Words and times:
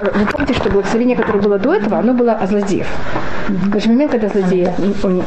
вы 0.00 0.26
помните, 0.26 0.54
что 0.54 0.70
благословение, 0.70 1.16
которое 1.16 1.40
было 1.40 1.58
до 1.58 1.74
этого, 1.74 1.98
оно 1.98 2.12
было 2.12 2.32
о 2.32 2.46
злодеев. 2.46 2.86
В 3.48 3.80
же 3.80 3.88
момент, 3.88 4.12
когда 4.12 4.28
злодеи 4.28 4.72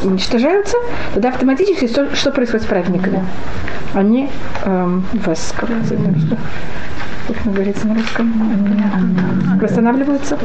уничтожаются, 0.03 0.77
тогда 1.13 1.29
автоматически 1.29 1.87
что, 1.87 2.15
что 2.15 2.31
происходит 2.31 2.65
с 2.65 2.69
праведниками? 2.69 3.25
Они 3.93 4.29
эм, 4.65 5.03
вас, 5.13 5.53
как 5.57 5.69
как 7.33 7.53
говорится 7.53 7.87
на 7.87 7.95
русском? 7.95 8.33
Восстанавливаются? 9.59 10.37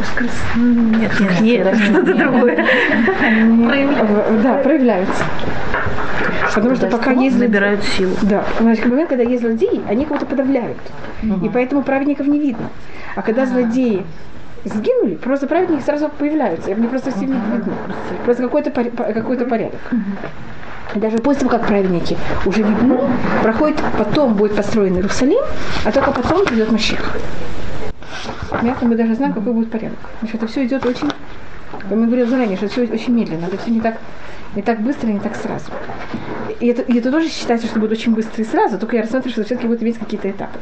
Нет, 0.56 1.12
нет, 1.20 1.40
нет, 1.40 1.76
что-то 1.76 2.14
другое. 2.14 2.64
Да, 4.42 4.54
проявляются. 4.62 5.24
Потому 6.54 6.74
что 6.76 6.86
пока 6.86 7.10
есть... 7.12 7.38
Набирают 7.38 7.82
силу. 7.82 8.14
Да. 8.22 8.44
Значит, 8.60 8.86
момент, 8.86 9.08
когда 9.08 9.24
есть 9.24 9.42
злодеи, 9.42 9.82
они 9.88 10.04
кого-то 10.04 10.26
подавляют. 10.26 10.78
И 11.42 11.48
поэтому 11.48 11.82
праведников 11.82 12.26
не 12.26 12.38
видно. 12.38 12.68
А 13.16 13.22
когда 13.22 13.46
злодеи 13.46 14.04
сгинули, 14.64 15.16
просто 15.16 15.46
праведники 15.46 15.82
сразу 15.82 16.08
появляются. 16.08 16.70
Я 16.70 16.76
мне 16.76 16.88
просто 16.88 17.10
сильно 17.12 17.36
видно. 17.52 17.72
Просто 18.24 18.42
какой-то 18.42 18.70
какой 18.70 19.36
порядок. 19.38 19.80
Даже 20.94 21.18
после 21.18 21.40
того, 21.40 21.58
как 21.58 21.66
праведники 21.66 22.16
уже 22.46 22.62
видны, 22.62 22.98
проходит, 23.42 23.80
потом 23.98 24.34
будет 24.34 24.54
построен 24.54 24.94
Иерусалим, 24.94 25.42
а 25.84 25.92
только 25.92 26.12
потом 26.12 26.44
придет 26.44 26.70
Машех. 26.70 27.16
Понятно, 28.50 28.88
мы 28.88 28.96
даже 28.96 29.14
знаем, 29.14 29.32
какой 29.32 29.52
будет 29.52 29.70
порядок. 29.70 29.98
Значит, 30.20 30.36
это 30.36 30.46
все 30.46 30.64
идет 30.64 30.86
очень, 30.86 31.10
мы 31.90 32.06
говорили 32.06 32.26
заранее, 32.26 32.56
что 32.56 32.68
все 32.68 32.82
очень 32.82 33.12
медленно, 33.12 33.46
это 33.46 33.58
все 33.58 33.70
не 33.70 33.80
так, 33.80 33.98
не 34.54 34.62
так 34.62 34.80
быстро, 34.80 35.08
не 35.08 35.18
так 35.18 35.34
сразу. 35.36 35.66
И 36.60 36.68
это, 36.68 36.82
и 36.82 36.98
это 36.98 37.10
тоже 37.10 37.28
считается, 37.28 37.66
что 37.66 37.80
будет 37.80 37.92
очень 37.92 38.14
быстро 38.14 38.42
и 38.42 38.46
сразу, 38.46 38.78
только 38.78 38.96
я 38.96 39.02
рассматриваю, 39.02 39.32
что 39.32 39.44
все-таки 39.44 39.66
будет 39.66 39.82
иметь 39.82 39.98
какие-то 39.98 40.30
этапы. 40.30 40.58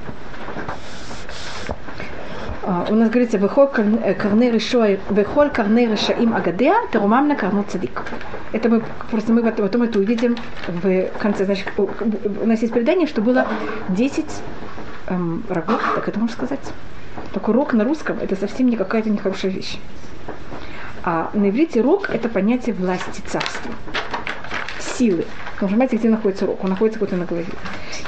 Uh, 2.62 2.92
у 2.92 2.94
нас 2.94 3.10
говорится, 3.10 3.38
«Вехоль 3.38 3.66
карней 3.66 4.52
решаим 4.52 6.32
агадеа, 6.32 6.74
терумам 6.92 7.26
на 7.26 7.34
карну 7.34 7.64
цадик». 7.64 8.04
Это 8.52 8.68
мы 8.68 8.84
просто 9.10 9.32
мы 9.32 9.42
потом, 9.42 9.82
это 9.82 9.98
увидим 9.98 10.36
в 10.68 11.06
конце. 11.18 11.44
Значит, 11.44 11.72
у 11.76 12.46
нас 12.46 12.60
есть 12.60 12.72
предание, 12.72 13.08
что 13.08 13.20
было 13.20 13.48
10 13.88 14.26
эм, 15.08 15.42
рогов, 15.48 15.82
так 15.96 16.08
это 16.08 16.20
можно 16.20 16.36
сказать. 16.36 16.60
Только 17.32 17.52
рог 17.52 17.72
на 17.72 17.82
русском 17.82 18.18
это 18.20 18.36
совсем 18.36 18.68
не 18.68 18.76
какая-то 18.76 19.10
нехорошая 19.10 19.50
вещь. 19.50 19.78
А 21.02 21.30
на 21.34 21.50
иврите 21.50 21.80
рог 21.80 22.10
это 22.10 22.28
понятие 22.28 22.76
власти 22.76 23.22
царства, 23.26 23.72
силы. 24.78 25.24
Что 25.56 25.66
понимаете, 25.66 25.96
где 25.96 26.08
находится 26.08 26.46
рог? 26.46 26.62
Он 26.62 26.70
находится 26.70 27.00
вот 27.00 27.10
на 27.10 27.24
голове. 27.24 27.46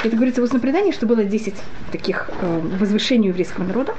Это 0.05 0.15
говорится 0.15 0.41
в 0.41 0.45
устном 0.45 0.61
предании, 0.61 0.93
что 0.93 1.07
было 1.07 1.25
10 1.25 1.55
таких 1.91 2.31
э, 2.41 2.61
возвышений 2.79 3.29
еврейского 3.29 3.65
народа. 3.65 3.95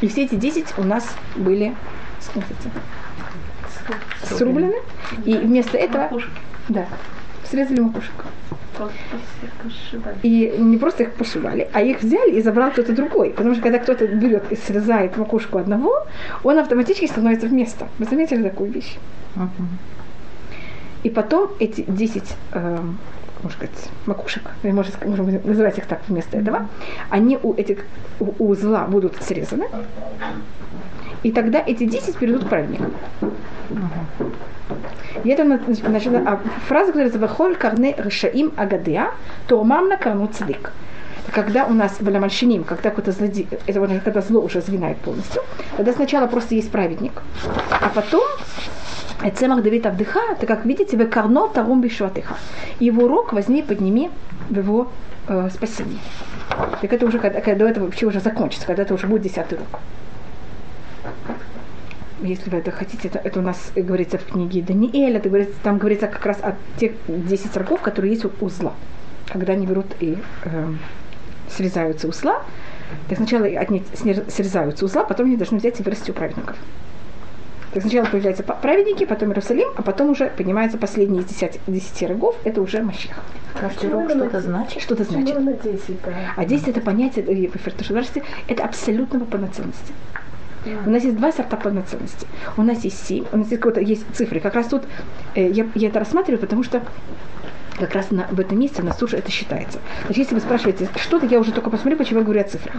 И 0.00 0.08
все 0.08 0.24
эти 0.24 0.34
10 0.34 0.78
у 0.78 0.82
нас 0.82 1.14
были 1.36 1.74
смотрите, 2.20 2.70
срублены. 4.22 4.76
И 5.24 5.36
вместо 5.36 5.78
этого 5.78 6.10
да, 6.68 6.86
срезали 7.48 7.80
макушек. 7.80 8.24
И 10.22 10.54
не 10.58 10.78
просто 10.78 11.04
их 11.04 11.12
пошивали, 11.12 11.68
а 11.72 11.80
их 11.80 12.02
взяли 12.02 12.32
и 12.32 12.42
забрал 12.42 12.72
кто-то 12.72 12.92
другой. 12.92 13.30
Потому 13.30 13.54
что 13.54 13.62
когда 13.62 13.78
кто-то 13.78 14.06
берет 14.06 14.50
и 14.50 14.56
срезает 14.56 15.16
макушку 15.16 15.58
одного, 15.58 16.06
он 16.42 16.58
автоматически 16.58 17.06
становится 17.06 17.46
вместо. 17.46 17.88
Вы 17.98 18.06
заметили 18.06 18.42
такую 18.42 18.72
вещь? 18.72 18.96
И 21.04 21.10
потом 21.10 21.50
эти 21.60 21.82
10 21.82 22.24
э, 22.52 22.78
можно 23.44 23.58
сказать, 23.58 23.90
макушек, 24.06 24.42
можно, 24.62 24.92
можно 25.04 25.40
называть 25.44 25.78
их 25.78 25.86
так 25.86 26.00
вместо 26.08 26.38
этого, 26.38 26.68
они 27.10 27.38
у 27.42 27.52
этих 27.54 27.84
у, 28.18 28.48
узла 28.48 28.86
будут 28.86 29.22
срезаны, 29.22 29.66
и 31.22 31.30
тогда 31.30 31.62
эти 31.64 31.84
10 31.84 32.16
перейдут 32.16 32.44
к 32.44 32.48
праведникам. 32.48 32.94
И 35.22 35.28
это 35.28 35.44
значит, 35.44 36.14
а 36.14 36.40
фраза, 36.66 36.86
которая 36.92 37.06
называется 37.06 37.18
«Вахоль 37.18 37.56
карне 37.56 37.94
решаим 37.96 38.52
то 39.46 39.62
мамна 39.62 39.96
карну 39.96 40.26
цадик». 40.26 40.72
Когда 41.32 41.64
у 41.64 41.72
нас 41.72 41.96
в 42.00 42.08
Ламальшиним, 42.08 42.64
когда 42.64 42.90
какой-то 42.90 43.12
злодей, 43.12 43.48
это 43.66 44.00
когда 44.04 44.20
зло 44.20 44.40
уже 44.40 44.60
звенает 44.60 44.98
полностью, 44.98 45.42
тогда 45.76 45.92
сначала 45.92 46.26
просто 46.26 46.54
есть 46.54 46.70
праведник, 46.70 47.22
а 47.70 47.88
потом 47.88 48.24
Цемах 49.34 49.62
Давид 49.62 49.86
Авдыха, 49.86 50.20
это 50.32 50.46
как 50.46 50.64
видите, 50.64 50.96
вы 50.96 51.06
карно 51.06 51.48
тарум 51.48 51.80
бишуатыха. 51.80 52.36
Его 52.80 53.08
рог 53.08 53.32
возьми, 53.32 53.62
подними 53.62 54.10
в 54.50 54.58
его 54.58 54.88
э, 55.28 55.48
спасение. 55.52 55.98
Так 56.80 56.92
это 56.92 57.06
уже, 57.06 57.18
когда, 57.18 57.40
когда 57.40 57.68
этого 57.68 57.86
вообще 57.86 58.06
уже 58.06 58.20
закончится, 58.20 58.66
когда 58.66 58.82
это 58.82 58.94
уже 58.94 59.06
будет 59.06 59.22
десятый 59.22 59.58
рог. 59.58 59.80
Если 62.22 62.48
вы 62.48 62.58
это 62.58 62.70
хотите, 62.70 63.08
это, 63.08 63.18
это 63.18 63.40
у 63.40 63.42
нас 63.42 63.72
говорится 63.74 64.18
в 64.18 64.24
книге 64.24 64.62
Даниэля, 64.62 65.18
это 65.18 65.28
говорится, 65.28 65.54
там 65.62 65.78
говорится 65.78 66.06
как 66.06 66.24
раз 66.24 66.38
о 66.42 66.54
тех 66.78 66.92
10 67.08 67.56
рогов, 67.56 67.80
которые 67.80 68.12
есть 68.12 68.24
у 68.24 68.48
зла. 68.48 68.72
Когда 69.26 69.54
они 69.54 69.66
берут 69.66 69.86
и 70.00 70.18
э, 70.44 70.72
срезаются 71.48 72.08
узла, 72.08 72.42
так 73.08 73.18
сначала 73.18 73.46
от 73.46 73.70
них 73.70 73.82
срезаются 73.94 74.84
узла, 74.84 75.04
потом 75.04 75.26
они 75.26 75.36
должны 75.36 75.58
взять 75.58 75.80
и 75.80 75.82
вырасти 75.82 76.10
у 76.10 76.14
праведников. 76.14 76.56
Так 77.74 77.82
сначала 77.82 78.06
появляются 78.06 78.44
праведники, 78.44 79.04
потом 79.04 79.30
Иерусалим, 79.30 79.68
а 79.74 79.82
потом 79.82 80.10
уже 80.10 80.30
поднимаются 80.30 80.78
последние 80.78 81.22
из 81.22 81.26
десяти, 81.26 81.58
десяти 81.66 82.06
рогов, 82.06 82.36
это 82.44 82.62
уже 82.62 82.80
Машех. 82.82 83.16
Каждый 83.60 83.90
рог 83.90 84.08
что-то 84.08 84.40
значит? 84.40 84.80
Что-то 84.80 85.02
значит. 85.02 85.36
10, 85.62 86.02
да. 86.04 86.12
А 86.36 86.44
10 86.44 86.68
это 86.68 86.80
понятие, 86.80 87.24
э, 87.24 87.50
это 88.46 88.64
абсолютного 88.64 89.24
полноценности. 89.24 89.92
У 90.86 90.90
нас 90.90 91.02
есть 91.02 91.16
два 91.16 91.32
сорта 91.32 91.56
полноценности. 91.56 92.28
У 92.56 92.62
нас 92.62 92.84
есть 92.84 93.04
семь, 93.04 93.24
у 93.32 93.38
нас 93.38 93.50
есть, 93.50 93.60
какой-то, 93.60 93.80
есть 93.80 94.04
цифры. 94.14 94.38
Как 94.38 94.54
раз 94.54 94.68
тут 94.68 94.84
э, 95.34 95.50
я, 95.50 95.66
я 95.74 95.88
это 95.88 95.98
рассматриваю, 95.98 96.40
потому 96.40 96.62
что 96.62 96.80
как 97.78 97.94
раз 97.94 98.10
на, 98.10 98.26
в 98.28 98.38
этом 98.38 98.58
месте 98.58 98.82
на 98.82 98.92
суше 98.92 99.16
это 99.16 99.30
считается. 99.30 99.80
Значит, 100.04 100.18
если 100.18 100.34
вы 100.34 100.40
спрашиваете 100.40 100.88
что-то, 100.96 101.26
я 101.26 101.38
уже 101.40 101.52
только 101.52 101.70
посмотрю, 101.70 101.96
почему 101.96 102.20
я 102.20 102.24
говорю 102.24 102.40
о 102.40 102.44
цифрах. 102.44 102.74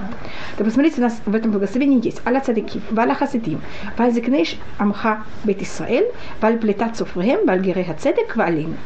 То 0.57 0.63
посмотрите, 0.63 1.00
у 1.00 1.03
нас 1.03 1.19
в 1.25 1.35
этом 1.35 1.51
благословении 1.51 2.03
есть 2.03 2.22
Аля 2.25 2.39
цадики, 2.39 2.81
валя 2.91 3.13
хасидим, 3.13 3.61
валь 3.97 4.11
зикнеш 4.11 4.57
амха 4.78 5.23
бет 5.44 5.61
Исраэль, 5.61 6.11
валь 6.41 6.57
плета 6.57 6.91
цуфрем, 6.95 7.45
валь 7.45 7.61
гереха 7.61 7.94
цедек, 7.94 8.35
валим. 8.35 8.78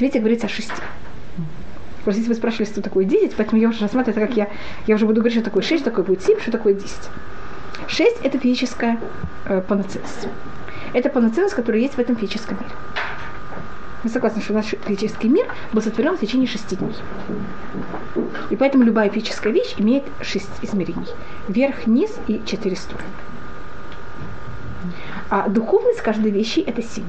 Видите, 0.00 0.18
говорится 0.18 0.46
о 0.46 0.50
шести. 0.50 0.72
Просто 2.02 2.20
если 2.20 2.32
вы 2.32 2.36
спрашивали, 2.36 2.66
что 2.66 2.82
такое 2.82 3.04
10, 3.04 3.34
поэтому 3.34 3.60
я 3.60 3.68
уже 3.68 3.80
рассматриваю, 3.80 4.24
это 4.24 4.26
как 4.26 4.36
я, 4.36 4.48
я 4.86 4.96
уже 4.96 5.06
буду 5.06 5.20
говорить, 5.20 5.38
что 5.38 5.44
такое 5.44 5.62
6, 5.62 5.80
что 5.80 5.90
такое 5.90 6.04
будет 6.04 6.22
7, 6.22 6.40
что 6.40 6.50
такое 6.50 6.74
10. 6.74 6.86
6– 7.88 8.16
это 8.22 8.38
физическая 8.38 8.98
э, 9.46 9.62
полноценность. 9.62 10.28
Это 10.92 11.08
полноценность, 11.08 11.54
которая 11.54 11.80
есть 11.80 11.94
в 11.94 11.98
этом 11.98 12.16
физическом 12.16 12.58
мире. 12.58 12.70
Мы 14.04 14.10
согласны, 14.10 14.42
что 14.42 14.52
наш 14.52 14.66
физический 14.86 15.28
мир 15.28 15.46
был 15.72 15.80
сотворен 15.80 16.16
в 16.16 16.20
течение 16.20 16.46
шести 16.46 16.76
дней. 16.76 16.94
И 18.50 18.56
поэтому 18.56 18.84
любая 18.84 19.08
физическая 19.08 19.50
вещь 19.50 19.74
имеет 19.78 20.04
шесть 20.20 20.50
измерений. 20.60 21.08
Верх, 21.48 21.86
низ 21.86 22.14
и 22.26 22.42
четыре 22.44 22.76
стороны. 22.76 23.08
А 25.30 25.48
духовность 25.48 26.02
каждой 26.02 26.30
вещи– 26.30 26.60
это 26.66 26.82
семь. 26.82 27.06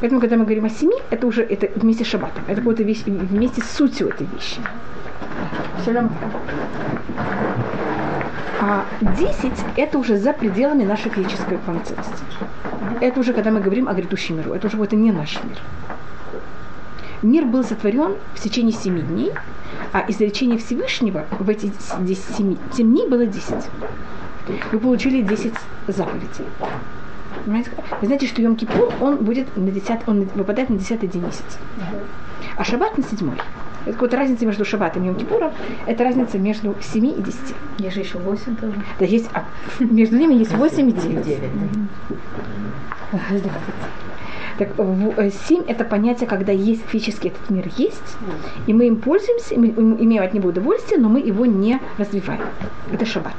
Поэтому, 0.00 0.20
когда 0.20 0.36
мы 0.36 0.42
говорим 0.42 0.64
о 0.64 0.70
семи, 0.70 0.96
это 1.10 1.28
уже 1.28 1.44
это 1.44 1.68
вместе 1.78 2.04
с 2.04 2.08
шаббатом. 2.08 2.42
Это 2.48 2.60
какая-то 2.60 2.82
вещь 2.82 3.04
вместе 3.04 3.62
с 3.62 3.70
сутью 3.70 4.08
этой 4.08 4.26
вещи. 4.26 4.60
А 8.64 8.86
10– 9.00 9.52
это 9.76 9.98
уже 9.98 10.18
за 10.18 10.32
пределами 10.32 10.84
нашей 10.84 11.10
физической 11.10 11.58
полноценности. 11.58 12.14
Это 13.00 13.18
уже 13.18 13.32
когда 13.32 13.50
мы 13.50 13.60
говорим 13.60 13.88
о 13.88 13.92
грядущем 13.92 14.36
миру. 14.36 14.52
Это 14.52 14.68
уже 14.68 14.80
это 14.80 14.94
не 14.94 15.10
наш 15.10 15.36
мир. 15.42 15.58
Мир 17.22 17.44
был 17.46 17.64
сотворен 17.64 18.14
в 18.34 18.40
течение 18.40 18.72
семи 18.72 19.00
дней, 19.00 19.32
а 19.92 20.04
изречение 20.06 20.58
Всевышнего 20.58 21.24
в 21.40 21.48
эти 21.48 21.72
10, 21.98 22.36
7, 22.36 22.56
7 22.72 22.86
дней 22.86 23.08
было 23.08 23.26
10. 23.26 23.52
Вы 24.70 24.78
получили 24.78 25.22
10 25.22 25.54
заповедей. 25.88 26.46
Вы 27.46 27.64
знаете, 28.02 28.28
что 28.28 28.42
Йом-Кипур, 28.42 28.94
он 29.00 29.16
будет 29.16 29.56
на 29.56 29.72
10, 29.72 30.06
он 30.06 30.28
выпадает 30.36 30.70
на 30.70 30.78
10 30.78 31.10
день 31.10 31.22
месяца. 31.24 31.58
А 32.56 32.62
Шаббат 32.62 32.96
на 32.96 33.02
7. 33.02 33.28
Это 33.84 33.92
какая-то 33.94 34.16
разница 34.16 34.46
между 34.46 34.64
Шаббатом 34.64 35.04
и 35.04 35.08
Йом-Кипуром. 35.08 35.52
Это 35.86 36.04
разница 36.04 36.38
между 36.38 36.74
7 36.80 37.06
и 37.06 37.22
10. 37.22 37.38
Есть 37.78 37.94
же 37.94 38.00
еще 38.00 38.18
8 38.18 38.56
тоже. 38.56 38.74
Да, 38.98 39.04
есть, 39.04 39.28
а, 39.34 39.44
между 39.80 40.16
ними 40.16 40.34
есть 40.34 40.52
8 40.52 40.88
и 40.88 40.92
9. 40.92 41.24
9 41.24 41.40
так, 44.62 44.78
в, 44.78 45.18
э, 45.18 45.30
семь– 45.48 45.64
это 45.66 45.84
понятие, 45.84 46.28
когда 46.28 46.52
есть 46.52 46.86
физически 46.86 47.28
этот 47.28 47.50
мир 47.50 47.68
есть, 47.76 48.16
и 48.68 48.72
мы 48.72 48.86
им 48.86 48.96
пользуемся, 48.96 49.58
мы 49.58 49.70
имеем 49.70 50.22
от 50.22 50.34
него 50.34 50.50
удовольствие, 50.50 51.00
но 51.00 51.08
мы 51.08 51.18
его 51.18 51.46
не 51.46 51.80
развиваем. 51.98 52.42
Это 52.92 53.04
шаббат. 53.04 53.34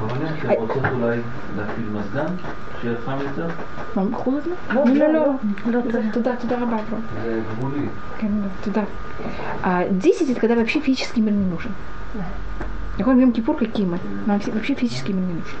А 0.00 0.54
Вам 3.94 4.12
холодно? 4.12 4.56
Ну, 4.74 4.86
ну, 4.86 5.40
ну, 5.66 5.82
туда, 6.12 6.34
туда, 6.36 6.56
Рабабру. 6.58 6.96
Э, 7.24 7.42
туда. 8.64 8.86
А 9.62 9.86
10 9.88 10.30
это 10.30 10.40
когда 10.40 10.56
вообще 10.56 10.80
физический 10.80 11.20
мир 11.20 11.32
не 11.32 11.44
нужен. 11.44 11.70
Такой 12.98 13.20
Йом 13.20 13.32
Кипур, 13.32 13.56
какие 13.56 13.86
мы? 13.86 14.00
Нам 14.26 14.40
вообще 14.46 14.74
физический 14.74 15.12
мир 15.12 15.22
не 15.22 15.34
нужен. 15.34 15.58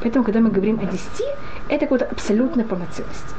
Поэтому, 0.00 0.24
когда 0.24 0.40
мы 0.40 0.48
говорим 0.48 0.78
о 0.80 0.86
10, 0.86 1.02
это 1.68 1.86
какая-то 1.86 2.06
абсолютная 2.06 2.64
полноценность. 2.64 3.34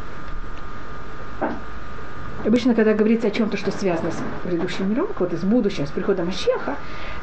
Обычно, 2.45 2.75
когда 2.75 2.93
говорится 2.93 3.27
о 3.27 3.31
чем-то, 3.31 3.57
что 3.57 3.71
связано 3.71 4.11
с 4.11 4.21
предыдущим 4.43 4.89
миром, 4.89 5.07
вот 5.17 5.33
с 5.33 5.43
будущим, 5.43 5.87
с 5.87 5.89
приходом 5.89 6.29
Ащеха, 6.29 6.75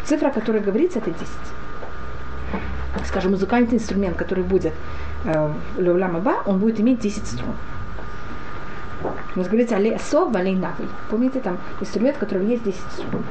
цифра, 0.04 0.30
которая 0.30 0.62
говорится, 0.62 0.98
это 0.98 1.10
10. 1.10 1.28
Скажем, 3.06 3.30
музыкальный 3.30 3.72
инструмент, 3.74 4.16
который 4.16 4.42
будет 4.42 4.72
э, 5.24 5.52
Леулам 5.78 6.16
Аба, 6.16 6.42
он 6.44 6.58
будет 6.58 6.80
иметь 6.80 6.98
10 7.00 7.26
струн. 7.26 7.54
У 9.34 9.38
нас 9.38 9.48
говорится 9.48 9.76
алей 9.76 9.94
асо, 9.94 10.28
алей 10.34 10.56
навы. 10.56 10.84
Помните, 11.08 11.40
там 11.40 11.58
инструмент, 11.80 12.16
в 12.16 12.20
котором 12.20 12.48
есть 12.48 12.64
10 12.64 12.80
струн. 12.92 13.22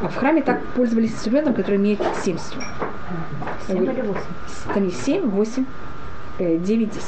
А 0.00 0.08
в 0.08 0.16
храме 0.16 0.42
так 0.42 0.64
пользовались 0.74 1.12
инструментом, 1.12 1.54
который 1.54 1.76
имеет 1.76 2.00
7 2.24 2.38
струн. 2.38 2.64
7 3.66 3.84
или 3.84 4.00
8? 4.00 4.20
Там 4.74 4.84
есть 4.84 5.04
7, 5.04 5.30
8, 5.30 5.64
9, 6.38 6.90
10. 6.90 7.04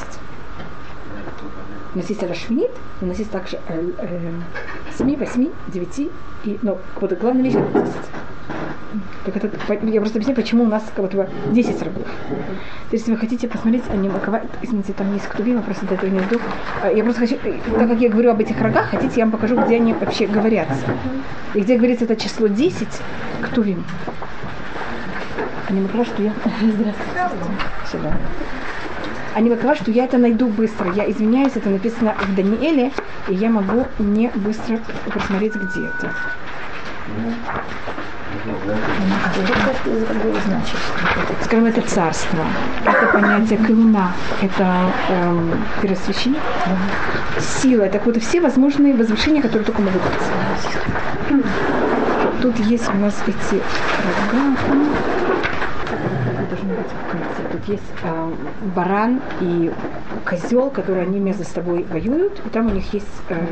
У 1.94 1.98
нас 1.98 2.08
есть 2.08 2.22
Рашминит, 2.24 2.70
у 3.00 3.06
нас 3.06 3.18
есть 3.18 3.30
также 3.30 3.58
7, 4.98 5.16
8, 5.16 5.48
9 5.68 5.98
и, 6.44 6.58
ну, 6.62 6.78
вот 7.00 7.12
главная 7.12 7.44
вещь 7.44 7.54
это 7.54 7.80
10. 7.80 7.94
Так 9.24 9.36
это, 9.36 9.48
я 9.86 10.00
просто 10.00 10.18
объясню, 10.18 10.34
почему 10.34 10.64
у 10.64 10.66
нас 10.66 10.82
как 10.94 11.08
бы 11.10 11.28
10 11.52 11.82
рогов. 11.82 12.06
Если 12.90 13.12
вы 13.12 13.16
хотите 13.16 13.46
посмотреть, 13.46 13.84
они 13.90 14.10
извините, 14.62 14.92
там 14.92 15.12
есть 15.14 15.26
ктубим, 15.26 15.56
я 15.56 15.62
просто 15.62 15.86
до 15.86 15.94
этого 15.94 16.10
не 16.10 16.18
жду. 16.20 16.40
Я 16.94 17.04
просто 17.04 17.20
хочу, 17.20 17.36
так 17.36 17.88
как 17.88 18.00
я 18.00 18.08
говорю 18.08 18.30
об 18.30 18.40
этих 18.40 18.60
рогах, 18.60 18.90
хотите, 18.90 19.14
я 19.16 19.24
вам 19.24 19.32
покажу, 19.32 19.56
где 19.64 19.76
они 19.76 19.92
вообще 19.92 20.26
говорятся. 20.26 20.84
И 21.54 21.60
где 21.60 21.76
говорится 21.76 22.04
это 22.04 22.16
число 22.16 22.48
10, 22.48 22.88
ктубим. 23.42 23.84
Они 25.68 25.80
говорят, 25.86 26.08
что 26.08 26.22
я... 26.22 26.32
Здравствуйте. 26.60 27.54
Сюда. 27.90 28.16
Они 29.34 29.50
говорят, 29.50 29.78
что 29.78 29.90
я 29.90 30.04
это 30.04 30.16
найду 30.16 30.46
быстро. 30.46 30.92
Я 30.92 31.10
извиняюсь, 31.10 31.52
это 31.56 31.68
написано 31.68 32.14
в 32.20 32.34
Даниэле, 32.36 32.92
и 33.28 33.34
я 33.34 33.50
могу 33.50 33.86
не 33.98 34.30
быстро 34.34 34.78
посмотреть, 35.12 35.56
где 35.56 35.86
это. 35.86 36.10
Скажем, 41.42 41.66
это 41.66 41.80
царство, 41.82 42.44
это 42.84 43.06
понятие 43.12 43.58
клуна, 43.58 44.12
это 44.40 44.92
эм, 45.08 45.50
первосвященник, 45.82 46.38
сила, 47.38 47.84
это 47.84 47.98
какие-то 47.98 48.20
все 48.20 48.40
возможные 48.40 48.94
возвышения, 48.94 49.42
которые 49.42 49.64
только 49.64 49.82
могут 49.82 50.02
быть. 50.02 51.42
Тут 52.40 52.58
есть 52.66 52.88
у 52.88 52.98
нас 52.98 53.14
эти 53.26 53.62
рога 54.04 54.56
должны 56.50 56.74
быть 56.74 56.86
в 56.86 57.10
конце. 57.10 57.42
Тут 57.54 57.68
есть 57.68 57.82
э, 58.02 58.32
баран 58.74 59.22
и 59.40 59.70
козел, 60.28 60.70
которые 60.70 61.06
они 61.06 61.20
между 61.20 61.44
собой 61.44 61.84
воюют, 61.84 62.40
и 62.44 62.48
там 62.48 62.66
у 62.66 62.70
них 62.70 62.92
есть 62.92 63.06
э, 63.28 63.46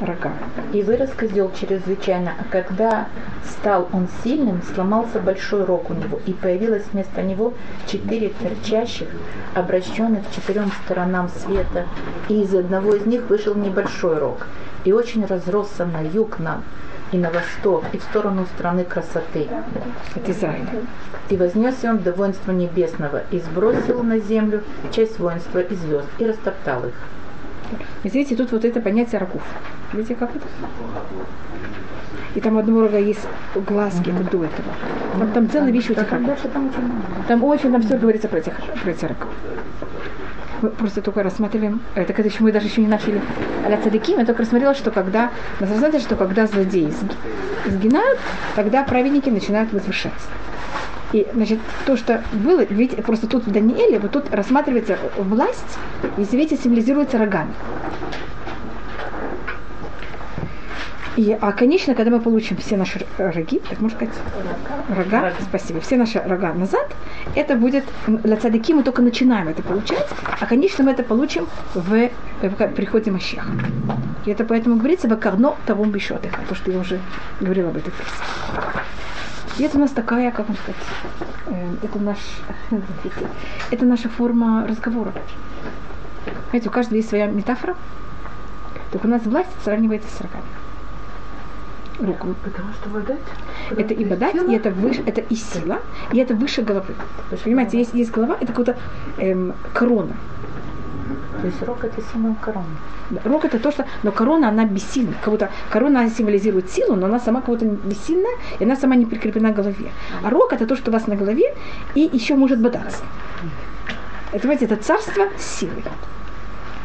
рога. 0.00 0.32
И 0.72 0.82
вырос 0.82 1.10
козел 1.10 1.52
чрезвычайно, 1.52 2.32
а 2.36 2.42
когда 2.50 3.06
стал 3.44 3.88
он 3.92 4.08
сильным, 4.24 4.60
сломался 4.74 5.20
большой 5.20 5.64
рог 5.64 5.88
у 5.88 5.94
него, 5.94 6.18
и 6.26 6.32
появилось 6.32 6.82
вместо 6.92 7.22
него 7.22 7.54
четыре 7.86 8.32
торчащих, 8.40 9.06
обращенных 9.54 10.28
к 10.28 10.34
четырем 10.34 10.72
сторонам 10.84 11.28
света, 11.28 11.86
и 12.28 12.42
из 12.42 12.52
одного 12.52 12.96
из 12.96 13.06
них 13.06 13.28
вышел 13.28 13.54
небольшой 13.54 14.18
рог, 14.18 14.48
и 14.84 14.90
очень 14.90 15.24
разросся 15.24 15.86
на 15.86 16.00
юг 16.00 16.40
нам, 16.40 16.64
и 17.12 17.18
на 17.18 17.30
восток, 17.30 17.84
и 17.92 17.98
в 17.98 18.02
сторону 18.02 18.46
страны 18.56 18.84
красоты. 18.84 19.48
Это 20.14 20.32
Израиль. 20.32 20.66
И 21.30 21.36
вознесся 21.36 21.90
он 21.90 21.98
до 21.98 22.12
воинства 22.12 22.52
небесного, 22.52 23.22
и 23.30 23.38
сбросил 23.38 24.02
на 24.02 24.18
землю 24.18 24.62
часть 24.92 25.18
воинства 25.18 25.60
и 25.60 25.74
звезд, 25.74 26.08
и 26.18 26.26
растоптал 26.26 26.86
их. 26.86 26.94
И 28.02 28.08
видите, 28.08 28.36
тут 28.36 28.52
вот 28.52 28.64
это 28.64 28.80
понятие 28.80 29.20
раков. 29.20 29.42
Видите, 29.92 30.14
как 30.14 30.30
это? 30.34 30.46
И 32.34 32.40
там 32.40 32.56
у 32.56 32.58
одного 32.58 32.82
рога 32.82 32.98
есть 32.98 33.26
глазки, 33.54 34.08
mm-hmm. 34.08 34.20
это 34.20 34.30
до 34.30 34.44
этого. 34.44 34.68
Там, 35.18 35.32
там 35.32 35.50
целая 35.50 35.72
вещь 35.72 35.90
у 35.90 35.92
этих 35.92 36.10
рогов. 36.10 36.38
Там 37.26 37.44
очень, 37.44 37.72
там 37.72 37.82
все 37.82 37.98
говорится 37.98 38.28
про 38.28 38.38
этих, 38.38 38.54
про 38.54 38.90
этих 38.90 39.08
рогов 39.08 39.28
мы 40.62 40.70
просто 40.70 41.02
только 41.02 41.22
рассматриваем, 41.22 41.80
это 41.94 42.12
когда 42.12 42.28
еще 42.28 42.42
мы 42.42 42.52
даже 42.52 42.66
еще 42.66 42.80
не 42.80 42.86
начали 42.88 43.20
аля 43.64 43.78
цадиким, 43.82 44.18
я 44.18 44.24
только 44.24 44.42
рассмотрела, 44.42 44.74
что 44.74 44.90
когда, 44.90 45.30
на 45.60 45.66
самом 45.66 45.90
деле, 45.90 46.02
что 46.02 46.16
когда 46.16 46.46
злодеи 46.46 46.92
сгинают, 47.66 48.18
тогда 48.56 48.82
праведники 48.84 49.30
начинают 49.30 49.72
возвышаться. 49.72 50.28
И, 51.12 51.26
значит, 51.32 51.58
то, 51.86 51.96
что 51.96 52.22
было, 52.32 52.64
видите, 52.64 53.00
просто 53.02 53.26
тут 53.26 53.46
в 53.46 53.50
Данииле, 53.50 53.98
вот 53.98 54.12
тут 54.12 54.32
рассматривается 54.34 54.98
власть, 55.16 55.78
и, 56.18 56.36
видите, 56.36 56.62
символизируется 56.62 57.16
рогами. 57.16 57.52
И, 61.18 61.36
а, 61.40 61.50
конечно, 61.50 61.96
когда 61.96 62.12
мы 62.12 62.20
получим 62.20 62.56
все 62.58 62.76
наши 62.76 63.04
роги, 63.18 63.58
так 63.68 63.80
можно 63.80 63.98
сказать, 63.98 64.14
рога, 64.88 65.20
рога. 65.20 65.32
спасибо, 65.40 65.80
все 65.80 65.96
наши 65.96 66.20
рога 66.20 66.52
назад, 66.52 66.94
это 67.34 67.56
будет, 67.56 67.82
для 68.06 68.36
цадыки 68.36 68.72
мы 68.72 68.84
только 68.84 69.02
начинаем 69.02 69.48
это 69.48 69.60
получать, 69.64 70.06
а, 70.40 70.46
конечно, 70.46 70.84
мы 70.84 70.92
это 70.92 71.02
получим 71.02 71.48
в, 71.74 72.10
в 72.40 72.68
приходе 72.68 73.10
Мащеха. 73.10 73.50
И 74.26 74.30
это 74.30 74.44
поэтому 74.44 74.76
говорится, 74.76 75.08
в 75.08 75.16
карно 75.16 75.56
того 75.66 75.86
бишотых, 75.86 76.30
то, 76.48 76.54
что 76.54 76.70
я 76.70 76.78
уже 76.78 77.00
говорила 77.40 77.70
об 77.70 77.78
этой 77.78 77.90
фразе. 77.90 78.84
И 79.58 79.64
это 79.64 79.76
у 79.76 79.80
нас 79.80 79.90
такая, 79.90 80.30
как 80.30 80.46
вам 80.46 80.56
сказать, 80.56 80.82
э, 81.48 81.74
это 81.82 81.98
наш, 81.98 82.18
это 83.72 83.84
наша 83.84 84.08
форма 84.08 84.64
разговора. 84.68 85.12
Знаете, 86.50 86.68
у 86.68 86.72
каждого 86.72 86.94
есть 86.94 87.08
своя 87.08 87.26
метафора. 87.26 87.74
Так 88.92 89.04
у 89.04 89.08
нас 89.08 89.24
власть 89.24 89.50
сравнивается 89.64 90.08
с 90.16 90.20
рогами 90.20 90.46
руку. 92.00 92.34
Потому 92.44 92.72
что 92.72 92.88
бодать? 92.88 93.18
Это 93.70 93.94
и 93.94 94.04
бодать, 94.04 94.34
и 94.34 94.54
это 94.54 94.70
выше, 94.70 95.02
это 95.06 95.20
и 95.20 95.34
сила, 95.34 95.78
и 96.12 96.18
это 96.18 96.34
выше 96.34 96.62
головы. 96.62 96.94
Понимаете, 97.44 97.78
есть, 97.78 97.94
есть 97.94 98.10
голова, 98.10 98.36
это 98.40 98.52
какая-то 98.52 98.76
эм, 99.18 99.54
корона. 99.72 100.14
То 101.40 101.46
есть 101.46 101.62
рог 101.62 101.84
это 101.84 102.02
символ 102.12 102.34
короны. 102.40 102.66
Рог 103.24 103.44
это 103.44 103.58
то, 103.58 103.70
что... 103.70 103.86
Но 104.02 104.12
корона, 104.12 104.48
она 104.48 104.64
бессильна. 104.64 105.14
Как 105.22 105.30
будто 105.30 105.50
корона 105.70 106.00
она 106.00 106.10
символизирует 106.10 106.70
силу, 106.70 106.96
но 106.96 107.06
она 107.06 107.18
сама 107.20 107.40
как 107.40 107.50
будто 107.50 107.64
бессильная, 107.64 108.36
и 108.58 108.64
она 108.64 108.76
сама 108.76 108.96
не 108.96 109.06
прикреплена 109.06 109.52
к 109.52 109.54
голове. 109.54 109.90
А 110.22 110.30
рог 110.30 110.52
это 110.52 110.66
то, 110.66 110.76
что 110.76 110.90
у 110.90 110.92
вас 110.92 111.06
на 111.06 111.16
голове, 111.16 111.54
и 111.94 112.08
еще 112.12 112.34
может 112.34 112.60
бодаться. 112.60 113.04
Это, 114.32 114.40
понимаете, 114.40 114.66
это 114.66 114.76
царство 114.76 115.28
с 115.38 115.58
силой. 115.58 115.82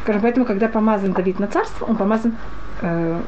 Скажем, 0.02 0.22
поэтому, 0.22 0.46
когда 0.46 0.68
помазан 0.68 1.12
Давид 1.12 1.40
на 1.40 1.46
царство, 1.46 1.86
он 1.86 1.96
помазан 1.96 2.36
э, 2.82 3.20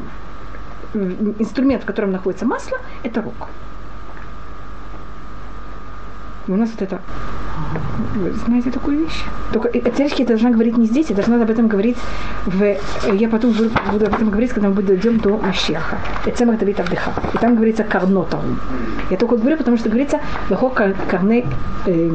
инструмент, 0.95 1.83
в 1.83 1.87
котором 1.87 2.12
находится 2.12 2.47
масло, 2.47 2.78
это 3.02 3.23
рог. 3.23 3.49
И 6.47 6.52
у 6.52 6.57
нас 6.57 6.71
вот 6.71 6.83
это... 6.83 7.00
Вы 8.14 8.33
знаете 8.33 8.71
такую 8.71 9.00
вещь? 9.00 9.25
Только 9.52 9.69
теоретически 9.71 10.23
я 10.23 10.28
должна 10.28 10.50
говорить 10.50 10.76
не 10.76 10.87
здесь, 10.87 11.11
я 11.11 11.16
должна 11.16 11.43
об 11.43 11.50
этом 11.50 11.66
говорить 11.66 11.97
в... 12.47 12.76
Я 13.12 13.28
потом 13.28 13.52
буду, 13.52 13.71
об 14.07 14.14
этом 14.14 14.31
говорить, 14.31 14.52
когда 14.52 14.69
мы 14.69 14.83
дойдем 14.83 15.19
до 15.19 15.37
Машеха. 15.38 15.99
Это 16.25 16.38
самое 16.38 16.59
Давид 16.59 16.78
Авдыха. 16.78 17.12
И 17.35 17.38
там 17.38 17.57
говорится 17.57 17.83
карнотом. 17.83 18.61
Я 19.11 19.16
только 19.16 19.37
говорю, 19.37 19.57
потому 19.57 19.76
что 19.76 19.88
говорится 19.88 20.21
Бехо 20.49 20.71
карне 20.71 21.47
э, 21.87 22.11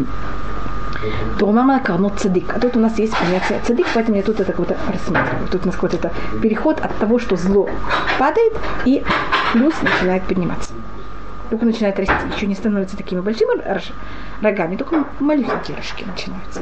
Турмама 1.40 1.80
карнот 1.80 2.20
цадик. 2.20 2.54
А 2.56 2.60
тут 2.60 2.78
у 2.78 2.80
нас 2.80 2.98
есть 3.00 3.18
понятие 3.18 3.60
цадик, 3.66 3.88
поэтому 3.94 4.18
я 4.18 4.24
тут 4.24 4.40
это 4.40 4.54
как-то 4.54 4.78
рассматриваю. 4.92 5.48
Тут 5.50 5.64
у 5.64 5.66
нас 5.68 5.76
какой-то 5.76 6.12
переход 6.42 6.80
от 6.80 6.96
того, 6.98 7.20
что 7.20 7.36
зло 7.36 7.70
падает, 8.20 8.54
и 8.86 9.04
плюс 9.54 9.74
начинает 9.82 10.24
подниматься. 10.24 10.74
Только 11.50 11.66
начинает 11.66 11.98
расти. 12.00 12.14
Еще 12.36 12.48
не 12.48 12.56
становится 12.56 12.96
такими 12.96 13.20
большими 13.20 13.62
рогами, 14.42 14.76
только 14.76 15.06
маленькие 15.20 15.76
рожки 15.76 16.06
начинаются. 16.06 16.62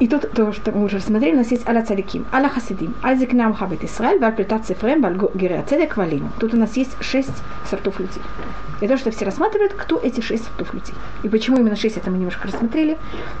И 0.00 0.08
тут 0.08 0.30
то, 0.32 0.52
что 0.52 0.72
мы 0.72 0.84
уже 0.84 0.96
рассмотрели, 0.96 1.34
у 1.34 1.38
нас 1.38 1.50
есть 1.50 1.68
аля 1.68 1.82
цадиким, 1.84 2.24
аля 2.32 2.48
хасидим, 2.48 2.94
аль 3.02 3.18
зикнам 3.18 3.52
хабет 3.52 3.84
Исраэль, 3.84 4.18
валь 4.18 4.34
плетат 4.34 4.64
цифрем, 4.64 5.02
валь 5.02 5.18
гирея 5.34 5.62
цедек 5.68 5.96
валину. 5.96 6.30
Тут 6.40 6.54
у 6.54 6.56
нас 6.56 6.76
есть 6.76 6.96
шесть 7.02 7.32
сортов 7.68 8.00
людей. 8.00 8.22
И 8.80 8.88
то, 8.88 8.96
что 8.96 9.10
все 9.10 9.24
рассматривают, 9.24 9.74
кто 9.74 9.98
эти 9.98 10.20
шесть 10.20 10.44
сортов 10.44 10.72
людей. 10.72 10.94
И 11.22 11.28
почему 11.28 11.58
именно 11.58 11.76
шесть, 11.76 11.96
это 11.96 12.10
мы 12.10 12.16
немножко 12.16 12.48
рассмотрели. 12.48 12.96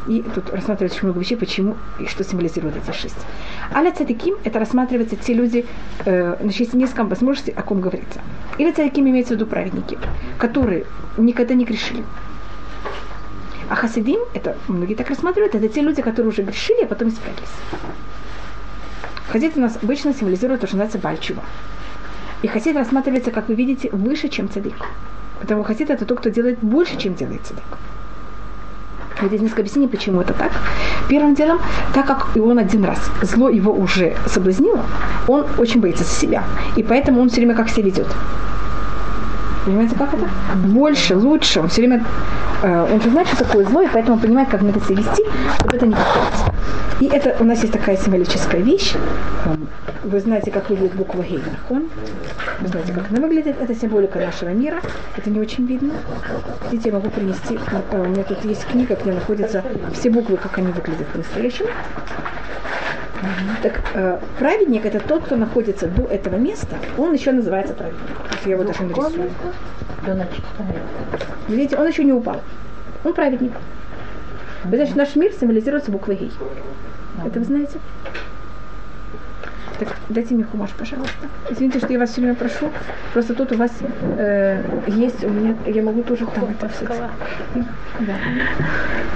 И 0.06 0.22
тут 0.34 0.50
рассматривается 0.50 0.98
очень 0.98 1.08
много 1.08 1.20
вещей, 1.20 1.36
почему 1.36 1.76
и 1.98 2.06
что 2.06 2.24
символизирует 2.24 2.76
эти 2.76 2.94
шесть. 2.94 3.26
Аля 3.74 3.90
цадиким, 3.90 4.36
это 4.44 4.58
рассматриваются 4.58 5.16
те 5.16 5.32
люди, 5.32 5.64
э, 6.04 6.36
значит, 6.40 6.60
есть 6.60 6.74
несколько 6.74 7.04
возможностей, 7.04 7.52
о 7.52 7.62
ком 7.62 7.80
говорится. 7.80 8.20
Или 8.58 8.70
цадиким 8.70 9.08
имеется 9.08 9.34
в 9.34 9.36
виду 9.36 9.46
праведники, 9.46 9.98
которые 10.38 10.84
никогда 11.16 11.54
не 11.54 11.64
грешили 11.64 12.04
а 13.68 13.74
хасидим, 13.74 14.20
это 14.34 14.56
многие 14.68 14.94
так 14.94 15.08
рассматривают, 15.08 15.54
это 15.54 15.68
те 15.68 15.80
люди, 15.80 16.02
которые 16.02 16.30
уже 16.30 16.42
грешили, 16.42 16.84
а 16.84 16.86
потом 16.86 17.08
исправились. 17.08 17.48
Хасид 19.28 19.56
у 19.56 19.60
нас 19.60 19.78
обычно 19.82 20.12
символизирует 20.12 20.60
то, 20.60 20.66
что 20.66 20.76
называется 20.76 20.98
бальчува. 20.98 21.42
И 22.42 22.46
хасид 22.46 22.76
рассматривается, 22.76 23.30
как 23.30 23.48
вы 23.48 23.54
видите, 23.54 23.88
выше, 23.90 24.28
чем 24.28 24.50
цадик. 24.50 24.74
Потому 25.40 25.62
хасид 25.62 25.90
это 25.90 26.04
тот, 26.04 26.20
кто 26.20 26.30
делает 26.30 26.58
больше, 26.60 26.96
чем 26.98 27.14
делает 27.14 27.40
цадик. 27.42 27.64
Вот 29.20 29.28
здесь 29.28 29.40
несколько 29.40 29.62
объяснений, 29.62 29.88
почему 29.88 30.20
это 30.20 30.34
так. 30.34 30.52
Первым 31.08 31.34
делом, 31.34 31.60
так 31.94 32.06
как 32.06 32.36
он 32.36 32.58
один 32.58 32.84
раз, 32.84 32.98
зло 33.22 33.48
его 33.48 33.72
уже 33.72 34.16
соблазнило, 34.26 34.84
он 35.28 35.46
очень 35.56 35.80
боится 35.80 36.04
за 36.04 36.10
себя. 36.10 36.44
И 36.76 36.82
поэтому 36.82 37.20
он 37.20 37.28
все 37.28 37.36
время 37.36 37.54
как 37.54 37.68
себя 37.68 37.86
ведет. 37.86 38.08
Понимаете, 39.64 39.94
как 39.96 40.12
это? 40.12 40.28
Больше, 40.56 41.16
лучше. 41.16 41.60
Он 41.60 41.68
все 41.68 41.82
время, 41.82 42.04
э, 42.62 42.92
он 42.92 43.00
же 43.00 43.10
знает, 43.10 43.28
что 43.28 43.44
такое 43.44 43.64
зло, 43.64 43.80
и 43.80 43.88
поэтому 43.88 44.18
понимает, 44.18 44.48
как 44.50 44.60
надо 44.60 44.78
себя 44.80 44.96
вести, 44.96 45.24
чтобы 45.58 45.76
это 45.76 45.86
не 45.86 45.94
повторится. 45.94 46.54
И 47.00 47.06
это 47.06 47.36
у 47.40 47.44
нас 47.44 47.60
есть 47.62 47.72
такая 47.72 47.96
символическая 47.96 48.60
вещь. 48.60 48.94
Эм, 49.46 49.66
вы 50.04 50.20
знаете, 50.20 50.50
как 50.50 50.68
выглядит 50.68 50.94
буква 50.94 51.22
Гей, 51.22 51.42
нахон? 51.50 51.88
Вы 52.60 52.68
знаете, 52.68 52.92
как 52.92 53.10
она 53.10 53.20
выглядит. 53.20 53.56
Это 53.60 53.74
символика 53.74 54.18
нашего 54.18 54.50
мира. 54.50 54.80
Это 55.16 55.30
не 55.30 55.40
очень 55.40 55.66
видно. 55.66 55.94
Видите, 56.70 56.90
я 56.90 56.94
могу 56.96 57.08
принести. 57.08 57.58
Э, 57.90 58.02
у 58.02 58.08
меня 58.08 58.22
тут 58.22 58.44
есть 58.44 58.66
книга, 58.66 58.96
где 59.00 59.12
находятся 59.12 59.64
все 59.94 60.10
буквы, 60.10 60.36
как 60.36 60.58
они 60.58 60.68
выглядят 60.68 61.06
по-настоящему. 61.08 61.70
Так 63.62 63.80
э, 63.94 64.18
праведник 64.38 64.84
это 64.84 65.00
тот, 65.00 65.24
кто 65.24 65.36
находится 65.36 65.86
до 65.86 66.04
этого 66.04 66.36
места, 66.36 66.76
он 66.98 67.14
еще 67.14 67.32
называется 67.32 67.74
праведник. 67.74 68.00
Я 68.44 68.52
его 68.52 68.64
даже 68.64 68.82
нарисую. 68.82 69.30
Видите, 71.48 71.76
он 71.76 71.86
еще 71.86 72.04
не 72.04 72.12
упал. 72.12 72.42
Он 73.04 73.14
праведник. 73.14 73.52
Значит, 74.64 74.96
наш 74.96 75.14
мир 75.16 75.32
символизируется 75.32 75.90
буквой 75.90 76.16
Гей. 76.16 76.32
Это 77.24 77.38
вы 77.38 77.44
знаете? 77.44 77.78
Так 79.84 79.96
дайте 80.08 80.34
мне 80.34 80.44
хумаш, 80.44 80.70
пожалуйста. 80.78 81.28
Извините, 81.50 81.78
что 81.78 81.92
я 81.92 81.98
вас 81.98 82.10
все 82.10 82.20
время 82.20 82.34
прошу. 82.34 82.70
Просто 83.12 83.34
тут 83.34 83.52
у 83.52 83.56
вас 83.56 83.70
э, 84.16 84.62
есть, 84.86 85.22
у 85.24 85.28
меня, 85.28 85.54
я 85.66 85.82
могу 85.82 86.02
тоже 86.02 86.26
там 86.26 86.44
это 86.44 86.68
все. 86.68 86.86
Да. 88.00 88.14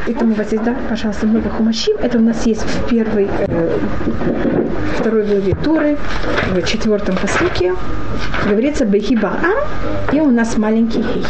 И 0.07 0.15
там 0.15 0.33
у 0.33 0.35
вас 0.35 0.53
есть, 0.53 0.65
да, 0.65 0.75
пожалуйста, 0.89 1.27
много 1.27 1.49
хумашим. 1.49 1.97
Это 2.03 2.19
у 2.19 2.21
нас 2.21 2.47
есть 2.47 2.63
в 2.63 2.89
первой, 2.89 3.29
э, 3.49 3.79
второй 4.99 5.25
главе 5.25 5.55
Туры, 5.65 5.97
в 6.53 6.63
четвертом 6.63 7.17
посылке. 7.17 7.75
Говорится 8.49 8.85
Бехиба 8.85 9.29
Ам, 9.43 10.17
и 10.17 10.21
у 10.21 10.31
нас 10.31 10.59
маленький 10.59 11.03
хей. 11.03 11.25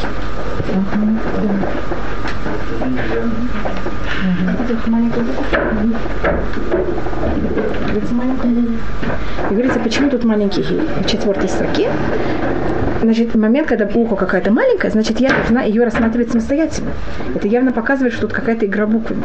И 9.50 9.54
говорится, 9.54 9.80
почему 9.80 10.10
тут 10.10 10.24
маленький 10.24 10.62
хей 10.62 10.80
в 10.80 11.06
четвертой 11.06 11.48
строке? 11.48 11.88
Значит, 13.00 13.34
момент, 13.34 13.68
когда 13.68 13.88
ухо 13.94 14.16
какая-то 14.16 14.50
маленькая, 14.50 14.90
значит, 14.90 15.20
я 15.20 15.30
должна 15.30 15.62
ее 15.62 15.84
рассматривать 15.84 16.30
самостоятельно. 16.30 16.90
Это 17.34 17.46
явно 17.46 17.72
показывает, 17.72 18.12
что 18.12 18.22
тут 18.22 18.32
какая-то 18.32 18.66
игра 18.66 18.86
буквами. 18.86 19.22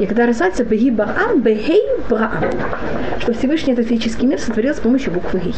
И 0.00 0.06
когда 0.06 0.26
рассматривается 0.26 0.64
беги 0.64 0.90
баам, 0.90 1.40
бегей 1.42 1.82
браам, 2.08 2.44
что 3.20 3.32
Всевышний 3.34 3.74
этот 3.74 3.86
физический 3.86 4.26
мир 4.26 4.40
сотворил 4.40 4.74
с 4.74 4.80
помощью 4.80 5.12
буквы 5.12 5.40
гей. 5.40 5.54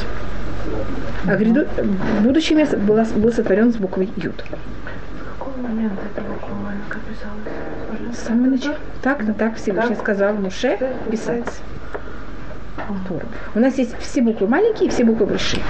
А 1.28 1.37
гряду, 1.37 1.66
будущий 2.22 2.54
мир 2.54 2.66
был, 2.76 3.32
сотворен 3.32 3.72
с 3.72 3.76
буквой 3.76 4.08
С 8.12 8.19
самого 8.26 8.47
начала. 8.50 8.76
Так, 9.02 9.23
ну 9.23 9.35
так 9.35 9.57
Всевышний 9.57 9.97
сказал 9.97 10.35
Муше 10.35 10.79
писать. 11.11 11.47
У 13.55 13.59
нас 13.59 13.79
есть 13.79 13.97
все 13.99 14.23
буквы 14.23 14.49
маленькие 14.49 14.88
и 14.88 14.91
все 14.91 15.05
буквы 15.05 15.26
большие. 15.26 15.62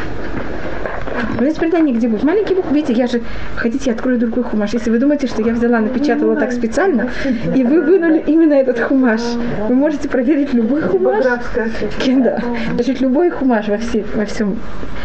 У 1.39 1.43
нас 1.43 1.55
предание, 1.55 1.95
где 1.95 2.09
будут 2.09 2.25
маленькие 2.25 2.57
буквы. 2.57 2.75
Видите, 2.75 2.93
я 2.95 3.07
же, 3.07 3.23
хотите, 3.57 3.91
я 3.91 3.93
открою 3.95 4.19
другой 4.19 4.45
хумаш. 4.45 4.73
Если 4.73 4.91
вы 4.91 4.99
думаете, 4.99 5.27
что 5.27 5.43
я 5.43 5.53
взяла, 5.53 5.81
напечатала 5.81 6.37
так 6.37 6.53
специально, 6.53 7.11
и 7.55 7.65
вы 7.65 7.81
вынули 7.83 8.23
именно 8.27 8.55
этот 8.55 8.79
хумаш, 8.81 9.21
вы 9.69 9.75
можете 9.75 10.09
проверить 10.09 10.53
любой 10.55 10.83
хумаш. 10.83 11.25
Да. 11.25 12.43
Значит, 12.75 13.01
любой 13.01 13.31
хумаш 13.31 13.69
во, 13.69 13.79
все, 13.79 14.05
во 14.15 14.25
всем. 14.25 14.59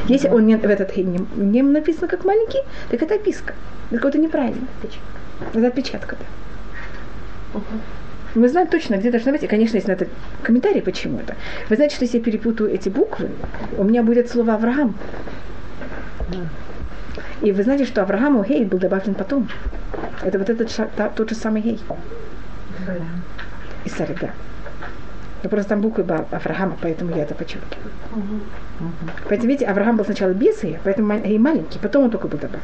Если 0.07 0.29
он 0.29 0.45
не, 0.45 0.57
в 0.57 0.65
этот 0.65 0.95
не, 0.97 1.19
не 1.35 1.61
написан 1.61 2.07
как 2.07 2.25
маленький, 2.25 2.59
так 2.89 3.01
это 3.01 3.15
описка. 3.15 3.53
Это 3.91 4.17
неправильно. 4.17 4.67
Это 5.53 5.67
отпечатка. 5.67 6.15
Да. 7.53 7.61
Мы 8.35 8.49
знаем 8.49 8.67
точно, 8.67 8.97
где 8.97 9.09
должно 9.09 9.31
быть. 9.31 9.43
И, 9.43 9.47
конечно, 9.47 9.77
есть 9.77 9.87
на 9.87 9.93
это 9.93 10.07
комментарий, 10.43 10.81
почему 10.81 11.19
это. 11.19 11.35
Вы 11.69 11.75
знаете, 11.75 11.95
что 11.95 12.05
если 12.05 12.17
я 12.17 12.23
перепутаю 12.23 12.69
эти 12.69 12.89
буквы, 12.89 13.29
у 13.77 13.83
меня 13.83 14.03
будет 14.03 14.29
слово 14.29 14.53
Авраам. 14.53 14.95
И 17.41 17.51
вы 17.51 17.63
знаете, 17.63 17.85
что 17.85 18.01
Аврааму 18.01 18.43
Гей 18.43 18.65
был 18.65 18.79
добавлен 18.79 19.15
потом. 19.15 19.47
Это 20.21 20.37
вот 20.39 20.49
этот 20.49 20.69
тот 21.15 21.29
же 21.29 21.35
самый 21.35 21.61
Гей. 21.61 21.79
И 23.85 23.89
Сари, 23.89 24.15
да. 24.19 24.31
Но 25.43 25.49
просто 25.49 25.69
там 25.69 25.81
буквы 25.81 26.03
Авраама, 26.03 26.77
поэтому 26.81 27.15
я 27.15 27.23
это 27.23 27.35
подчеркиваю. 27.35 27.91
Поэтому, 29.29 29.49
видите, 29.49 29.65
Авраам 29.65 29.97
был 29.97 30.05
сначала 30.05 30.31
без 30.31 30.61
Гея, 30.63 30.79
поэтому 30.83 31.19
Гей 31.19 31.37
маленький, 31.37 31.79
потом 31.79 32.05
он 32.05 32.11
только 32.11 32.27
был 32.27 32.39
добавлен. 32.39 32.61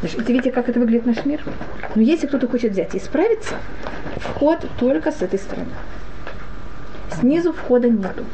Значит, 0.00 0.28
видите, 0.28 0.50
как 0.52 0.68
это 0.68 0.80
выглядит 0.80 1.06
наш 1.06 1.24
мир? 1.24 1.40
Но 1.94 2.02
если 2.02 2.26
кто-то 2.26 2.48
хочет 2.48 2.72
взять 2.72 2.94
и 2.94 2.98
исправиться, 2.98 3.54
вход 4.16 4.66
только 4.78 5.10
с 5.10 5.22
этой 5.22 5.38
стороны. 5.38 5.70
Снизу 7.20 7.52
входа 7.52 7.88
нету. 7.88 8.24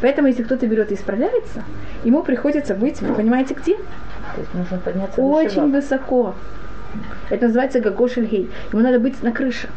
Поэтому, 0.00 0.28
если 0.28 0.42
кто-то 0.42 0.66
берет 0.66 0.90
и 0.90 0.94
исправляется, 0.94 1.62
ему 2.04 2.22
приходится 2.22 2.74
быть, 2.74 3.00
вы 3.02 3.14
понимаете, 3.14 3.54
где? 3.54 3.76
То 3.76 4.40
есть 4.40 4.54
нужно 4.54 4.78
подняться 4.78 5.20
Очень 5.20 5.70
высоко. 5.70 6.34
Это 7.28 7.46
называется 7.46 7.80
Гагошельгей. 7.80 8.50
Ему 8.72 8.82
надо 8.82 8.98
быть 8.98 9.22
на 9.22 9.32
крыше. 9.32 9.68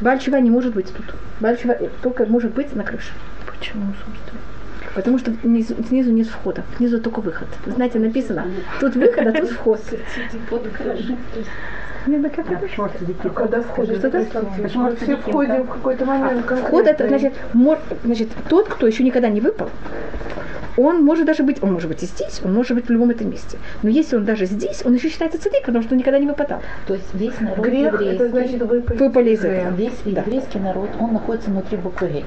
Бальчева 0.00 0.36
не 0.36 0.50
может 0.50 0.74
быть 0.74 0.92
тут. 0.92 1.14
Бальчева 1.40 1.76
только 2.02 2.26
может 2.26 2.52
быть 2.52 2.74
на 2.74 2.82
крыше. 2.82 3.12
Почему, 3.46 3.92
собственно? 4.04 4.40
Потому 4.94 5.18
что 5.18 5.32
снизу, 5.42 5.74
снизу 5.88 6.12
нет 6.12 6.26
входа, 6.26 6.64
снизу 6.76 7.00
только 7.00 7.20
выход. 7.20 7.48
Вы 7.64 7.72
знаете, 7.72 7.98
написано, 7.98 8.46
тут 8.80 8.94
выход, 8.94 9.26
а 9.26 9.32
тут 9.32 9.50
вход. 9.50 9.80
Когда 13.34 13.62
входишь, 13.62 14.02
мы 14.74 14.96
все 14.96 15.16
входим 15.16 15.62
в 15.64 15.70
какой-то 15.70 16.04
момент. 16.04 16.50
А 16.50 16.56
вход 16.56 16.86
это 16.86 17.08
значит, 17.08 17.34
мор, 17.52 17.78
значит, 18.04 18.28
тот, 18.48 18.68
кто 18.68 18.86
еще 18.86 19.04
никогда 19.04 19.28
не 19.28 19.40
выпал, 19.40 19.70
он 20.76 21.04
может 21.04 21.26
даже 21.26 21.42
быть, 21.42 21.62
он 21.62 21.72
может 21.72 21.88
быть 21.88 22.02
и 22.02 22.06
здесь, 22.06 22.40
он 22.44 22.54
может 22.54 22.74
быть 22.74 22.86
в 22.86 22.90
любом 22.90 23.10
этом 23.10 23.30
месте. 23.30 23.58
Но 23.82 23.90
если 23.90 24.16
он 24.16 24.24
даже 24.24 24.46
здесь, 24.46 24.82
он 24.84 24.94
еще 24.94 25.08
считается 25.10 25.40
цадик, 25.40 25.64
потому 25.64 25.82
что 25.82 25.94
он 25.94 25.98
никогда 25.98 26.18
не 26.18 26.26
выпадал. 26.26 26.60
То 26.86 26.94
есть 26.94 27.12
весь 27.14 27.38
народ 27.40 27.58
Грех, 27.58 27.92
еврейский, 27.92 28.16
это 28.16 28.28
значит 28.28 28.62
выпали, 28.62 28.98
выпали 28.98 29.30
из 29.30 29.44
этого. 29.44 29.74
весь 29.74 29.92
Да. 30.04 30.22
еврейский 30.22 30.58
народ, 30.58 30.90
он 30.98 31.12
находится 31.12 31.50
внутри 31.50 31.76
буквы. 31.76 32.24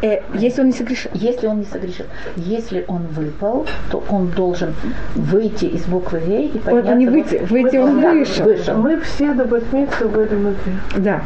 Э, 0.00 0.20
если 0.34 0.60
он 0.60 0.68
не 0.68 0.72
согрешил. 0.72 1.10
Если 1.14 1.46
он 1.48 1.58
не 1.58 1.64
согрешил, 1.64 2.06
если 2.36 2.84
он 2.86 3.02
выпал, 3.08 3.66
то 3.90 4.04
он 4.08 4.28
должен 4.28 4.72
выйти 5.16 5.64
из 5.64 5.86
буквы 5.86 6.20
Г 6.20 6.42
и 6.42 6.52
Он, 6.54 6.60
подняться. 6.60 6.92
он 6.92 6.98
не 6.98 7.06
выйти, 7.08 7.34
выйти 7.50 7.76
он 7.78 8.00
Да, 8.00 8.12
вышел. 8.12 8.44
вышел. 8.44 8.76
Мы 8.76 9.00
все 9.00 9.34
до 9.34 9.44
Батмитсу 9.44 10.08
были 10.08 10.28
внутри. 10.28 10.72
Да. 10.98 11.22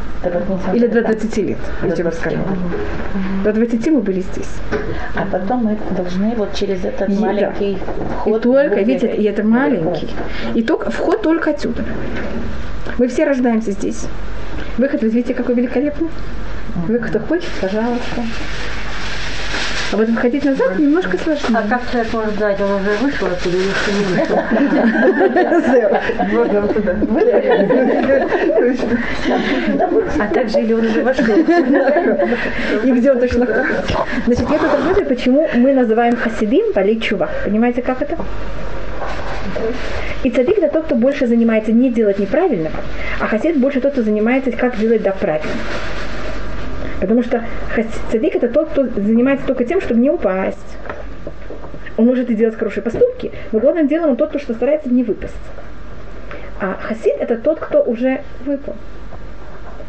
Не 0.73 0.77
Или 0.79 0.87
до 0.87 1.03
да. 1.03 1.09
20 1.09 1.37
лет, 1.39 1.59
я 1.83 1.89
До 1.91 1.95
тебе 1.97 2.05
20. 2.05 2.21
скажу. 2.21 2.37
До 3.45 3.53
20 3.53 3.91
мы 3.91 4.01
были 4.01 4.21
здесь. 4.21 4.49
А 5.17 5.27
потом 5.31 5.65
мы 5.65 5.79
должны 5.95 6.35
вот 6.37 6.55
через 6.55 6.83
этот 6.85 7.11
И- 7.11 7.15
да. 7.15 7.21
маленький 7.21 7.73
И 7.73 7.79
вход. 8.21 8.41
только, 8.43 8.63
в 8.63 8.69
букве 8.71 8.85
видите, 8.85 9.15
и 9.15 9.25
это 9.25 9.43
маленький. 9.45 10.09
И 10.55 10.63
только, 10.63 10.91
вход 10.91 11.21
только 11.21 11.51
отсюда. 11.51 11.85
Мы 12.97 13.07
все 13.09 13.25
рождаемся 13.25 13.73
здесь. 13.73 14.07
Выход, 14.79 15.03
вы 15.03 15.09
видите, 15.09 15.35
какой 15.35 15.55
великолепный. 15.57 16.09
Вы 16.75 16.99
кто 16.99 17.19
хочет, 17.21 17.51
пожалуйста. 17.61 18.23
А 19.93 19.97
вот 19.97 20.09
выходить 20.09 20.45
назад 20.45 20.79
немножко 20.79 21.19
сложнее. 21.19 21.59
А 21.59 21.69
как 21.69 21.83
человек 21.91 22.13
может 22.15 22.35
знать, 22.37 22.59
он 22.63 22.81
уже 22.81 22.91
вышел 23.03 23.27
оттуда 23.27 23.57
или 23.59 23.67
еще 23.69 23.93
не 23.93 24.05
вышел? 24.17 24.39
Вот 26.33 26.51
туда. 26.73 26.95
Точно. 28.57 28.99
А 30.19 30.27
также 30.33 30.61
или 30.61 30.73
он 30.73 30.87
уже 30.87 31.03
вошел? 31.03 31.37
И 32.85 32.91
где 32.91 33.13
он 33.13 33.21
точно. 33.21 33.47
Значит, 34.27 34.51
я 34.51 34.59
тут 34.59 34.73
работаю, 34.73 35.07
почему 35.07 35.47
мы 35.55 35.75
называем 35.75 36.17
хасидим 36.17 36.73
балей 36.73 36.99
чува. 36.99 37.29
Понимаете, 37.45 37.83
как 37.83 38.01
это? 38.01 38.17
И 40.25 40.31
цадик 40.31 40.57
это 40.59 40.73
тот, 40.73 40.87
кто 40.87 40.95
больше 40.95 41.27
занимается 41.27 41.73
не 41.73 41.91
делать 41.91 42.19
неправильного, 42.19 42.77
а 43.21 43.27
хасид 43.27 43.59
больше 43.59 43.81
тот, 43.81 43.93
кто 43.93 44.03
занимается, 44.03 44.53
как 44.53 44.79
делать 44.79 45.03
да 45.03 45.13
правильно. 45.13 45.51
Потому 47.03 47.25
что 47.25 47.45
цадик 48.13 48.37
это 48.37 48.49
тот, 48.49 48.71
кто 48.71 48.87
занимается 48.87 49.45
только 49.45 49.65
тем, 49.65 49.81
чтобы 49.81 49.99
не 49.99 50.09
упасть. 50.09 50.77
Он 51.97 52.07
может 52.07 52.31
и 52.31 52.35
делать 52.35 52.55
хорошие 52.55 52.85
поступки, 52.85 53.33
но 53.51 53.59
главным 53.59 53.89
делом 53.89 54.11
он 54.11 54.17
тот, 54.17 54.29
кто 54.29 54.39
что 54.39 54.55
старается 54.55 54.89
не 54.89 55.03
выпасть. 55.03 55.35
А 56.61 56.79
хасид 56.81 57.15
это 57.19 57.37
тот, 57.39 57.59
кто 57.59 57.83
уже 57.83 58.23
выпал. 58.45 58.77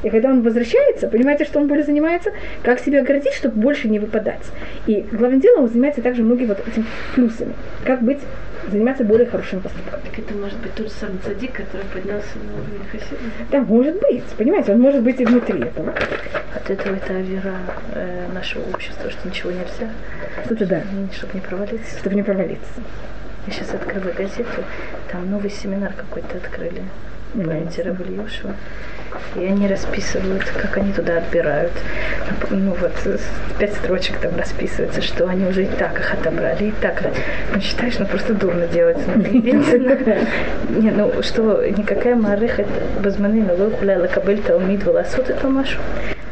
И 0.04 0.10
когда 0.10 0.30
он 0.30 0.42
возвращается, 0.42 1.08
понимаете, 1.08 1.46
что 1.46 1.60
он 1.60 1.68
более 1.68 1.86
занимается? 1.86 2.32
Как 2.62 2.80
себя 2.80 3.02
оградить, 3.02 3.34
чтобы 3.34 3.60
больше 3.60 3.88
не 3.88 4.00
выпадать. 4.00 4.44
И 4.86 5.06
главным 5.12 5.40
делом 5.40 5.64
он 5.64 5.70
занимается 5.70 6.02
также 6.02 6.24
многими 6.24 6.48
вот 6.48 6.60
этими 6.68 6.86
плюсами. 7.16 7.54
Как 7.86 8.02
быть 8.02 8.20
заниматься 8.70 9.04
более 9.04 9.26
хорошим 9.26 9.62
поступком. 9.62 10.00
Так 10.04 10.20
это 10.20 10.34
может 10.36 10.58
быть 10.60 10.74
тот 10.74 10.88
же 10.88 10.94
самый 10.94 11.18
цадик, 11.26 11.54
который 11.54 11.86
поднялся 11.94 12.38
на 12.38 12.54
уровень 12.54 12.88
хасида? 12.92 13.22
Да, 13.52 13.62
может 13.62 14.00
быть, 14.00 14.24
понимаете, 14.38 14.74
он 14.74 14.80
может 14.82 15.02
быть 15.04 15.20
и 15.20 15.26
внутри 15.26 15.60
этого. 15.60 15.94
От 16.56 16.70
этого 16.70 16.96
это 16.96 17.14
вера 17.14 17.56
э, 17.94 18.28
нашего 18.34 18.64
общества, 18.70 19.10
что 19.10 19.28
ничего 19.28 19.52
нельзя, 19.52 19.90
Что-то 20.46 20.66
да, 20.66 20.82
чтобы 21.14 21.34
не 21.34 21.42
провалиться. 21.42 22.00
чтобы 22.00 22.16
не 22.16 22.24
провалиться. 22.24 22.82
Я 23.48 23.54
сейчас 23.54 23.74
открыла 23.74 24.12
газету, 24.14 24.64
там 25.12 25.30
новый 25.30 25.50
семинар 25.50 25.92
какой-то 25.94 26.38
открыли. 26.38 26.84
Равы 27.34 28.04
Ильюшева. 28.06 28.56
И 29.36 29.46
они 29.46 29.68
расписывают, 29.68 30.44
как 30.44 30.78
они 30.78 30.92
туда 30.92 31.18
отбирают. 31.18 31.72
Ну 32.50 32.76
вот, 32.80 32.92
пять 33.60 33.74
строчек 33.74 34.18
там 34.18 34.36
расписывается, 34.38 35.02
что 35.02 35.28
они 35.28 35.46
уже 35.46 35.64
и 35.64 35.68
так 35.68 36.00
их 36.00 36.14
отобрали, 36.14 36.66
и 36.66 36.72
так. 36.82 37.04
Ну, 37.54 37.62
считаешь, 37.62 37.98
ну 38.00 38.06
просто 38.06 38.34
дурно 38.34 38.68
делать. 38.68 38.98
Ну, 39.16 40.80
не, 40.80 40.92
ну 40.92 41.22
что 41.22 41.66
никакая 41.68 42.16
марыха 42.16 42.66
базманы 43.04 43.44
но 43.44 43.56
вы 43.56 43.72
хуляла 43.72 44.08
кабель 44.08 44.42
талмид 44.42 44.84
волосут 44.84 45.30
это 45.30 45.48
машу. 45.48 45.80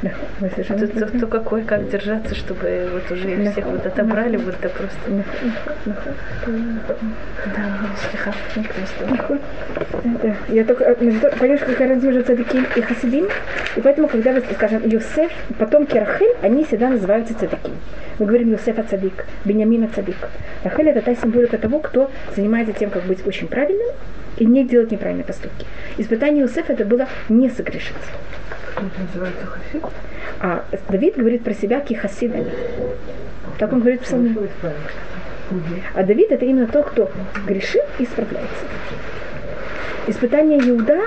Да, 0.01 0.09
вы 0.39 0.49
совершенно 0.49 0.79
Тут 0.79 0.93
то, 0.93 0.99
правы. 0.99 1.19
то 1.19 1.27
какой, 1.27 1.61
как 1.63 1.89
держаться, 1.89 2.33
чтобы 2.33 2.89
вот 2.91 3.11
уже 3.11 3.31
их 3.31 3.51
всех 3.51 3.65
вот 3.65 3.85
отобрали, 3.85 4.37
вот 4.37 4.55
это 4.59 4.69
просто. 4.69 4.97
Да, 5.85 7.63
ну, 7.81 7.87
слегка, 8.09 8.33
не 8.55 8.63
красиво. 8.63 9.39
Да. 10.23 10.35
Я 10.49 10.63
только 10.65 10.95
ну, 10.99 11.19
то- 11.19 11.29
понимаешь, 11.37 11.61
какая 11.61 11.89
разница 11.89 12.07
между 12.07 12.23
цадиким 12.23 12.65
и 12.75 12.81
хасидим. 12.81 13.27
И 13.75 13.81
поэтому, 13.81 14.07
когда 14.07 14.31
вы, 14.33 14.43
скажем, 14.55 14.87
Юсеф, 14.87 15.31
потомки 15.59 15.97
Рахель, 15.97 16.35
они 16.41 16.63
всегда 16.65 16.89
называются 16.89 17.35
цадиким. 17.35 17.73
Мы 18.17 18.25
говорим 18.25 18.51
Юсефа 18.51 18.83
цадик, 18.83 19.25
Бениамина 19.45 19.87
цадик. 19.93 20.17
Рахель 20.63 20.89
это 20.89 21.01
та 21.01 21.15
символика 21.15 21.57
того, 21.57 21.79
кто 21.79 22.09
занимается 22.35 22.73
тем, 22.73 22.89
как 22.89 23.03
быть 23.03 23.25
очень 23.27 23.47
правильным 23.47 23.87
и 24.37 24.45
не 24.45 24.65
делать 24.65 24.91
неправильные 24.91 25.25
поступки. 25.25 25.65
Испытание 25.97 26.41
Юсефа 26.41 26.73
это 26.73 26.85
было 26.85 27.07
не 27.29 27.49
согрешить. 27.49 27.95
Называется 28.77 29.45
хасид. 29.45 29.83
А 30.39 30.63
Давид 30.89 31.17
говорит 31.17 31.43
про 31.43 31.53
себя 31.53 31.81
кихасид. 31.81 32.33
Так 33.59 33.73
он 33.73 33.79
говорит 33.79 34.01
в 34.01 34.03
псалме. 34.05 34.35
А 35.93 36.03
Давид 36.03 36.31
это 36.31 36.45
именно 36.45 36.67
тот, 36.67 36.87
кто 36.87 37.11
грешит 37.45 37.83
и 37.99 38.03
исправляется. 38.03 38.65
Испытание 40.07 40.57
Иуда, 40.59 40.99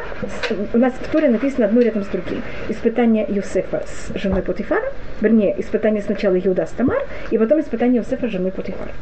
у 0.73 0.79
нас 0.79 0.93
в 0.93 1.11
Торе 1.11 1.29
написано 1.29 1.67
одно 1.67 1.81
рядом 1.81 2.05
с 2.05 2.07
другим. 2.07 2.43
Испытание 2.69 3.27
Юсефа 3.29 3.83
с 3.87 4.17
женой 4.17 4.43
Потифара, 4.43 4.93
вернее, 5.21 5.61
испытание 5.61 6.01
сначала 6.01 6.39
Иуда 6.39 6.65
с 6.65 6.71
Тамар, 6.71 7.03
и 7.31 7.39
потом 7.39 7.61
испытание 7.61 8.03
Юсефа 8.03 8.29
с 8.29 8.31
женой 8.31 8.53
Потифара. 8.53 8.93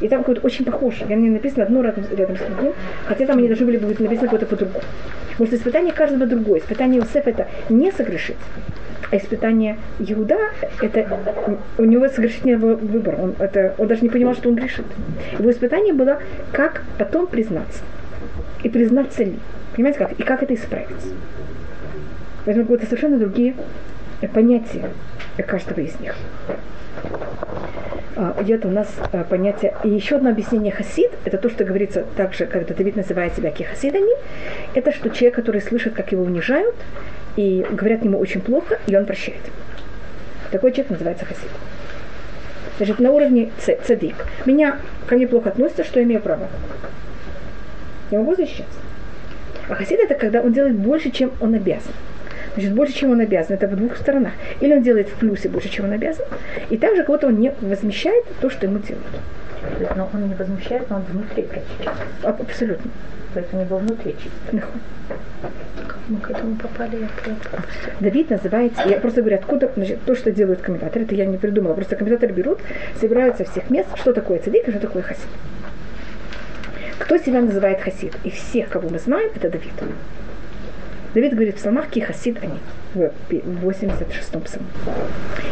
И 0.00 0.08
там 0.08 0.20
какое-то 0.20 0.42
очень 0.42 0.64
похоже. 0.64 1.04
Я 1.08 1.16
не 1.16 1.30
написано 1.30 1.64
одно 1.64 1.82
рядом, 1.82 2.04
рядом 2.10 2.36
с 2.36 2.40
другим, 2.40 2.72
хотя 3.06 3.26
там 3.26 3.38
они 3.38 3.48
должны 3.48 3.66
были 3.66 3.76
быть 3.76 4.00
написано 4.00 4.28
какое-то 4.28 4.46
по-другому. 4.46 4.84
Потому 5.30 5.46
что 5.46 5.56
испытание 5.56 5.92
каждого 5.92 6.26
другое. 6.26 6.60
Испытание 6.60 7.00
Юсефа 7.00 7.30
это 7.30 7.48
не 7.68 7.92
согрешить. 7.92 8.36
А 9.10 9.16
испытание 9.16 9.76
Иуда, 9.98 10.38
это 10.80 11.18
у 11.78 11.84
него 11.84 12.08
согрешить 12.08 12.44
выбора. 12.44 13.16
Он, 13.16 13.34
это, 13.38 13.74
он 13.76 13.88
даже 13.88 14.02
не 14.02 14.08
понимал, 14.08 14.34
что 14.34 14.48
он 14.48 14.54
грешит. 14.54 14.84
Его 15.38 15.50
испытание 15.50 15.92
было, 15.92 16.20
как 16.52 16.82
потом 16.96 17.26
признаться. 17.26 17.82
И 18.62 18.68
признаться 18.68 19.24
ли. 19.24 19.36
Понимаете, 19.74 19.98
как? 19.98 20.12
И 20.12 20.22
как 20.22 20.42
это 20.42 20.54
исправить. 20.54 20.88
Поэтому 22.44 22.66
какие-то 22.66 22.86
совершенно 22.86 23.18
другие 23.18 23.54
понятия 24.32 24.90
каждого 25.46 25.80
из 25.80 25.98
них. 26.00 26.14
А, 28.16 28.36
Идет 28.40 28.64
у 28.64 28.70
нас 28.70 28.88
а, 29.12 29.24
понятие, 29.24 29.74
и 29.84 29.88
еще 29.88 30.16
одно 30.16 30.30
объяснение 30.30 30.72
хасид, 30.72 31.12
это 31.24 31.38
то, 31.38 31.48
что 31.48 31.64
говорится 31.64 32.04
также, 32.16 32.46
когда 32.46 32.74
Давид 32.74 32.96
называет 32.96 33.36
себя 33.36 33.50
кихасидами, 33.50 34.10
это 34.74 34.92
что 34.92 35.10
человек, 35.10 35.36
который 35.36 35.60
слышит, 35.60 35.94
как 35.94 36.10
его 36.10 36.24
унижают, 36.24 36.74
и 37.36 37.64
говорят 37.70 38.04
ему 38.04 38.18
очень 38.18 38.40
плохо, 38.40 38.80
и 38.86 38.96
он 38.96 39.06
прощает. 39.06 39.40
Такой 40.50 40.72
человек 40.72 40.90
называется 40.90 41.24
хасид. 41.24 41.50
Значит, 42.78 42.98
на 42.98 43.12
уровне 43.12 43.50
цадик. 43.58 44.16
Меня 44.46 44.78
ко 45.06 45.14
мне 45.14 45.28
плохо 45.28 45.50
относятся, 45.50 45.84
что 45.84 46.00
я 46.00 46.06
имею 46.06 46.20
право. 46.20 46.48
Я 48.10 48.18
могу 48.18 48.34
защищаться. 48.34 48.78
А 49.68 49.74
хасид 49.74 50.00
это 50.00 50.14
когда 50.14 50.40
он 50.40 50.52
делает 50.52 50.76
больше, 50.76 51.10
чем 51.10 51.30
он 51.40 51.54
обязан. 51.54 51.92
Значит, 52.54 52.74
больше, 52.74 52.94
чем 52.94 53.12
он 53.12 53.20
обязан, 53.20 53.54
это 53.54 53.68
в 53.68 53.76
двух 53.76 53.96
сторонах. 53.96 54.32
Или 54.60 54.74
он 54.74 54.82
делает 54.82 55.08
в 55.08 55.14
плюсе 55.14 55.48
больше, 55.48 55.68
чем 55.68 55.84
он 55.84 55.92
обязан, 55.92 56.26
и 56.68 56.76
также 56.76 57.04
кого-то 57.04 57.28
он 57.28 57.38
не 57.38 57.52
возмещает 57.60 58.24
то, 58.40 58.50
что 58.50 58.66
ему 58.66 58.78
делают. 58.78 59.96
Но 59.96 60.08
он 60.12 60.28
не 60.28 60.34
возмущает, 60.34 60.88
но 60.90 60.96
он 60.96 61.02
внутри 61.02 61.42
прочищает. 61.42 61.96
А- 62.22 62.30
Абсолютно. 62.30 62.90
То 63.34 63.40
есть 63.40 63.54
у 63.54 63.58
него 63.58 63.76
внутри 63.78 64.14
чисто. 64.14 64.66
Мы 66.08 66.18
к 66.18 66.30
этому 66.30 66.56
попали, 66.56 66.96
я 66.96 67.08
просто... 67.22 67.62
Давид 68.00 68.30
называется, 68.30 68.82
я 68.88 68.98
просто 68.98 69.20
говорю, 69.20 69.36
откуда, 69.36 69.70
значит, 69.76 70.00
то, 70.04 70.16
что 70.16 70.32
делают 70.32 70.60
комментаторы, 70.60 71.04
это 71.04 71.14
я 71.14 71.24
не 71.24 71.36
придумала, 71.36 71.74
просто 71.74 71.94
комментаторы 71.94 72.32
берут, 72.32 72.58
собираются 73.00 73.44
со 73.44 73.50
всех 73.52 73.70
мест, 73.70 73.88
что 73.94 74.12
такое 74.12 74.40
цадик 74.40 74.68
что 74.68 74.80
такое 74.80 75.02
хасид. 75.02 75.28
Кто 76.98 77.16
себя 77.18 77.40
называет 77.40 77.80
хасид? 77.80 78.16
И 78.24 78.30
всех, 78.30 78.70
кого 78.70 78.88
мы 78.88 78.98
знаем, 78.98 79.30
это 79.34 79.48
Давид. 79.48 79.72
Давид 81.14 81.34
говорит 81.34 81.56
в 81.56 81.58
псалмах, 81.58 81.88
ки 81.88 82.00
хасид 82.00 82.38
они, 82.42 82.58
в 82.94 83.10
пи- 83.28 83.42
в 83.44 83.68
86-м 83.68 84.40
псалме. 84.42 84.68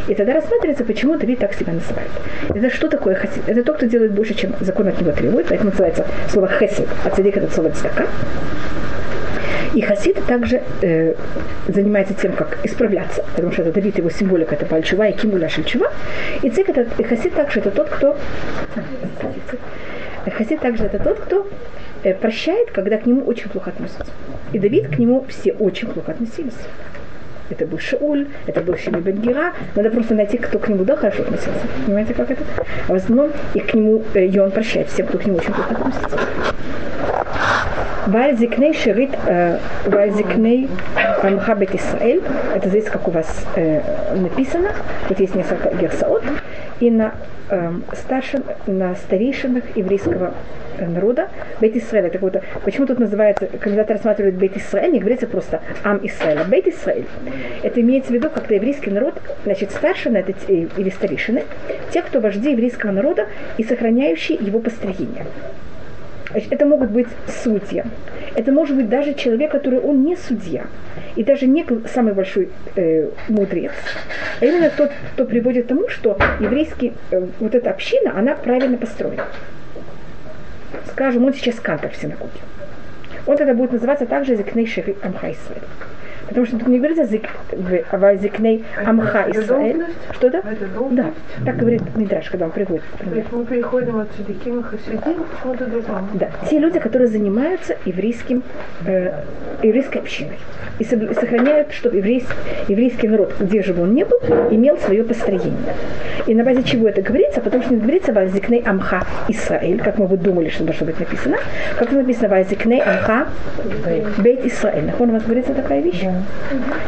И 0.07 0.15
тогда 0.15 0.33
рассматривается, 0.33 0.85
почему 0.85 1.17
Давид 1.17 1.39
так 1.39 1.53
себя 1.53 1.73
называет. 1.73 2.09
Это 2.49 2.69
что 2.69 2.87
такое 2.87 3.15
хасид? 3.15 3.43
Это 3.47 3.63
тот, 3.63 3.77
кто 3.77 3.85
делает 3.85 4.13
больше, 4.13 4.33
чем 4.35 4.53
закон 4.61 4.87
от 4.87 4.99
него 5.01 5.11
требует, 5.11 5.47
поэтому 5.47 5.71
называется 5.71 6.05
слово 6.29 6.47
хесед, 6.47 6.87
а 7.03 7.09
цадик 7.09 7.37
это 7.37 7.53
слово 7.53 7.71
цдака. 7.71 8.05
И 9.75 9.81
хасид 9.81 10.25
также 10.25 10.63
э, 10.81 11.13
занимается 11.67 12.13
тем, 12.13 12.33
как 12.33 12.57
исправляться, 12.63 13.23
потому 13.35 13.51
что 13.51 13.61
это 13.61 13.73
Давид, 13.73 13.97
его 13.97 14.09
символика, 14.09 14.55
это 14.55 14.65
Бальчува 14.65 15.09
и 15.09 15.13
Кимуля 15.13 15.49
Шельчува. 15.49 15.91
И 16.41 16.49
цик 16.49 16.69
это, 16.69 16.87
и 16.97 17.03
хасид 17.03 17.33
также 17.35 17.59
это 17.59 17.71
тот, 17.71 17.89
кто... 17.89 18.17
Хасид 20.37 20.59
также 20.59 20.85
это 20.85 20.99
тот, 20.99 21.19
кто 21.19 21.47
прощает, 22.21 22.71
когда 22.71 22.97
к 22.97 23.05
нему 23.05 23.23
очень 23.25 23.49
плохо 23.49 23.71
относятся. 23.71 24.11
И 24.53 24.59
Давид 24.59 24.87
к 24.87 24.99
нему 24.99 25.25
все 25.29 25.51
очень 25.53 25.87
плохо 25.87 26.11
относились. 26.11 26.57
Это 27.49 27.65
был 27.65 27.79
Шауль, 27.79 28.27
это 28.45 28.61
был 28.61 28.77
Шими 28.77 28.99
Бенгера. 28.99 29.53
Надо 29.75 29.89
просто 29.89 30.13
найти, 30.13 30.37
кто 30.37 30.59
к 30.59 30.69
нему 30.69 30.83
да, 30.83 30.95
хорошо 30.95 31.23
относился. 31.23 31.61
Понимаете, 31.85 32.13
как 32.13 32.29
это? 32.29 32.43
А 32.87 32.93
в 32.93 32.95
основном 32.95 33.31
и 33.55 33.59
к 33.59 33.73
нему, 33.73 34.03
э, 34.13 34.25
и 34.25 34.39
он 34.39 34.51
прощает 34.51 34.87
всем, 34.89 35.07
кто 35.07 35.17
к 35.17 35.25
нему 35.25 35.37
очень 35.37 35.53
плохо 35.53 35.71
относится. 35.71 36.19
Вальзикней 38.05 38.73
шерит 38.73 39.11
э, 39.25 39.57
Вальзикней 39.85 40.69
Амха 41.23 41.55
Бет 41.55 41.73
Исраэль. 41.73 42.21
Это 42.55 42.69
здесь, 42.69 42.85
как 42.85 43.07
у 43.07 43.11
вас 43.11 43.45
э, 43.55 43.81
написано. 44.15 44.69
Тут 45.07 45.19
есть 45.19 45.35
несколько 45.35 45.73
герсаот. 45.75 46.23
И 46.79 46.89
на 46.89 47.15
эм, 47.49 47.83
старшин, 47.93 48.43
на 48.67 48.95
старейшинах 48.95 49.63
еврейского 49.75 50.33
э, 50.77 50.87
народа 50.87 51.27
Бейт 51.59 51.75
Исраэль. 51.75 52.05
Это 52.05 52.13
какой-то, 52.19 52.41
почему 52.63 52.87
тут 52.87 52.99
называется, 52.99 53.47
когда 53.59 53.83
рассматривают 53.83 54.35
Бейт 54.37 54.55
Исраэль, 54.55 54.91
не 54.93 54.99
говорится 54.99 55.27
просто 55.27 55.61
Ам 55.83 55.99
Исраэля. 56.03 56.45
Бейт 56.45 56.67
Исраэль. 56.67 57.05
Это 57.63 57.81
имеется 57.81 58.11
в 58.11 58.13
виду, 58.13 58.29
когда 58.29 58.55
еврейский 58.55 58.91
народ, 58.91 59.15
значит, 59.43 59.71
старшины 59.71 60.17
это, 60.17 60.33
те- 60.33 60.67
или 60.77 60.89
старейшины, 60.89 61.43
те, 61.91 62.01
кто 62.01 62.21
вожди 62.21 62.51
еврейского 62.51 62.91
народа 62.91 63.27
и 63.57 63.63
сохраняющие 63.63 64.37
его 64.39 64.59
построение. 64.59 65.25
Значит, 66.31 66.53
это 66.53 66.65
могут 66.65 66.91
быть 66.91 67.07
судья. 67.27 67.85
Это 68.35 68.51
может 68.51 68.75
быть 68.75 68.87
даже 68.87 69.13
человек, 69.15 69.51
который 69.51 69.79
он 69.79 70.03
не 70.03 70.15
судья. 70.15 70.67
И 71.15 71.23
даже 71.23 71.47
не 71.47 71.65
самый 71.87 72.13
большой 72.13 72.49
э, 72.75 73.09
мудрец. 73.27 73.71
А 74.39 74.45
именно 74.45 74.69
тот, 74.69 74.91
кто 75.13 75.25
приводит 75.25 75.65
к 75.65 75.69
тому, 75.69 75.89
что 75.89 76.17
еврейский, 76.39 76.93
э, 77.11 77.25
вот 77.39 77.55
эта 77.55 77.71
община, 77.71 78.17
она 78.17 78.35
правильно 78.35 78.77
построена. 78.77 79.25
Скажем, 80.91 81.25
он 81.25 81.33
сейчас 81.33 81.55
кантор 81.59 81.91
в 81.91 81.95
синагоге. 81.95 82.39
Он 83.25 83.35
тогда 83.35 83.53
будет 83.53 83.71
называться 83.71 84.05
также 84.05 84.35
Зикней 84.35 84.67
Шери 84.67 84.95
Амха 85.01 85.31
Исраэль. 85.31 85.63
Потому 86.29 86.45
что 86.45 86.57
тут 86.59 86.67
не 86.67 86.77
говорится 86.77 87.05
зик, 87.05 87.27
в- 87.51 87.83
а 87.91 88.15
Зикней 88.15 88.63
Амха 88.85 89.25
Исраэль. 89.29 89.83
Что 90.13 90.29
да? 90.29 90.41
Да, 90.91 91.11
так 91.45 91.57
говорит 91.57 91.81
Мидраш, 91.95 92.29
когда 92.29 92.45
он 92.45 92.51
приводит 92.51 92.83
То 92.97 93.15
есть 93.15 93.31
мы 93.31 93.45
переходим 93.45 93.99
от 93.99 94.07
Садиким 94.15 94.59
и 94.59 94.63
Хасидим 94.63 95.23
к 95.23 95.41
чему-то 95.41 95.65
другому. 95.65 96.07
Да, 96.13 96.29
те 96.49 96.59
люди, 96.59 96.79
которые 96.79 97.07
занимаются 97.07 97.77
еврейским, 97.85 98.43
э, 98.85 99.23
еврейской 99.63 99.97
общиной. 99.97 100.37
И 100.79 100.83
сохраняют, 100.85 101.73
чтобы 101.73 101.97
еврейский, 101.97 102.33
еврейский 102.67 103.07
народ, 103.07 103.33
где 103.39 103.61
же 103.61 103.73
бы 103.73 103.83
он 103.83 103.93
ни 103.93 104.03
был, 104.03 104.17
имел 104.51 104.77
свое 104.77 105.03
построение. 105.03 105.73
И 106.27 106.35
на 106.35 106.43
базе 106.43 106.63
чего 106.63 106.87
это 106.87 107.01
говорится? 107.01 107.41
Потому 107.41 107.63
что 107.63 107.73
не 107.73 107.79
говорится 107.79 108.13
«Вазикней 108.13 108.63
Амха 108.65 109.03
Исраэль», 109.27 109.81
как 109.81 109.97
мы 109.97 110.07
бы 110.07 110.15
думали, 110.17 110.49
что 110.49 110.63
должно 110.63 110.85
быть 110.85 110.99
написано. 110.99 111.37
Как 111.77 111.91
написано 111.91 112.29
«Вазикней 112.29 112.81
Амха 112.81 113.27
Бейт 114.17 114.45
Исраэль». 114.45 114.85
Нахон 114.85 115.09
у 115.09 115.13
вас 115.13 115.23
говорится 115.23 115.53
такая 115.53 115.81
вещь? 115.81 116.03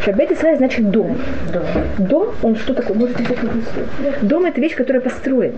Что 0.01 0.13
Бейт 0.13 0.31
Исраэль 0.31 0.57
значит 0.57 0.89
дом. 0.91 1.17
Дом, 1.97 2.29
он 2.43 2.55
что 2.55 2.73
такое? 2.73 2.97
Взять 2.97 3.43
на 3.43 3.49
Дом 4.21 4.45
это 4.45 4.59
вещь, 4.61 4.75
которая 4.75 5.01
построена. 5.01 5.57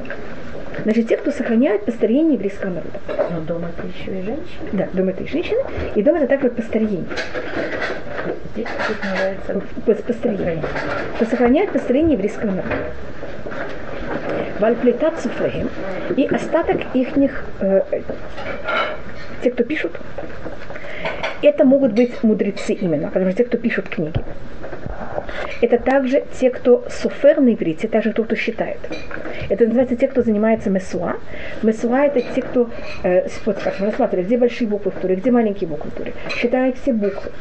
Значит, 0.83 1.07
те, 1.07 1.17
кто 1.17 1.31
сохраняют 1.31 1.85
построение 1.85 2.33
еврейского 2.33 2.69
народа. 2.71 3.29
Но 3.31 3.41
дом 3.41 3.63
это 3.65 3.87
еще 3.87 4.19
и 4.19 4.23
женщины. 4.23 4.69
Да, 4.73 4.87
дом 4.93 5.09
это 5.09 5.23
и 5.23 5.27
женщины, 5.27 5.59
и 5.95 6.01
дом 6.01 6.15
это 6.15 6.27
также 6.27 6.49
построение. 6.49 7.05
Здесь 8.53 8.67
тут 8.87 8.97
называется 9.03 9.61
Пос- 9.85 10.03
Построение. 10.03 10.63
Кто 11.15 11.25
сохраняет 11.25 11.71
построение 11.71 12.13
еврейского 12.13 12.47
народа. 12.51 12.75
Вальплетат 14.59 15.19
суфрехем 15.19 15.69
и 16.15 16.27
остаток 16.27 16.81
их, 16.93 17.09
э, 17.59 17.81
те, 19.41 19.51
кто 19.51 19.63
пишут, 19.63 19.99
это 21.41 21.65
могут 21.65 21.93
быть 21.93 22.23
мудрецы 22.23 22.73
именно, 22.73 23.09
потому 23.09 23.31
что 23.31 23.39
те, 23.39 23.45
кто 23.45 23.57
пишут 23.57 23.89
книги. 23.89 24.21
Это 25.61 25.77
также 25.77 26.23
те, 26.39 26.49
кто 26.49 26.83
суфер 26.89 27.39
на 27.39 27.53
иврите, 27.53 27.87
также 27.87 28.13
тот, 28.13 28.25
кто 28.27 28.35
считает. 28.35 28.79
Это 29.49 29.65
называется 29.65 29.95
те, 29.95 30.07
кто 30.07 30.21
занимается 30.21 30.69
месуа. 30.69 31.15
Месуа 31.61 32.05
это 32.05 32.21
те, 32.21 32.41
кто, 32.41 32.69
э, 33.03 33.27
вот, 33.45 33.59
скажем, 33.59 33.85
рассматривает, 33.87 34.27
где 34.27 34.37
большие 34.37 34.67
буквы 34.67 34.91
в 34.91 34.95
Туре, 34.95 35.15
где 35.15 35.31
маленькие 35.31 35.69
буквы 35.69 35.89
в 35.89 35.93
Туре, 35.93 36.13
считает 36.29 36.77
все 36.77 36.93
буквы. 36.93 37.31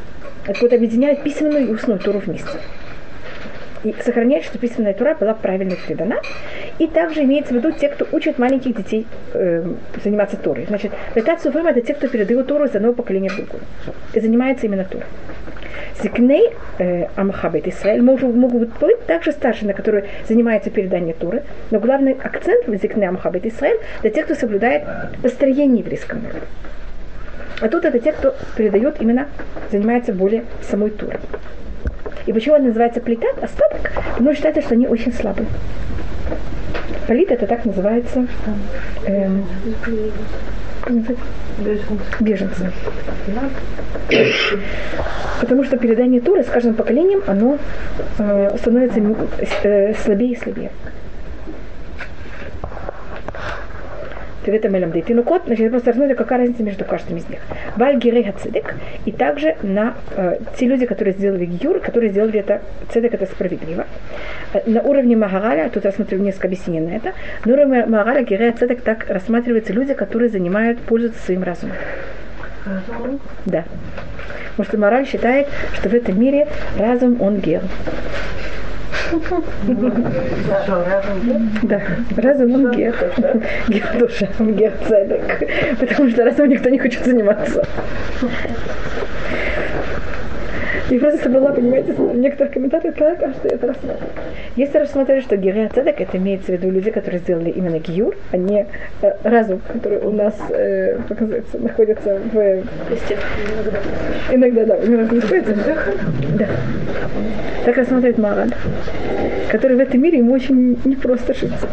Это 0.47 0.61
вот 0.61 0.73
объединяет 0.73 1.23
письменную 1.23 1.69
и 1.69 1.71
устную 1.71 1.99
Туру 2.01 2.19
вместе 2.19 2.59
и 3.85 3.95
сохраняет, 4.03 4.45
что 4.45 4.59
письменная 4.59 4.95
тура 4.95 5.15
была 5.15 5.35
правильно 5.35 5.75
передана. 5.77 6.17
И 6.79 6.87
также 6.87 7.23
имеется 7.23 7.55
в 7.55 7.57
виду 7.57 7.73
те, 7.73 7.89
кто 7.89 8.07
учат 8.13 8.39
маленьких 8.39 8.77
детей 8.77 9.07
э, 9.35 9.65
заниматься 10.03 10.37
Торой. 10.37 10.67
Значит, 10.67 10.93
летацию 11.15 11.53
время 11.53 11.71
это 11.71 11.81
те, 11.81 11.95
кто 11.95 12.09
передает 12.09 12.47
Тору 12.47 12.65
из 12.65 12.75
одного 12.75 12.95
поколения 12.95 13.29
в 13.29 13.37
другое. 13.37 13.63
И 14.15 14.21
занимается 14.21 14.67
именно 14.67 14.85
Торой. 14.85 15.07
Зикней 16.03 16.51
э, 16.79 17.07
Амхабет 17.17 17.69
Исраэль 17.69 18.03
могут, 18.03 18.35
могут 18.35 18.79
быть 18.79 19.07
также 19.07 19.33
старшины, 19.33 19.73
которые 19.73 20.07
занимаются 20.27 20.71
переданием 20.71 21.17
Туры, 21.17 21.43
но 21.71 21.79
главный 21.79 22.13
акцент 22.13 22.67
в 22.67 22.75
Зикней 22.75 23.09
Амхабет 23.09 23.47
Исраэль 23.47 23.79
для 24.01 24.11
тех, 24.11 24.25
кто 24.25 24.35
соблюдает 24.35 24.83
построение 25.23 25.81
еврейского 25.81 26.19
народа. 26.19 26.47
А 27.61 27.69
тут 27.69 27.85
это 27.85 27.99
те, 28.01 28.13
кто 28.13 28.35
передает 28.57 29.01
именно, 29.01 29.29
занимается 29.71 30.13
более 30.13 30.45
самой 30.63 30.91
Турой. 30.91 31.19
И 32.27 32.33
почему 32.33 32.57
он 32.57 32.65
называется 32.65 33.01
плитат, 33.01 33.43
остаток? 33.43 33.93
Потому 34.13 34.31
что 34.31 34.37
считается, 34.37 34.63
что 34.63 34.75
они 34.75 34.87
очень 34.87 35.13
слабые. 35.13 35.47
Полит 37.07 37.31
это 37.33 37.47
так 37.47 37.65
называется 37.65 38.27
эм, 39.07 39.45
беженцы. 42.21 42.71
Потому 45.41 45.65
что 45.65 45.77
передание 45.77 46.21
Туры 46.21 46.45
с 46.45 46.47
каждым 46.47 46.75
поколением, 46.75 47.23
оно 47.27 47.59
э, 48.19 48.57
становится 48.59 49.01
э, 49.65 49.95
слабее 49.95 50.33
и 50.33 50.37
слабее. 50.37 50.71
Тевета 54.45 54.69
Мелям 54.69 54.91
Дейтину 54.91 55.23
кот, 55.23 55.43
значит, 55.47 55.71
просто 55.71 55.91
рассмотрим, 55.91 56.17
какая 56.17 56.41
разница 56.41 56.63
между 56.63 56.85
каждым 56.85 57.19
из 57.19 57.29
них. 57.29 57.41
Баль 57.77 57.97
Гирей 57.99 58.33
Цедек, 58.41 58.75
и 59.05 59.13
также 59.13 59.57
на 59.63 59.95
э, 60.17 60.39
те 60.59 60.67
люди, 60.67 60.87
которые 60.87 61.15
сделали 61.15 61.45
Гиюр, 61.45 61.81
которые 61.81 62.11
сделали 62.11 62.41
это, 62.41 62.63
Цедек 62.93 63.15
это 63.15 63.27
справедливо. 63.27 63.87
Э, 64.53 64.61
на 64.67 64.81
уровне 64.83 65.17
Магараля, 65.17 65.69
тут 65.69 65.85
рассмотрим 65.85 66.23
несколько 66.23 66.49
объяснений 66.49 66.81
на 66.81 66.97
это, 66.97 67.13
на 67.45 67.53
уровне 67.53 67.87
Магараля 67.87 68.23
Гирей 68.23 68.53
Цедек 68.53 68.83
так 68.83 69.09
рассматриваются 69.09 69.73
люди, 69.73 69.95
которые 69.95 70.29
занимают, 70.29 70.79
пользуются 70.81 71.23
своим 71.23 71.43
разумом. 71.43 71.77
Да. 73.47 73.65
Потому 74.51 74.69
что 74.69 74.79
мораль 74.79 75.07
считает, 75.07 75.49
что 75.75 75.89
в 75.89 75.95
этом 75.95 76.21
мире 76.21 76.47
разум 76.79 77.21
он 77.21 77.39
гер. 77.39 77.63
Да, 81.63 81.83
разум 82.17 82.55
он 82.55 82.71
гер. 82.73 82.95
Гер 83.69 83.99
душа, 83.99 84.29
гер. 84.39 84.73
Потому 85.79 86.11
что 86.11 86.25
разум 86.25 86.49
никто 86.49 86.69
не 86.71 86.79
хочет 86.79 87.05
заниматься. 87.05 87.67
И 90.93 90.99
просто 90.99 91.23
собрала, 91.23 91.53
понимаете, 91.53 91.95
некоторых 91.97 92.53
комментаторов, 92.53 92.97
как, 92.97 93.23
а 93.23 93.33
что 93.33 93.49
это 93.49 93.69
рассматривать. 93.69 94.13
Если 94.57 94.77
рассмотреть, 94.77 95.25
что 95.25 95.39
Герия 95.39 95.71
Цедек, 95.71 96.03
это 96.03 96.19
имеется 96.19 96.49
в 96.49 96.51
виду 96.51 96.71
люди, 96.71 96.91
которые 96.91 97.21
сделали 97.21 97.49
именно 97.49 97.79
Гиюр, 97.79 98.15
а 98.31 98.37
не 98.37 98.67
э, 99.01 99.13
разум, 99.23 99.63
который 99.73 100.01
у 100.01 100.11
нас, 100.11 100.35
э, 100.51 100.99
как 101.09 101.19
находится 101.55 102.21
в... 102.31 102.63
Иногда, 104.33 104.67
да, 104.67 104.85
иногда 104.85 105.15
находится. 105.15 105.55
Да. 106.39 106.47
Так 107.65 107.77
рассматривает 107.79 108.19
Мараль, 108.19 108.53
который 109.51 109.79
в 109.79 109.81
этом 109.81 109.99
мире 109.99 110.19
ему 110.19 110.35
очень 110.35 110.79
непросто 110.85 111.33
житься. 111.33 111.69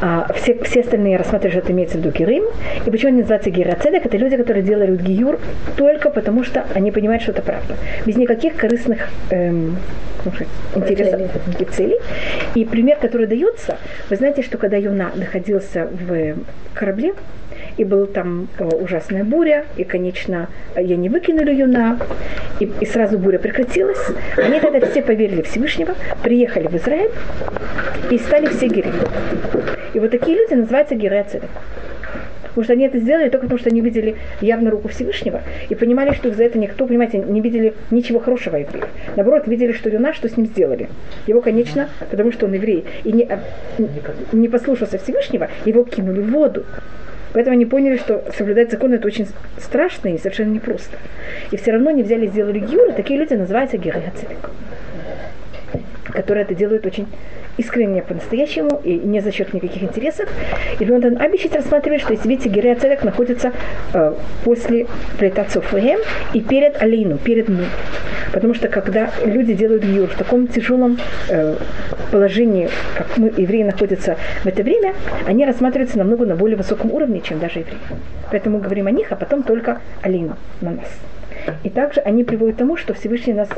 А 0.00 0.30
все, 0.34 0.62
все 0.64 0.80
остальные 0.80 1.16
рассматривают, 1.16 1.54
что 1.54 1.60
это 1.60 1.72
имеется 1.72 1.96
в 1.96 2.00
виду 2.00 2.10
Герим. 2.10 2.44
И 2.84 2.90
почему 2.90 3.08
они 3.08 3.20
называются 3.20 3.50
Герацедек? 3.50 4.04
Это 4.04 4.16
люди, 4.18 4.36
которые 4.36 4.62
делают 4.62 5.00
Гиюр 5.00 5.38
только 5.76 6.10
потому, 6.10 6.44
что 6.44 6.66
они 6.74 6.90
понимают, 6.90 7.22
что 7.22 7.32
это 7.32 7.40
правда. 7.40 7.76
Без 8.04 8.16
никаких 8.16 8.56
корыстных 8.56 9.08
эм, 9.30 9.78
интересов 10.74 11.22
и 11.58 11.64
целей. 11.64 11.98
И 12.54 12.64
пример, 12.64 12.98
который 12.98 13.26
дается, 13.26 13.78
вы 14.10 14.16
знаете, 14.16 14.42
что 14.42 14.58
когда 14.58 14.76
Юна 14.76 15.10
находился 15.14 15.88
в 15.90 16.36
корабле, 16.74 17.14
и 17.76 17.84
была 17.84 18.06
там 18.06 18.48
э, 18.58 18.64
ужасная 18.64 19.24
буря, 19.24 19.64
и, 19.76 19.84
конечно, 19.84 20.48
я 20.76 20.96
не 20.96 21.08
выкинули 21.08 21.54
Юна, 21.54 21.98
и, 22.60 22.70
и 22.80 22.86
сразу 22.86 23.18
буря 23.18 23.38
прекратилась. 23.38 24.06
Они 24.36 24.60
тогда 24.60 24.86
все 24.86 25.02
поверили 25.02 25.42
Всевышнего, 25.42 25.94
приехали 26.22 26.66
в 26.66 26.74
Израиль 26.76 27.10
и 28.10 28.18
стали 28.18 28.46
все 28.46 28.68
герои. 28.68 28.92
И 29.94 30.00
вот 30.00 30.10
такие 30.10 30.36
люди 30.36 30.54
называются 30.54 30.94
герои 30.94 31.14
Потому 32.54 32.64
что 32.64 32.72
они 32.74 32.84
это 32.86 32.98
сделали 32.98 33.30
только 33.30 33.46
потому, 33.46 33.58
что 33.58 33.70
они 33.70 33.80
видели 33.80 34.14
явно 34.40 34.70
руку 34.70 34.86
Всевышнего 34.86 35.42
и 35.68 35.74
понимали, 35.74 36.14
что 36.14 36.30
за 36.30 36.44
это 36.44 36.56
никто, 36.56 36.86
понимаете, 36.86 37.18
не 37.18 37.40
видели 37.40 37.74
ничего 37.90 38.20
хорошего 38.20 38.54
евреев. 38.56 38.86
Наоборот, 39.16 39.48
видели, 39.48 39.72
что 39.72 39.90
Юна, 39.90 40.12
что 40.12 40.28
с 40.28 40.36
ним 40.36 40.46
сделали. 40.46 40.88
Его, 41.26 41.40
конечно, 41.40 41.88
потому 42.10 42.30
что 42.30 42.46
он 42.46 42.52
еврей, 42.52 42.84
и 43.02 43.10
не, 43.10 43.28
не 44.32 44.48
послушался 44.48 44.98
Всевышнего, 44.98 45.48
его 45.64 45.82
кинули 45.82 46.20
в 46.20 46.30
воду. 46.30 46.64
Поэтому 47.34 47.54
они 47.56 47.66
поняли, 47.66 47.98
что 47.98 48.24
соблюдать 48.38 48.70
закон 48.70 48.94
это 48.94 49.06
очень 49.06 49.26
страшно 49.58 50.08
и 50.08 50.18
совершенно 50.18 50.52
непросто. 50.52 50.96
И 51.50 51.56
все 51.56 51.72
равно 51.72 51.90
не 51.90 52.02
взяли 52.02 52.26
и 52.26 52.28
сделали 52.28 52.60
гиюр, 52.60 52.92
такие 52.92 53.18
люди 53.18 53.34
называются 53.34 53.76
герои 53.76 54.10
которые 56.14 56.44
это 56.44 56.54
делают 56.54 56.86
очень 56.86 57.06
искренне 57.56 58.02
по-настоящему 58.02 58.80
и 58.84 58.94
не 58.94 59.20
за 59.20 59.32
счет 59.32 59.52
никаких 59.52 59.82
интересов. 59.82 60.28
И 60.78 60.90
Лондон 60.90 61.20
Абичит 61.20 61.54
рассматривает, 61.54 62.02
что 62.02 62.12
если 62.12 62.28
видите, 62.28 62.48
Герея 62.48 62.74
Цедек 62.76 63.04
находится 63.04 63.52
э, 63.92 64.14
после 64.44 64.86
плетацию 65.18 65.62
Флегем 65.62 66.00
и 66.32 66.40
перед 66.40 66.80
Алейну, 66.82 67.18
перед 67.18 67.48
Му. 67.48 67.64
Потому 68.32 68.54
что 68.54 68.68
когда 68.68 69.10
люди 69.24 69.54
делают 69.54 69.84
гиюр 69.84 70.08
в 70.08 70.16
таком 70.16 70.48
тяжелом 70.48 70.98
э, 71.28 71.56
положении, 72.10 72.68
как 72.96 73.16
мы, 73.16 73.32
евреи, 73.36 73.62
находятся 73.62 74.16
в 74.42 74.46
это 74.46 74.62
время, 74.62 74.94
они 75.26 75.46
рассматриваются 75.46 75.98
намного 75.98 76.26
на 76.26 76.34
более 76.34 76.56
высоком 76.56 76.92
уровне, 76.92 77.20
чем 77.20 77.38
даже 77.38 77.60
евреи. 77.60 77.78
Поэтому 78.30 78.58
мы 78.58 78.62
говорим 78.62 78.86
о 78.86 78.90
них, 78.90 79.12
а 79.12 79.16
потом 79.16 79.42
только 79.42 79.80
Алейну 80.02 80.36
на 80.60 80.72
нас. 80.72 80.88
И 81.62 81.70
также 81.70 82.00
они 82.00 82.24
приводят 82.24 82.56
к 82.56 82.58
тому, 82.58 82.76
что 82.76 82.94
Всевышний 82.94 83.34
нас 83.34 83.48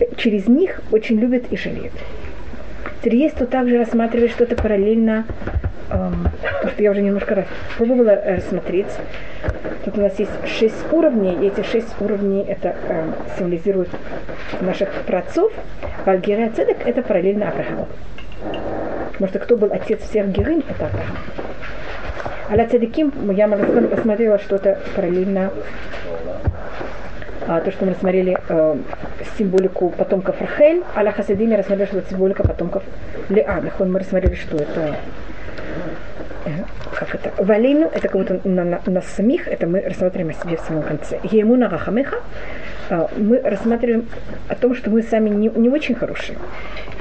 э, 0.00 0.04
через 0.16 0.46
них 0.46 0.80
очень 0.90 1.18
любит 1.18 1.46
и 1.50 1.56
жалеет. 1.56 1.92
Тут 3.02 3.50
также 3.50 3.78
рассматривать 3.78 4.30
что-то 4.30 4.54
параллельно, 4.54 5.24
эм, 5.90 6.28
потому 6.52 6.72
что 6.72 6.82
я 6.82 6.92
уже 6.92 7.02
немножко 7.02 7.34
раз 7.34 7.46
пробовала 7.76 8.14
рассмотреть. 8.14 8.86
Тут 9.84 9.98
у 9.98 10.00
нас 10.00 10.16
есть 10.20 10.30
шесть 10.46 10.92
уровней, 10.92 11.34
и 11.42 11.48
эти 11.48 11.66
шесть 11.66 12.00
уровней 12.00 12.44
это 12.44 12.76
э, 12.88 13.12
символизируют 13.36 13.88
наших 14.60 14.88
праотцов. 15.06 15.52
Вальгерия 16.06 16.50
Цедек 16.50 16.86
это 16.86 17.02
параллельно 17.02 17.48
Аврааму. 17.48 17.88
Потому 19.12 19.28
что 19.28 19.38
кто 19.40 19.56
был 19.56 19.72
отец 19.72 20.00
всех 20.02 20.28
герынь, 20.28 20.62
это 20.68 20.86
Авраам. 20.86 21.16
Аля 22.50 22.68
Цедеким, 22.68 23.12
я 23.32 23.48
рассмотрела 23.48 24.38
что-то 24.38 24.78
параллельно 24.94 25.50
а, 27.48 27.60
то, 27.60 27.72
что 27.72 27.84
мы 27.84 27.92
рассмотрели 27.92 28.38
э, 28.48 28.76
символику 29.38 29.90
потомков 29.90 30.40
Рахель, 30.40 30.82
а 30.94 31.02
Ля 31.02 31.12
Хасидиме 31.12 31.56
рассмотрели, 31.56 31.88
что 31.88 31.98
это 31.98 32.10
символика 32.10 32.42
потомков 32.42 32.82
Леа. 33.28 33.62
Мы 33.78 33.98
рассмотрели, 33.98 34.34
что 34.34 34.56
это 34.56 34.96
э, 36.46 36.50
как 36.94 37.14
это, 37.14 37.32
валину, 37.42 37.86
это 37.86 38.08
как 38.08 38.12
будто 38.12 38.40
на, 38.44 38.64
на, 38.64 38.80
нас 38.86 39.06
самих, 39.06 39.48
это 39.48 39.66
мы 39.66 39.80
рассматриваем 39.80 40.30
о 40.30 40.44
себе 40.44 40.56
в 40.56 40.60
самом 40.60 40.82
конце. 40.82 41.18
Емуна 41.24 41.68
Рахамеха, 41.68 42.16
э, 42.90 43.06
мы 43.16 43.40
рассматриваем 43.40 44.08
о 44.48 44.54
том, 44.54 44.74
что 44.74 44.90
мы 44.90 45.02
сами 45.02 45.28
не, 45.30 45.48
не 45.48 45.68
очень 45.68 45.94
хорошие. 45.94 46.38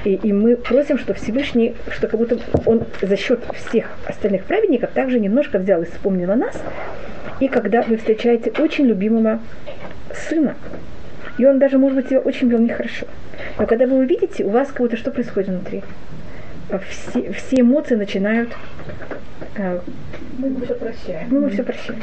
И, 0.04 0.16
и 0.16 0.34
мы 0.34 0.56
просим, 0.56 0.98
что 0.98 1.14
Всевышний, 1.14 1.76
что 1.92 2.08
как 2.08 2.20
будто 2.20 2.40
он 2.66 2.86
за 3.02 3.16
счет 3.16 3.44
всех 3.54 3.92
остальных 4.08 4.46
праведников 4.46 4.92
также 4.92 5.20
немножко 5.20 5.60
взял 5.60 5.82
и 5.82 5.86
вспомнил 5.86 6.32
о 6.32 6.36
нас. 6.36 6.58
И 7.40 7.48
когда 7.48 7.82
вы 7.82 7.98
встречаете 7.98 8.52
очень 8.60 8.86
любимого 8.86 9.40
сына, 10.14 10.56
и 11.38 11.46
он 11.46 11.60
даже, 11.60 11.78
может 11.78 11.96
быть, 11.96 12.08
себя 12.08 12.20
очень 12.20 12.50
вел 12.50 12.60
нехорошо. 12.60 13.06
Но 13.58 13.66
когда 13.66 13.86
вы 13.86 13.98
увидите, 13.98 14.44
у 14.44 14.50
вас 14.50 14.72
кого-то 14.72 14.98
что 14.98 15.12
происходит 15.12 15.50
внутри? 15.50 15.84
все, 16.90 17.32
все 17.34 17.62
эмоции 17.62 17.96
начинают... 17.96 18.50
э, 19.58 19.80
Мы 20.38 20.66
все 20.66 20.76
прощаем. 20.76 21.28
мы 21.30 21.50
все 21.50 21.64
прощаем. 21.64 22.02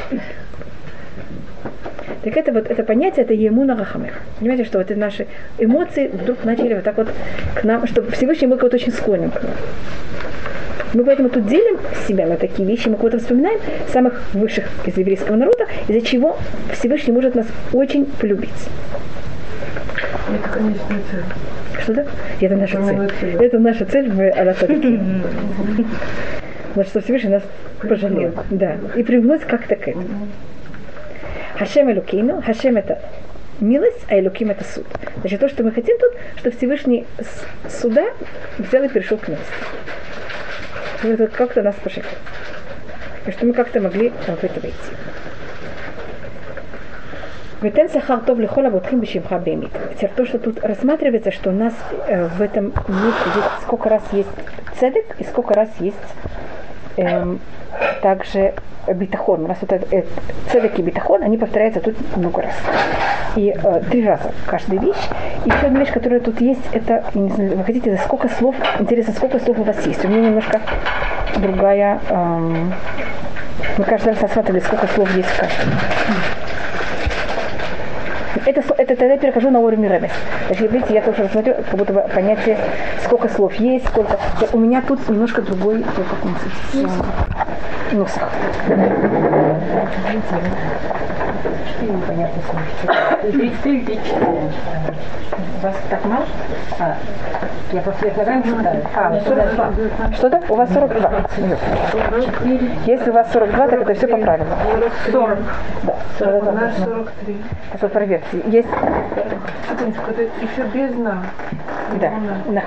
Так 2.23 2.37
это 2.37 2.53
вот 2.53 2.71
это 2.71 2.83
понятие, 2.83 3.25
это 3.25 3.35
емуна 3.35 3.77
рахамер. 3.77 4.15
Понимаете, 4.39 4.65
что 4.65 4.79
вот 4.79 4.91
наши 4.91 5.27
эмоции 5.59 6.09
вдруг 6.09 6.45
начали 6.45 6.75
вот 6.75 6.85
так 6.85 6.97
вот 6.97 7.09
к 7.55 7.65
нам, 7.65 7.87
что 7.87 8.03
Всевышний 8.11 8.47
мы 8.47 8.57
кого-то 8.57 8.77
очень 8.77 8.93
склонен 8.93 9.31
к 9.31 9.43
нам. 9.43 9.53
Мы 10.95 11.05
поэтому 11.05 11.29
тут 11.29 11.47
делим 11.47 11.79
себя 12.07 12.27
на 12.27 12.37
такие 12.37 12.67
вещи, 12.67 12.89
мы 12.89 12.97
кого-то 12.97 13.19
вспоминаем, 13.19 13.61
самых 13.93 14.23
высших 14.33 14.65
из 14.87 14.97
еврейского 14.97 15.37
народа, 15.37 15.67
из-за 15.87 16.01
чего 16.01 16.39
Всевышний 16.73 17.13
может 17.13 17.35
нас 17.35 17.47
очень 17.73 18.07
полюбить. 18.07 18.51
Это 20.35 20.49
конечная 20.49 21.01
цель. 21.11 21.25
Что 21.83 21.95
да? 21.95 22.07
Это 22.41 22.57
наша 22.57 22.83
цель. 22.83 23.37
Это 23.37 23.59
наша 23.59 23.85
цель 23.87 24.11
в 24.11 24.21
Аллахе. 24.21 24.67
Значит, 26.75 26.91
что 26.91 27.01
Всевышний 27.01 27.31
нас 27.31 27.43
пожалел. 27.81 28.35
Да. 28.51 28.77
И 28.95 29.03
привносит 29.03 29.47
как-то 29.47 29.75
к 29.77 29.89
этому. 29.89 30.29
Хашем 31.57 31.91
Элукейну. 31.91 32.43
Хашем 32.43 32.77
это 32.77 33.01
милость, 33.61 34.05
а 34.09 34.19
Элуким 34.19 34.51
это 34.51 34.65
суд. 34.65 34.87
Значит, 35.21 35.41
то, 35.41 35.49
что 35.49 35.65
мы 35.65 35.73
хотим 35.73 35.99
тут, 35.99 36.13
что 36.37 36.51
Всевышний 36.51 37.07
суда 37.69 38.07
взял 38.59 38.85
и 38.85 38.89
перешел 38.89 39.19
к 39.19 39.29
милости. 39.29 39.53
Это 41.03 41.27
как-то 41.27 41.63
нас 41.63 41.75
пожалел. 41.83 42.11
И 43.27 43.31
что 43.31 43.47
мы 43.47 43.53
как-то 43.53 43.81
могли 43.81 44.11
в 44.11 44.45
это 44.45 44.61
войти. 44.61 44.77
Ветен 47.61 47.89
сахар 47.89 48.21
тов 48.21 48.39
лихол 48.39 48.67
абутхим 48.67 49.01
бешимха. 49.01 49.41
Теперь 49.41 50.11
то, 50.15 50.25
что 50.25 50.39
тут 50.39 50.63
рассматривается, 50.63 51.33
что 51.33 51.51
у 51.51 51.53
нас 51.53 51.75
э, 52.07 52.29
в 52.29 52.41
этом 52.41 52.67
есть 52.67 53.47
сколько 53.63 53.89
раз 53.89 54.03
есть 54.13 54.29
цедек 54.79 55.17
и 55.19 55.25
сколько 55.25 55.55
раз 55.55 55.69
есть 55.81 55.97
эм, 56.97 57.41
также 58.01 58.55
битахон. 58.87 59.45
У 59.45 59.49
нас 59.49 59.59
вот 59.61 59.73
э, 59.73 60.05
цедек 60.53 60.79
и 60.79 60.83
битахон, 60.83 61.25
они 61.25 61.37
повторяются 61.37 61.81
тут 61.81 61.97
много 62.17 62.43
раз. 62.43 62.55
И 63.35 63.53
э, 63.53 63.81
три 63.91 64.07
раза 64.07 64.31
каждая 64.47 64.79
вещь. 64.79 65.09
И 65.45 65.49
еще 65.49 65.67
одна 65.67 65.81
вещь, 65.81 65.93
которая 65.93 66.21
тут 66.21 66.41
есть, 66.41 66.63
это, 66.73 67.05
я 67.13 67.21
не 67.21 67.31
знаю, 67.31 67.57
вы 67.57 67.65
хотите, 67.65 67.97
сколько 68.05 68.29
слов, 68.29 68.55
интересно, 68.79 69.13
сколько 69.15 69.41
слов 69.41 69.59
у 69.59 69.65
вас 69.65 69.85
есть. 69.85 70.05
У 70.05 70.09
меня 70.09 70.29
немножко 70.29 70.61
другая, 71.39 72.01
эм, 72.09 72.73
мы 73.79 73.85
каждый 73.85 74.11
раз 74.11 74.23
рассматривали, 74.23 74.61
сколько 74.61 74.87
слов 74.87 75.13
есть 75.17 75.29
в 75.29 75.41
каждом 75.41 75.73
это, 78.49 78.61
это 78.77 78.97
тогда 78.97 79.13
я 79.15 79.19
перехожу 79.19 79.51
на 79.51 79.61
уровень 79.61 79.87
ремес. 79.87 80.11
То 80.49 80.55
видите, 80.55 80.95
я 80.95 81.03
тоже 81.03 81.25
рассмотрю, 81.25 81.55
как 81.55 81.75
будто 81.75 81.93
бы 81.93 82.01
понятие, 82.13 82.57
сколько 83.05 83.29
слов 83.29 83.55
есть, 83.55 83.87
сколько. 83.89 84.19
Я, 84.41 84.49
у 84.53 84.59
меня 84.59 84.83
тут 84.83 85.07
немножко 85.09 85.43
другой, 85.43 85.83
как 85.83 86.07
он, 86.25 86.35
ну, 87.93 88.07
34 91.43 91.93
непонятно 91.93 92.43
слушайте. 92.51 92.89
А, 92.89 93.19
у 95.59 95.63
Вас 95.63 95.77
так 95.91 96.05
мало? 96.05 96.27
Я 97.73 97.83
после 97.83 98.09
этого 98.09 98.25
раньше 98.25 98.51
читаю. 98.51 98.83
А, 98.95 100.13
Что-то? 100.15 100.43
У 100.49 100.55
вас 100.55 100.73
42. 100.73 101.11
Если 102.87 103.11
у 103.11 103.13
вас 103.13 103.31
42, 103.33 103.69
так 103.69 103.83
это 103.83 103.95
все 103.95 104.09
по 104.09 104.17
правилам. 104.17 104.49
40. 105.11 105.39
Да. 105.83 105.95
40. 106.19 106.43
У 106.43 106.53
нас 106.53 106.77
43. 106.79 107.37
Это 107.75 107.89
по 107.89 107.99
версии. 107.99 108.43
Есть... 108.47 108.69
Еще 110.41 110.63
без 110.73 110.95
на. 110.97 111.25
Да. 112.01 112.11
На. 112.47 112.63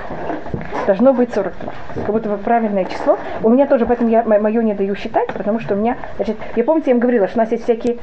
Должно 0.86 1.12
быть 1.12 1.32
42. 1.34 1.72
Как 1.94 2.06
будто 2.06 2.28
бы 2.28 2.36
правильное 2.38 2.84
число. 2.84 3.18
У 3.42 3.50
меня 3.50 3.66
тоже, 3.66 3.86
поэтому 3.86 4.10
я 4.10 4.22
мое 4.22 4.62
не 4.62 4.74
даю 4.74 4.94
считать, 4.94 5.28
потому 5.32 5.60
что 5.60 5.74
у 5.74 5.78
меня... 5.78 5.96
Значит, 6.16 6.36
я 6.56 6.64
помните, 6.64 6.90
я 6.90 6.94
им 6.94 7.00
говорила, 7.00 7.26
что 7.28 7.38
у 7.38 7.42
нас 7.42 7.50
есть 7.52 7.64
всякие 7.64 7.98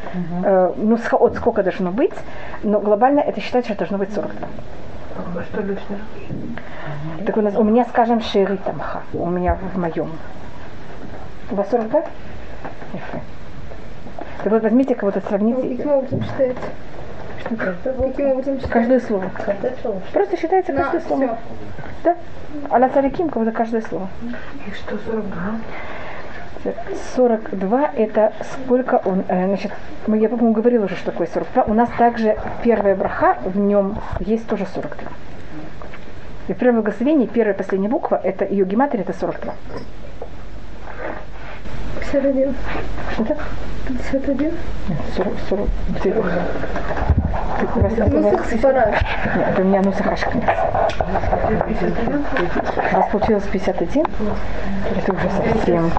ну, 0.78 0.96
сха- 0.96 1.18
от 1.18 1.36
сколько 1.36 1.64
должно 1.64 1.92
быть, 1.92 2.14
но 2.64 2.80
глобально 2.80 3.20
это 3.20 3.40
считается, 3.42 3.74
что 3.74 3.80
должно 3.80 3.98
быть 3.98 4.14
42. 4.14 4.48
А 5.18 5.44
Что 5.44 5.62
лишнее? 5.62 6.00
Так 7.26 7.38
у 7.38 7.42
нас, 7.42 7.56
у 7.56 7.64
меня, 7.64 7.86
скажем, 7.86 8.22
шири 8.22 8.58
тамха, 8.58 9.02
у 9.14 9.30
меня 9.30 9.58
в 9.74 9.78
моем. 9.78 10.12
У 11.52 11.56
вас 11.56 11.70
42? 11.70 12.00
Ефе. 12.94 13.22
Так 14.44 14.52
вот 14.52 14.64
возьмите 14.64 14.96
кого-то, 14.96 15.22
сравните. 15.22 15.62
Каким 15.78 15.92
образом 15.92 16.24
считается? 16.24 16.62
Каким 17.44 18.32
образом 18.32 18.56
считается? 18.56 18.68
Каждое 18.70 19.00
слово. 19.00 19.32
Каждое 19.46 19.74
слово. 19.82 20.02
Просто 20.14 20.38
считается 20.38 20.74
каждое 20.74 21.02
слово. 21.02 21.38
Да. 22.04 22.16
А 22.70 22.80
на 22.80 22.90
цариким 22.90 23.28
будто 23.28 23.52
каждое 23.52 23.82
слово. 23.82 24.08
И 24.68 24.72
что 24.72 24.98
42? 24.98 25.34
42 27.16 27.92
это 27.96 28.34
сколько 28.54 29.02
он, 29.06 29.24
э, 29.28 29.48
значит, 29.48 29.72
я, 30.08 30.30
по-моему, 30.30 30.54
говорила 30.54 30.86
уже, 30.86 30.96
что 30.96 31.12
такое 31.12 31.28
42. 31.28 31.64
У 31.64 31.74
нас 31.74 31.90
также 31.98 32.38
первая 32.64 32.96
браха, 32.96 33.38
в 33.44 33.58
нем 33.58 33.98
есть 34.20 34.48
тоже 34.48 34.66
42. 34.66 35.12
И 36.48 36.54
в 36.54 36.58
первом 36.58 36.82
благословении 36.82 37.28
первая 37.28 37.54
и 37.54 37.58
последняя 37.58 37.90
буква, 37.90 38.20
это 38.24 38.46
ее 38.46 38.66
гематрия, 38.66 39.04
это 39.04 39.14
42. 39.14 39.54
51. 42.12 42.56
Что-то? 43.14 43.36
51. 44.12 44.52
40, 45.16 45.34
40. 45.50 45.68
Ты- 46.02 46.12
ты- 46.12 46.20
у 46.20 47.82
вас- 47.82 47.94
Ну, 48.10 48.40
сфара. 48.58 48.86
Нет, 49.36 49.48
это 49.52 49.62
у 49.62 49.66
меня 49.66 49.82
нусах 49.82 50.08
ашкнец. 50.08 50.44
У 52.92 52.96
вас 52.96 53.06
получилось 53.12 53.44
51? 53.52 54.06
Это 54.98 55.14
уже 55.14 55.30
совсем. 55.54 55.92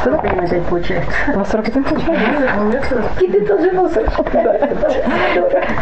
Что 0.00 0.10
такое 0.12 0.44
опять 0.44 0.62
получается? 0.66 1.10
У 1.34 1.38
вас 1.38 1.50
41 1.50 1.84
получается? 1.84 2.24
У 2.60 2.64
меня 2.64 2.82
40. 2.88 3.22
И 3.22 3.28
ты 3.28 3.40
тоже 3.46 3.72
носишь. 3.72 4.06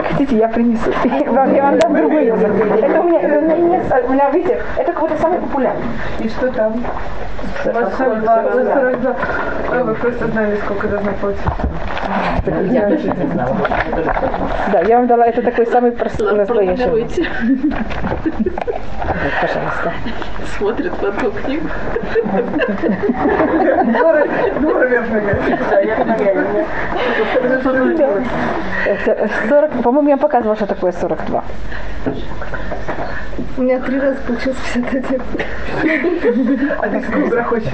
Хотите, 0.09 0.37
я 0.39 0.49
принесу. 0.49 0.91
Вам- 1.33 1.55
Я 1.55 1.63
вам 1.65 1.79
дам 1.79 1.95
другой 1.97 2.27
язык. 2.27 2.51
Это 2.83 3.01
у 3.01 3.05
меня, 3.05 3.19
у 3.19 3.41
меня, 3.43 3.57
нет, 3.57 4.05
у 4.09 4.13
меня, 4.13 4.31
видите, 4.31 4.61
это 4.79 4.93
какой-то 4.93 5.17
самый 5.19 5.39
популярный. 5.41 5.85
И 6.21 6.29
что 6.29 6.51
там? 6.53 6.73
У 7.65 7.71
вас 7.71 7.95
42. 7.97 8.43
У 8.43 8.45
вас 8.45 8.55
42. 8.75 9.17
А, 9.73 9.85
вы 9.85 9.95
просто 9.95 10.27
знали, 10.29 10.57
сколько 10.65 10.89
должно 10.89 11.13
получиться. 11.13 11.51
Я 12.71 12.89
тоже 12.89 13.09
не 13.11 13.27
знала. 13.33 13.57
Да, 14.73 14.81
я 14.81 14.97
вам 14.99 15.07
дала, 15.07 15.27
это 15.27 15.43
такой 15.43 15.67
самый 15.67 15.91
простой 15.93 16.35
настоящий. 16.37 16.85
Пожалуйста. 19.41 19.93
Смотрит 20.87 21.01
в 21.01 21.05
одну 21.05 21.31
книгу. 21.33 21.69
Это 28.87 29.31
40, 29.49 29.83
по-моему, 29.83 30.09
я 30.11 30.17
показывала, 30.17 30.57
что 30.57 30.67
такое 30.67 30.93
42. 30.93 31.45
У 33.59 33.63
меня 33.63 33.79
три 33.81 33.99
раза 33.99 34.19
получилось 34.27 34.57
51. 34.75 35.21
А 36.79 36.89
ты 36.89 37.01
сколько 37.03 37.43
хочешь? 37.45 37.69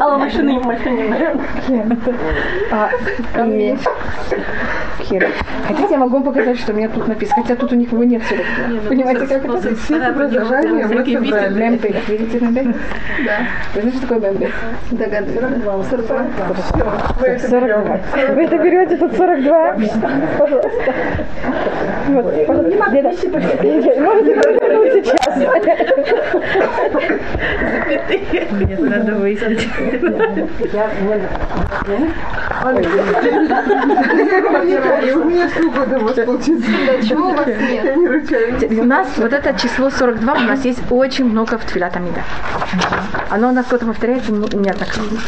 Алла 0.00 0.18
машины 0.18 0.60
машины. 0.60 1.14
А. 2.70 2.90
Кира, 5.08 5.28
хотите, 5.66 5.92
я 5.92 5.98
могу 5.98 6.18
вам 6.18 6.24
показать, 6.24 6.58
что 6.58 6.72
у 6.72 6.76
меня 6.76 6.88
тут 6.90 7.08
написано, 7.08 7.42
хотя 7.42 7.56
тут 7.56 7.72
у 7.72 7.74
них 7.74 7.90
его 7.90 8.04
нет 8.04 8.22
42. 8.22 8.88
Понимаете, 8.88 9.26
как 9.26 9.44
это? 9.46 9.74
Образование 10.26 10.86
мы 10.86 11.04
собрали. 11.04 11.54
Мембе, 11.54 11.94
видите, 12.08 12.40
мембе? 12.40 12.62
Да. 13.24 13.36
Вы 13.74 13.80
знаете, 13.80 13.98
что 13.98 14.06
такое 14.08 14.30
мембе? 14.30 14.50
Догадываюсь. 14.90 15.86
42. 15.90 16.26
Мы 17.20 17.26
это 17.26 17.48
42. 17.48 18.00
Вы 18.34 18.42
это 18.44 18.56
берете, 18.58 18.96
тут 18.96 19.16
42. 19.16 19.76
Пожалуйста. 20.38 20.92
Вот, 22.08 22.46
пожалуйста. 22.46 22.82
Можете 24.00 24.34
вернуть 24.34 24.92
сейчас. 25.06 25.36
Нет, 28.52 28.80
надо 28.80 29.12
выяснить. 29.14 29.68
И 35.02 35.12
у 35.12 35.24
меня 35.24 35.48
сколько 35.48 35.96
у 35.96 35.98
вас 36.04 36.14
получится? 36.14 36.70
Чего 37.08 37.28
у 37.28 37.32
вас 37.34 37.46
нет? 37.46 37.84
Я 37.84 37.94
не 37.94 38.08
ручаюсь. 38.08 38.62
У 38.78 38.84
нас 38.84 39.08
вот 39.16 39.32
это 39.32 39.52
число 39.58 39.90
42, 39.90 40.09
у 40.18 40.40
нас 40.48 40.64
есть 40.64 40.80
очень 40.90 41.24
много 41.26 41.58
в 41.58 41.64
Тфилат 41.64 41.96
Амида. 41.96 42.22
Оно 43.30 43.48
у 43.48 43.52
нас 43.52 43.66
кто-то 43.66 43.86
повторяется 43.86 44.32
не- 44.32 44.56
неоднократно. 44.56 45.18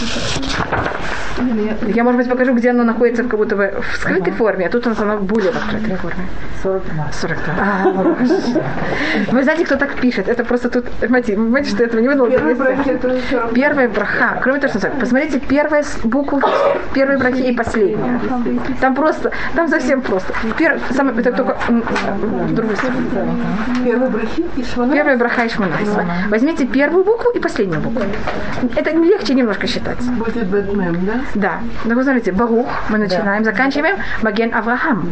Я, 1.95 2.05
может 2.05 2.19
быть, 2.21 2.29
покажу, 2.29 2.55
где 2.55 2.71
оно 2.71 2.85
находится 2.85 3.23
как 3.25 3.39
будто 3.39 3.57
бы 3.57 3.75
в 3.81 3.97
скрытой 3.97 4.33
форме, 4.33 4.67
а 4.67 4.71
тут 4.71 4.87
оно 4.87 5.19
более 5.19 5.53
в 5.53 5.57
открытой 5.57 5.97
форме. 5.97 6.25
42. 6.63 7.13
42. 7.13 7.55
А, 7.59 7.83
Вы 9.33 9.43
знаете, 9.43 9.65
кто 9.65 9.77
так 9.77 9.95
пишет? 9.95 10.29
Это 10.29 10.45
просто 10.45 10.69
тут, 10.71 10.85
понимаете, 11.01 11.35
понимаете, 11.35 11.71
что 11.71 11.83
этого 11.85 12.01
не 12.01 12.09
выдало. 12.09 12.31
Первый 12.31 12.55
браке 12.55 12.97
тоже 12.97 13.21
40. 13.31 13.53
Первая 13.55 13.89
браха. 13.89 14.39
Кроме 14.43 14.61
того, 14.61 14.79
что 14.79 14.89
посмотрите 14.91 15.41
первую 15.41 15.83
с- 15.83 15.99
букву 16.05 16.41
первой 16.95 17.19
брахи 17.19 17.43
и 17.43 17.57
последнюю. 17.57 18.21
Там 18.81 18.95
просто, 18.95 19.33
там 19.55 19.69
совсем 19.69 20.01
просто. 20.03 20.33
Пер, 20.59 20.79
самое, 20.91 21.19
это 21.19 21.33
только 21.33 21.57
в 21.69 22.55
другую 22.55 22.77
сторону. 22.77 23.01
Первый 23.85 24.09
брахи 24.09 24.45
и 24.57 24.65
шмана. 24.65 24.93
Первая 24.95 25.17
браха 25.17 25.43
и. 25.45 25.51
Возьмите 26.31 26.67
первую 26.67 27.05
букву 27.05 27.31
и 27.35 27.41
последнюю 27.41 27.81
букву. 27.81 28.03
Это 28.77 28.91
легче 28.91 29.35
немножко 29.35 29.67
считать. 29.67 29.99
Будет 30.19 30.47
Бэтмен, 30.47 30.99
да? 31.07 31.21
Да. 31.35 31.61
Ну, 31.85 31.95
вы 31.95 32.03
смотрите, 32.03 32.33
Барух 32.33 32.69
мы 32.89 32.99
начинаем, 32.99 33.45
заканчиваем 33.45 33.97
Маген 34.23 34.55
Авраам. 34.55 35.09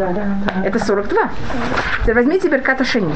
Это 0.64 0.78
42. 0.78 1.30
Теперь 2.02 2.14
возьмите 2.14 2.48
Берката 2.48 2.84
Шани. 2.84 3.14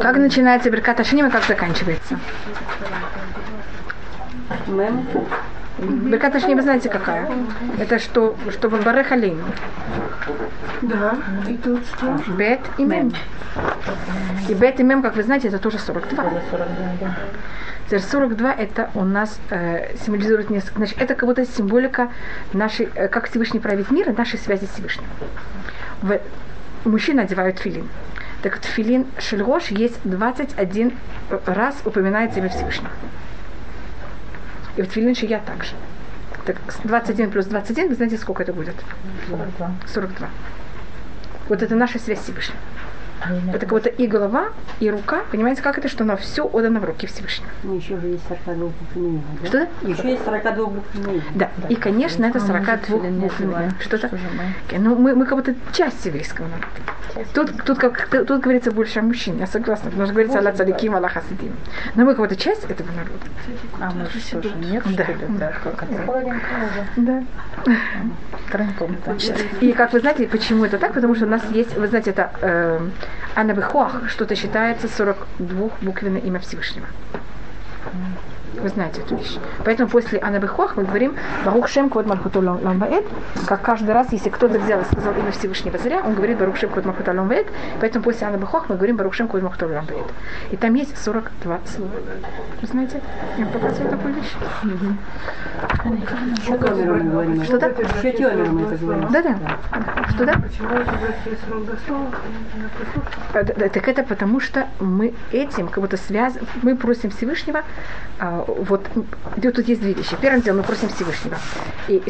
Как 0.00 0.16
начинается 0.16 0.70
Берката 0.70 1.04
Шани 1.04 1.26
и 1.26 1.30
как 1.30 1.44
заканчивается? 1.44 2.18
Берката 5.78 6.40
Шани 6.40 6.54
вы 6.54 6.62
знаете 6.62 6.88
какая? 6.88 7.28
Это 7.78 7.98
что, 7.98 8.36
что 8.50 8.68
в 8.68 8.82
Барех 8.82 9.12
Алейну. 9.12 9.44
Да. 10.82 11.14
И 11.46 11.56
тут 11.56 11.84
что? 11.86 12.18
Бет 12.32 12.60
и 12.78 12.84
Мем. 12.84 13.12
И 14.48 14.54
Бет 14.54 14.80
и 14.80 14.82
Мем, 14.82 15.02
как 15.02 15.16
вы 15.16 15.22
знаете, 15.22 15.48
это 15.48 15.58
тоже 15.58 15.78
42. 15.78 16.24
Теперь 17.88 18.02
42 18.02 18.52
это 18.52 18.90
у 18.94 19.02
нас 19.02 19.40
э, 19.48 19.96
символизирует 20.04 20.50
несколько. 20.50 20.76
Значит, 20.76 21.00
это 21.00 21.14
как 21.14 21.26
будто 21.26 21.46
символика 21.46 22.12
нашей, 22.52 22.90
э, 22.94 23.08
как 23.08 23.30
Всевышний 23.30 23.60
правит 23.60 23.90
мир, 23.90 24.10
и 24.10 24.12
нашей 24.12 24.38
связи 24.38 24.66
с 24.66 24.68
Всевышним. 24.72 25.06
В, 26.02 26.20
мужчины 26.84 27.20
одевают 27.20 27.58
филин. 27.58 27.88
Так 28.42 28.56
вот, 28.56 28.64
филин 28.66 29.06
Шельрош 29.18 29.68
есть 29.68 29.98
21 30.04 30.92
раз 31.46 31.76
упоминается 31.86 32.40
имя 32.40 32.50
Всевышнего. 32.50 32.90
И 34.76 34.82
вот 34.82 34.92
филин 34.92 35.14
Шия 35.14 35.40
также. 35.40 35.72
Так 36.44 36.56
21 36.84 37.30
плюс 37.30 37.46
21, 37.46 37.88
вы 37.88 37.94
знаете, 37.94 38.18
сколько 38.18 38.42
это 38.42 38.52
будет? 38.52 38.74
42. 39.28 39.70
42. 39.86 40.28
Вот 41.48 41.62
это 41.62 41.74
наша 41.74 41.98
связь 41.98 42.18
с 42.18 42.24
Всевышним. 42.24 42.56
Это 43.48 43.60
как 43.60 43.70
будто 43.70 43.88
и 43.88 44.06
голова, 44.06 44.48
и 44.80 44.90
рука. 44.90 45.22
Понимаете, 45.30 45.62
как 45.62 45.78
это, 45.78 45.88
что 45.88 46.04
оно 46.04 46.16
все 46.16 46.44
отдано 46.44 46.80
в 46.80 46.84
руки 46.84 47.06
Всевышнего. 47.06 47.50
Ну, 47.62 47.76
еще 47.76 47.98
же 47.98 48.06
есть 48.08 48.24
42 48.28 48.66
буквы 48.66 49.08
имя, 49.08 49.22
да? 49.42 49.48
Что? 49.48 49.68
Еще 49.88 50.10
есть 50.10 50.24
42 50.24 50.66
буквы 50.66 51.12
имя. 51.12 51.22
Да. 51.34 51.50
И, 51.68 51.74
конечно, 51.74 52.24
это 52.24 52.40
42 52.40 52.98
буквы. 53.10 53.72
Что-то. 53.80 54.10
Ну, 54.78 54.94
мы, 54.96 55.14
мы 55.14 55.24
как 55.26 55.36
будто 55.36 55.54
часть 55.72 56.04
еврейского 56.06 56.46
народа. 56.46 56.66
Тут, 57.34 57.64
тут, 57.64 57.78
как, 57.78 58.08
тут 58.26 58.40
говорится 58.40 58.70
больше 58.70 59.00
о 59.00 59.02
мужчине, 59.02 59.40
я 59.40 59.46
согласна, 59.46 59.86
потому 59.86 60.04
что 60.06 60.14
говорится 60.14 60.38
Алла 60.38 60.52
Цадиким, 60.52 60.94
Аллах 60.94 61.14
Хасидим. 61.14 61.52
Но 61.96 62.04
мы 62.04 62.14
как 62.14 62.18
будто 62.18 62.36
часть 62.36 62.64
этого 62.64 62.88
народа. 62.92 63.24
А 63.80 63.90
мы 63.90 64.06
же 64.06 64.20
тоже 64.30 64.54
нет, 64.56 64.84
Да. 64.96 65.04
что 65.04 65.12
ли? 65.12 65.18
Да, 65.38 65.52
как 65.64 65.82
это? 65.82 66.32
Да. 66.96 67.22
Значит. 69.04 69.36
И 69.60 69.72
как 69.72 69.92
вы 69.92 70.00
знаете, 70.00 70.26
почему 70.26 70.64
это 70.64 70.78
так? 70.78 70.94
Потому 70.94 71.14
что 71.14 71.26
у 71.26 71.28
нас 71.28 71.42
есть, 71.50 71.76
вы 71.76 71.86
знаете, 71.88 72.10
это 72.10 72.80
э, 73.34 73.40
Анабихуах, 73.40 74.08
что-то 74.10 74.34
считается 74.34 74.88
42 74.88 75.70
буквенное 75.80 76.20
имя 76.20 76.40
Всевышнего. 76.40 76.86
Вы 78.54 78.68
знаете 78.70 79.02
эту 79.02 79.14
вещь. 79.16 79.38
Поэтому 79.64 79.88
после 79.88 80.18
Анабихуах 80.18 80.76
мы 80.76 80.84
говорим 80.84 81.14
Барух 81.44 81.68
Шем 81.68 81.90
Код 81.90 82.06
Мархуту 82.06 82.40
Ламбаэт, 82.40 83.04
как 83.46 83.62
каждый 83.62 83.92
раз, 83.92 84.08
если 84.10 84.30
кто-то 84.30 84.58
взял 84.58 84.80
и 84.80 84.84
сказал 84.84 85.12
имя 85.14 85.30
Всевышнего 85.30 85.78
зря, 85.78 86.02
он 86.04 86.14
говорит 86.14 86.38
Барух 86.38 86.56
Шем 86.56 86.70
Код 86.70 86.84
Мархуту 86.84 87.14
Ламбаэт, 87.14 87.46
поэтому 87.80 88.04
после 88.04 88.26
Анабихуах 88.26 88.68
мы 88.68 88.76
говорим 88.76 88.96
Барух 88.96 89.14
Шем 89.14 89.28
Код 89.28 89.42
Мархуту 89.42 89.68
Ламбаэт. 89.68 90.06
И 90.50 90.56
там 90.56 90.74
есть 90.74 90.96
42 90.98 91.58
слова. 91.66 91.90
Вы 92.60 92.66
знаете? 92.66 93.00
Я 93.36 93.44
вам 93.44 93.90
такую 93.90 94.14
вещь. 94.14 94.32
Еще 95.58 96.56
Томеру 96.58 96.94
мы 96.96 97.10
говорим. 97.10 97.44
Что 97.44 97.58
да? 97.58 97.66
Еще 97.68 98.12
Томеру 98.12 98.52
мы 98.52 98.62
это 98.62 98.76
говорим. 98.76 99.08
Что 99.08 100.24
да? 100.24 100.32
Почему 100.34 100.68
эти 100.70 100.90
браки 100.90 101.28
и 101.28 101.36
42 101.48 101.74
слова? 101.86 102.06
А, 103.34 103.42
да, 103.42 103.54
да, 103.54 103.68
Так 103.68 103.88
это 103.88 104.02
потому, 104.02 104.40
что 104.40 104.66
мы 104.80 105.14
этим 105.32 105.68
как 105.68 105.82
будто 105.82 105.96
связаны, 105.96 106.46
мы 106.62 106.76
просим 106.76 107.10
Всевышнего, 107.10 107.62
а, 108.18 108.44
вот, 108.46 108.86
тут 109.40 109.68
есть 109.68 109.80
две 109.80 109.92
вещи. 109.92 110.16
Первым 110.20 110.42
делом 110.42 110.58
мы 110.58 110.64
просим 110.64 110.88
Всевышнего, 110.88 111.36
и, 111.88 112.02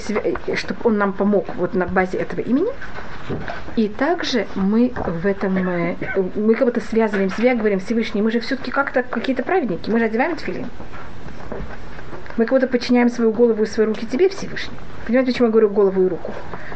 чтобы 0.54 0.80
он 0.84 0.98
нам 0.98 1.12
помог 1.12 1.46
вот 1.56 1.74
на 1.74 1.86
базе 1.86 2.18
этого 2.18 2.40
имени, 2.40 2.72
и 3.76 3.88
также 3.88 4.46
мы 4.54 4.92
в 4.94 5.26
этом, 5.26 5.56
э, 5.68 5.96
мы 6.34 6.54
как 6.54 6.66
будто 6.66 6.80
связываем 6.80 7.30
себя, 7.30 7.54
говорим 7.54 7.80
Всевышний, 7.80 8.22
мы 8.22 8.30
же 8.30 8.40
все-таки 8.40 8.70
как-то 8.70 9.02
какие-то 9.02 9.42
праведники, 9.42 9.90
мы 9.90 9.98
же 9.98 10.06
одеваем 10.06 10.36
тфилин. 10.36 10.66
Мы 12.38 12.46
будто 12.46 12.68
подчиняем 12.68 13.10
свою 13.10 13.32
голову 13.32 13.64
и 13.64 13.66
свои 13.66 13.84
руки 13.84 14.06
тебе, 14.06 14.28
Всевышний. 14.28 14.78
Понимаете, 15.04 15.32
почему 15.32 15.46
я 15.46 15.50
говорю 15.50 15.70
голову 15.70 16.04
и 16.04 16.08
руку? 16.08 16.32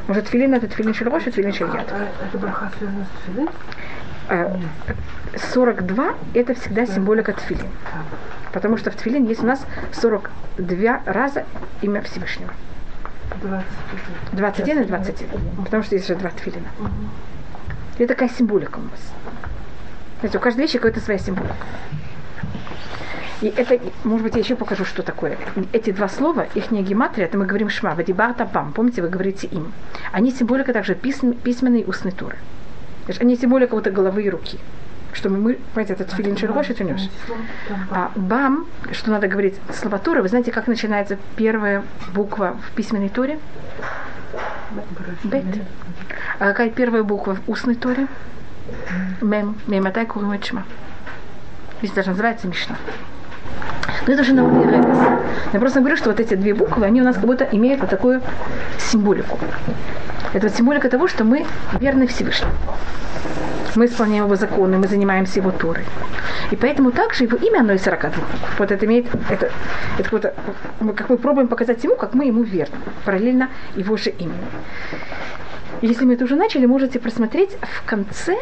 Может, 0.09 0.27
тфилин 0.27 0.55
это 0.55 0.67
тфилин 0.67 0.93
шельрош, 0.93 1.23
тфилин 1.23 1.53
шельяд. 1.53 1.87
А 1.93 2.09
это 2.27 2.39
браха 2.39 2.73
связана 2.77 3.07
с 3.07 3.27
филин? 3.27 3.49
Э, 4.29 4.57
42 5.53 6.15
это 6.35 6.55
всегда 6.55 6.85
символика 6.85 7.33
тфилин. 7.33 7.69
Потому 8.53 8.77
что 8.77 8.91
в 8.91 8.97
тфилин 8.97 9.25
есть 9.27 9.45
у 9.45 9.47
нас 9.47 9.65
42 9.93 11.03
раза 11.07 11.45
имя 11.81 12.03
Всевышнего. 12.03 12.53
20. 13.41 13.67
21 14.33 14.83
и 14.83 14.85
21. 14.85 15.41
Потому 15.65 15.85
что 15.85 15.95
есть 15.95 16.09
же 16.09 16.17
два 16.17 16.31
тфилина. 16.31 16.69
Это 17.99 18.09
такая 18.09 18.31
символика 18.31 18.79
у 18.79 18.83
нас. 18.83 19.13
Знаете, 20.19 20.39
у 20.39 20.41
каждой 20.41 20.63
вещи 20.63 20.79
какая-то 20.79 20.99
своя 20.99 21.21
символика. 21.21 21.55
И 23.43 23.49
это, 23.49 23.81
может 24.05 24.23
быть, 24.23 24.35
я 24.35 24.41
еще 24.41 24.55
покажу, 24.55 24.85
что 24.85 25.03
такое. 25.03 25.37
Эти 25.73 25.91
два 25.91 26.09
слова, 26.09 26.47
их 26.55 26.71
гематрия, 26.71 27.27
это 27.27 27.37
мы 27.37 27.45
говорим 27.45 27.69
шма, 27.69 27.95
вадибарта 27.97 28.47
пам, 28.47 28.73
помните, 28.73 29.03
вы 29.03 29.09
говорите 29.09 29.49
им. 29.49 29.73
Они 30.13 30.31
символика 30.31 30.73
также 30.73 30.95
письм, 30.95 31.33
письменной 31.33 31.81
и 31.81 31.85
устной 31.85 32.13
туры. 32.13 32.37
Они 33.19 33.37
символика 33.37 33.75
вот 33.75 33.89
головы 33.89 34.23
и 34.23 34.31
руки. 34.31 34.61
Что 35.13 35.29
мы, 35.29 35.55
понимаете, 35.75 35.95
этот 35.95 36.13
филин 36.13 36.37
шергош 36.37 36.71
и 36.71 36.75
тунеш. 36.75 37.11
А 37.91 38.13
бам, 38.15 38.67
что 38.93 39.11
надо 39.11 39.27
говорить 39.27 39.57
слова 39.75 39.99
Торы, 39.99 40.23
вы 40.23 40.29
знаете, 40.29 40.53
как 40.53 40.69
начинается 40.69 41.19
первая 41.37 41.83
буква 42.15 42.57
в 42.69 42.75
письменной 42.77 43.09
Торе? 43.09 43.41
Бет. 45.25 45.45
А 46.39 46.47
какая 46.47 46.71
первая 46.71 47.03
буква 47.03 47.35
в 47.35 47.51
устной 47.51 47.75
Торе? 47.75 48.07
Мем. 49.21 49.59
Мематай 49.67 50.07
курим 50.07 50.41
шма. 50.43 50.65
Здесь 51.81 51.93
даже 51.93 52.11
называется 52.11 52.47
Мишна. 52.47 52.77
Но 54.07 54.13
это 54.13 54.25
же 54.25 54.33
на 54.35 54.45
уровне 54.45 54.65
Ребес. 54.65 54.99
Я 55.53 55.61
просто 55.61 55.81
говорю, 55.81 55.97
что 55.97 56.11
вот 56.11 56.21
эти 56.21 56.35
две 56.35 56.55
буквы, 56.55 56.87
они 56.87 57.01
у 57.01 57.05
нас 57.05 57.17
как 57.17 57.25
будто 57.25 57.49
имеют 57.53 57.81
вот 57.81 57.91
такую 57.91 58.21
символику. 58.79 59.39
Это 60.33 60.49
вот 60.49 60.57
символика 60.57 60.89
того, 60.89 61.09
что 61.09 61.25
мы 61.25 61.45
верны 61.81 62.07
Всевышнему. 62.07 62.53
Мы 63.75 63.87
исполняем 63.87 64.25
его 64.25 64.37
законы, 64.37 64.77
мы 64.79 64.89
занимаемся 64.89 65.41
его 65.41 65.51
турой. 65.51 65.85
И 66.51 66.57
поэтому 66.57 66.91
также 66.91 67.25
его 67.25 67.37
имя, 67.37 67.61
оно 67.61 67.73
из 67.73 67.83
42 67.83 68.11
букв. 68.11 68.59
Вот 68.59 68.71
это 68.71 68.85
имеет, 68.85 69.07
это, 69.31 69.51
это 69.99 70.05
какое-то, 70.05 70.35
мы, 70.81 70.93
как 70.93 71.09
мы 71.09 71.17
пробуем 71.17 71.49
показать 71.49 71.83
ему, 71.85 71.97
как 71.97 72.15
мы 72.15 72.27
ему 72.27 72.43
верны, 72.43 72.77
параллельно 73.05 73.49
его 73.77 73.97
же 73.97 74.11
имени. 74.11 74.37
Если 75.81 76.05
мы 76.05 76.15
это 76.15 76.25
уже 76.25 76.37
начали, 76.37 76.67
можете 76.67 76.99
просмотреть 76.99 77.57
в 77.61 77.85
конце 77.85 78.37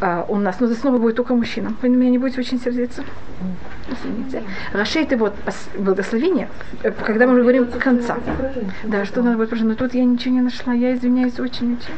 а, 0.00 0.24
у 0.28 0.36
нас, 0.36 0.60
но 0.60 0.66
это 0.66 0.74
снова 0.76 0.98
будет 0.98 1.16
только 1.16 1.34
мужчинам. 1.34 1.76
Вы 1.82 1.88
на 1.88 1.96
меня 1.96 2.10
не 2.10 2.18
будете 2.18 2.40
очень 2.40 2.60
сердиться. 2.60 3.02
Извините. 3.88 4.42
Рашей 4.72 5.02
это 5.04 5.16
вот 5.16 5.34
ос- 5.46 5.68
благословение, 5.78 6.48
э, 6.82 6.90
когда 6.90 7.26
мы 7.26 7.40
говорим 7.40 7.66
конца. 7.66 8.16
Да, 8.84 9.04
что 9.04 9.22
надо 9.22 9.36
будет, 9.36 9.52
но 9.60 9.74
тут 9.74 9.94
я 9.94 10.04
ничего 10.04 10.34
не 10.34 10.40
нашла, 10.40 10.72
я 10.72 10.94
извиняюсь 10.94 11.38
очень-очень. 11.38 11.94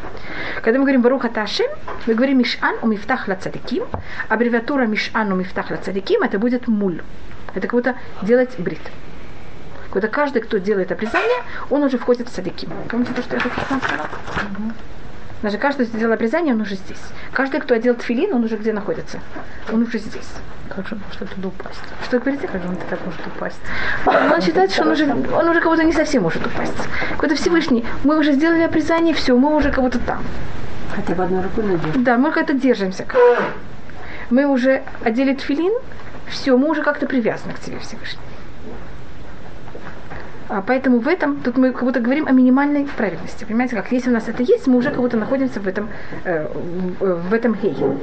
Когда 0.63 0.79
мы 0.79 0.85
говорим 0.85 1.03
Баруха 1.03 1.29
Ташим, 1.29 1.67
мы 2.07 2.15
говорим 2.15 2.39
Мишан 2.39 2.77
у 2.83 2.87
Мифтах 2.87 3.29
ла 3.29 3.37
цадиким, 3.37 3.85
аббревиатура 4.29 4.87
Мишан 4.87 5.33
у 5.33 5.37
Мифтах 5.37 5.71
ла 5.71 5.77
цадиким, 5.77 6.23
это 6.23 6.39
будет 6.39 6.69
муль. 6.69 7.01
Это 7.55 7.63
как 7.63 7.73
будто 7.73 7.95
делать 8.23 8.55
брит. 8.59 8.83
Когда 9.91 10.09
каждый, 10.09 10.43
кто 10.43 10.59
делает 10.59 10.93
обрезание, 10.93 11.43
он 11.71 11.83
уже 11.83 11.97
входит 11.97 12.29
в 12.29 12.35
садиким. 12.35 12.71
Помните 12.91 13.13
то, 13.15 13.23
что 13.23 13.37
я 13.37 13.41
только 13.43 13.61
сказала? 13.63 14.09
Даже 15.43 15.57
каждый, 15.59 15.87
кто 15.87 15.97
сделал 15.97 16.15
обрезание, 16.15 16.55
он 16.55 16.61
уже 16.61 16.75
здесь. 16.75 17.01
Каждый, 17.33 17.61
кто 17.61 17.75
одел 17.75 17.95
тфилин, 17.95 18.35
он 18.35 18.45
уже 18.45 18.57
где 18.57 18.73
находится? 18.73 19.21
Он 19.73 19.83
уже 19.83 19.99
здесь. 19.99 20.29
Как 20.69 20.87
же 20.89 20.97
может 20.97 21.35
туда 21.35 21.49
упасть? 21.49 21.81
Что 22.05 22.19
говорите? 22.19 22.49
Как 22.49 22.63
же 22.63 22.69
он 22.69 22.77
так 22.77 22.99
может 23.05 23.27
упасть? 23.27 23.61
Он 24.07 24.41
считает, 24.43 24.73
что 24.73 24.83
он 24.83 24.91
уже, 24.91 25.05
он 25.07 25.49
уже 25.49 25.61
как 25.61 25.71
будто 25.71 25.85
не 25.85 25.93
совсем 25.93 26.25
может 26.25 26.45
упасть. 26.45 26.75
Какой-то 27.11 27.37
Всевышний. 27.37 27.85
Мы 28.05 28.19
уже 28.19 28.33
сделали 28.33 28.63
обрезание, 28.63 29.15
все, 29.15 29.37
мы 29.37 29.55
уже 29.55 29.71
как 29.71 29.85
будто 29.85 29.99
там. 30.01 30.23
Хотя 30.95 31.15
бы 31.15 31.23
одной 31.25 31.43
рукой 31.43 31.65
надеть. 31.65 32.03
Да, 32.03 32.19
мы 32.19 32.33
как-то 32.33 32.53
держимся. 32.53 33.07
Мы 34.31 34.45
уже 34.47 34.83
одели 35.05 35.35
тфилин, 35.35 35.73
все, 36.29 36.57
мы 36.57 36.69
уже 36.69 36.83
как-то 36.83 37.07
привязаны 37.07 37.55
к 37.55 37.61
тебе, 37.61 37.79
Всевышний. 37.79 38.21
А 40.49 40.63
поэтому 40.63 41.01
в 41.01 41.09
этом, 41.09 41.41
тут 41.41 41.59
мы 41.59 41.73
как 41.73 41.85
будто 41.85 42.01
говорим 42.01 42.27
о 42.27 42.33
минимальной 42.33 42.87
правильности. 42.97 43.45
Понимаете, 43.45 43.77
как 43.77 43.93
если 43.93 44.09
у 44.09 44.15
нас 44.15 44.29
это 44.29 44.43
есть, 44.43 44.67
мы 44.67 44.79
уже 44.79 44.91
как 44.91 45.01
будто 45.01 45.19
находимся 45.19 45.61
в 45.61 45.69
этом, 45.69 45.91
э, 46.25 46.49
в, 46.99 47.29
в 47.29 47.35
этом 47.35 47.55
гее. 47.55 47.99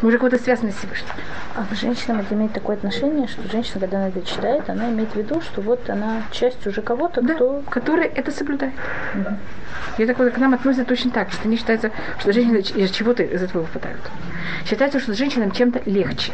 Мы 0.00 0.08
уже 0.08 0.18
как 0.18 0.30
будто 0.30 0.42
связаны 0.42 0.72
с 0.72 0.76
Всевышним. 0.76 1.10
А 1.54 1.64
к 1.66 1.76
женщинам 1.76 2.20
это 2.20 2.34
имеет 2.34 2.52
такое 2.52 2.76
отношение, 2.76 3.28
что 3.28 3.46
женщина, 3.48 3.80
когда 3.80 3.98
она 3.98 4.08
это 4.08 4.22
читает, 4.22 4.68
она 4.68 4.88
имеет 4.90 5.12
в 5.12 5.16
виду, 5.16 5.40
что 5.42 5.60
вот 5.60 5.88
она 5.90 6.22
часть 6.30 6.66
уже 6.66 6.80
кого-то, 6.80 7.20
да, 7.20 7.34
кто... 7.34 7.62
который 7.68 8.06
это 8.06 8.30
соблюдает. 8.30 8.74
Угу. 9.14 9.36
И 9.98 10.02
это 10.02 10.14
к 10.14 10.38
нам 10.38 10.54
относятся 10.54 10.88
точно 10.88 11.10
так 11.10 11.30
же. 11.30 11.38
Это 11.38 11.48
не 11.48 11.56
считается, 11.56 11.90
что 12.18 12.32
женщины 12.32 12.58
из 12.58 12.90
чего-то 12.90 13.22
из 13.22 13.42
этого 13.42 13.62
выпадают. 13.62 14.00
Считается, 14.66 15.00
что 15.00 15.14
женщинам 15.14 15.50
чем-то 15.50 15.82
легче. 15.86 16.32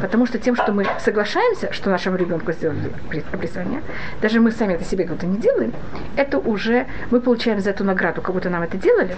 Потому 0.00 0.26
что 0.26 0.38
тем, 0.38 0.56
что 0.56 0.72
мы 0.72 0.86
соглашаемся, 1.04 1.72
что 1.72 1.90
нашему 1.90 2.16
ребенку 2.16 2.52
сделали 2.52 2.92
обрезание, 3.32 3.82
даже 4.20 4.40
мы 4.40 4.50
сами 4.50 4.74
это 4.74 4.84
себе 4.84 5.04
как-то 5.04 5.26
не 5.26 5.38
делаем, 5.38 5.72
это 6.16 6.38
уже 6.38 6.86
мы 7.10 7.20
получаем 7.20 7.60
за 7.60 7.70
эту 7.70 7.84
награду, 7.84 8.22
как 8.22 8.34
будто 8.34 8.50
нам 8.50 8.62
это 8.62 8.76
делали, 8.76 9.16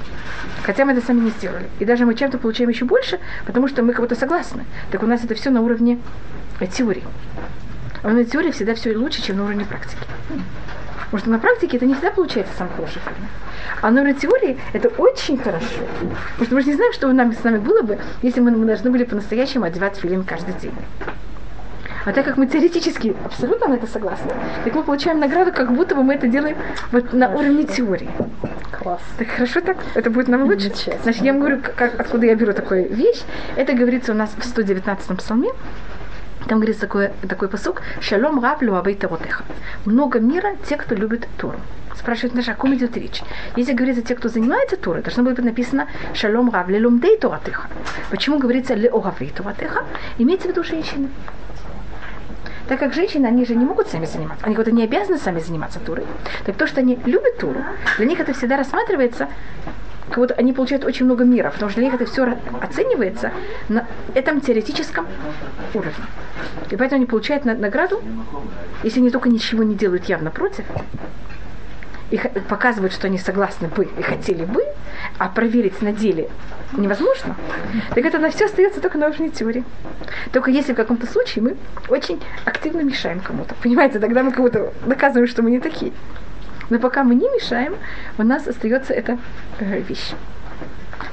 хотя 0.62 0.84
мы 0.84 0.92
это 0.92 1.04
сами 1.04 1.20
не 1.20 1.30
сделали. 1.30 1.68
И 1.78 1.84
даже 1.84 2.06
мы 2.06 2.14
чем-то 2.14 2.38
получаем 2.38 2.70
еще 2.70 2.84
больше, 2.84 3.18
потому 3.46 3.68
что 3.68 3.82
мы 3.82 3.92
как 3.92 4.02
будто 4.02 4.14
согласны. 4.14 4.64
Так 4.90 5.02
у 5.02 5.06
нас 5.06 5.24
это 5.24 5.34
все 5.34 5.50
на 5.50 5.60
уровне 5.62 5.98
теории. 6.76 7.04
А 8.02 8.08
на 8.08 8.24
теории 8.24 8.50
всегда 8.50 8.74
все 8.74 8.96
лучше, 8.96 9.22
чем 9.22 9.36
на 9.36 9.44
уровне 9.44 9.64
практики. 9.64 10.02
Потому 11.04 11.18
что 11.18 11.30
на 11.30 11.38
практике 11.38 11.76
это 11.76 11.86
не 11.86 11.94
всегда 11.94 12.10
получается 12.12 12.52
самый 12.56 12.70
хороший 12.74 13.00
формат. 13.00 13.28
А 13.82 13.90
на 13.90 14.12
теории 14.12 14.58
это 14.72 14.88
очень 14.88 15.38
хорошо. 15.38 15.66
Потому 16.38 16.46
что 16.46 16.54
мы 16.54 16.60
же 16.62 16.68
не 16.68 16.74
знаем, 16.74 16.92
что 16.92 17.08
у 17.08 17.12
нас 17.12 17.36
с 17.36 17.44
нами 17.44 17.58
было 17.58 17.82
бы, 17.82 17.98
если 18.22 18.40
мы, 18.40 18.50
мы 18.50 18.66
должны 18.66 18.90
были 18.90 19.04
по-настоящему 19.04 19.64
одевать 19.64 19.96
филин 19.96 20.24
каждый 20.24 20.54
день. 20.54 20.74
А 22.04 22.12
так 22.12 22.24
как 22.24 22.38
мы 22.38 22.46
теоретически 22.46 23.14
абсолютно 23.24 23.68
на 23.68 23.74
это 23.74 23.86
согласны, 23.86 24.32
так 24.64 24.74
мы 24.74 24.82
получаем 24.82 25.20
награду, 25.20 25.52
как 25.52 25.72
будто 25.72 25.94
бы 25.94 26.02
мы 26.02 26.14
это 26.14 26.28
делаем 26.28 26.56
вот 26.92 27.12
на 27.12 27.28
уровне 27.28 27.64
теории. 27.64 28.08
Класс. 28.72 29.02
Так 29.18 29.28
хорошо 29.28 29.60
так? 29.60 29.76
Это 29.94 30.08
будет 30.08 30.28
нам 30.28 30.44
лучше? 30.44 30.70
Значит, 31.02 31.22
я 31.22 31.32
вам 31.32 31.40
говорю, 31.40 31.60
как, 31.76 32.00
откуда 32.00 32.26
я 32.26 32.34
беру 32.34 32.54
такую 32.54 32.88
вещь. 32.88 33.20
Это 33.56 33.74
говорится 33.74 34.12
у 34.12 34.14
нас 34.14 34.30
в 34.30 34.38
119-м 34.38 35.18
псалме. 35.18 35.50
Там 36.50 36.58
говорится 36.58 36.80
такой, 36.80 37.10
такой 37.28 37.48
посук 37.48 37.80
«Шалом 38.00 38.42
раб 38.42 38.60
луавей 38.60 38.96
таротеха». 38.96 39.44
Много 39.84 40.18
мира 40.18 40.56
те, 40.68 40.76
кто 40.76 40.96
любит 40.96 41.28
Тору. 41.38 41.60
Спрашивает 41.96 42.34
Наша, 42.34 42.52
о 42.52 42.54
ком 42.56 42.74
идет 42.74 42.96
речь? 42.96 43.22
Если 43.54 43.72
говорится 43.72 44.02
те, 44.02 44.16
кто 44.16 44.28
занимается 44.28 44.76
Торой, 44.76 45.00
должно 45.02 45.22
быть 45.22 45.38
написано 45.38 45.86
«Шалом 46.12 46.50
рав 46.50 46.68
лелумдей 46.68 47.16
торатеха». 47.18 47.68
Почему 48.10 48.40
говорится 48.40 48.74
«леоравей 48.74 49.30
торатеха»? 49.30 49.84
Имеется 50.18 50.48
в 50.48 50.50
виду 50.50 50.64
женщины. 50.64 51.08
Так 52.66 52.80
как 52.80 52.94
женщины, 52.94 53.26
они 53.26 53.46
же 53.46 53.54
не 53.54 53.64
могут 53.64 53.86
сами 53.86 54.06
заниматься, 54.06 54.44
они 54.44 54.56
как-то 54.56 54.72
не 54.72 54.82
обязаны 54.82 55.18
сами 55.18 55.38
заниматься 55.38 55.78
Турой. 55.78 56.04
Так 56.46 56.56
то, 56.56 56.66
что 56.66 56.80
они 56.80 56.98
любят 57.04 57.38
Туру, 57.38 57.62
для 57.96 58.06
них 58.06 58.18
это 58.18 58.32
всегда 58.32 58.56
рассматривается 58.56 59.28
как 60.10 60.18
будто 60.18 60.34
они 60.34 60.52
получают 60.52 60.84
очень 60.84 61.06
много 61.06 61.24
мира, 61.24 61.50
потому 61.50 61.70
что 61.70 61.80
для 61.80 61.88
них 61.90 62.00
это 62.00 62.10
все 62.10 62.36
оценивается 62.60 63.32
на 63.68 63.86
этом 64.14 64.40
теоретическом 64.40 65.06
уровне. 65.72 66.04
И 66.70 66.76
поэтому 66.76 66.96
они 66.98 67.06
получают 67.06 67.44
награду, 67.44 68.02
если 68.82 69.00
они 69.00 69.10
только 69.10 69.28
ничего 69.28 69.62
не 69.62 69.74
делают 69.74 70.04
явно 70.06 70.30
против, 70.30 70.64
и 72.10 72.18
показывают, 72.48 72.92
что 72.92 73.06
они 73.06 73.18
согласны 73.18 73.68
бы 73.68 73.84
и 73.84 74.02
хотели 74.02 74.44
бы, 74.44 74.64
а 75.18 75.28
проверить 75.28 75.80
на 75.80 75.92
деле 75.92 76.28
невозможно, 76.76 77.36
так 77.94 78.04
это 78.04 78.18
на 78.18 78.30
все 78.30 78.46
остается 78.46 78.80
только 78.80 78.98
на 78.98 79.06
уровне 79.08 79.28
теории. 79.28 79.64
Только 80.32 80.50
если 80.50 80.72
в 80.72 80.76
каком-то 80.76 81.06
случае 81.06 81.44
мы 81.44 81.56
очень 81.88 82.20
активно 82.44 82.80
мешаем 82.80 83.20
кому-то. 83.20 83.54
Понимаете, 83.62 84.00
тогда 84.00 84.22
мы 84.24 84.32
кого-то 84.32 84.72
доказываем, 84.86 85.28
что 85.28 85.42
мы 85.42 85.50
не 85.50 85.60
такие. 85.60 85.92
Но 86.70 86.78
пока 86.78 87.04
мы 87.04 87.14
не 87.14 87.28
мешаем, 87.28 87.74
у 88.18 88.22
нас 88.22 88.46
остается 88.46 88.94
эта 88.94 89.18
э, 89.58 89.80
вещь. 89.80 90.12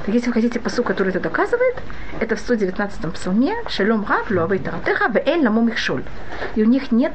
Так 0.06 0.14
если 0.16 0.28
вы 0.28 0.34
хотите 0.34 0.60
посу, 0.60 0.84
который 0.84 1.10
это 1.10 1.20
доказывает, 1.20 1.76
это 2.22 2.36
в 2.36 2.40
119-м 2.40 3.12
псалме 3.12 3.54
«Шалом 3.68 4.06
раб, 4.08 4.30
луавей 4.30 4.60
таратеха, 4.60 5.10
веэль 5.10 5.44
ламом 5.44 5.68
их 5.68 5.78
шоль». 5.78 6.04
И 6.56 6.64
у 6.64 6.66
них 6.66 6.92
нет, 6.92 7.14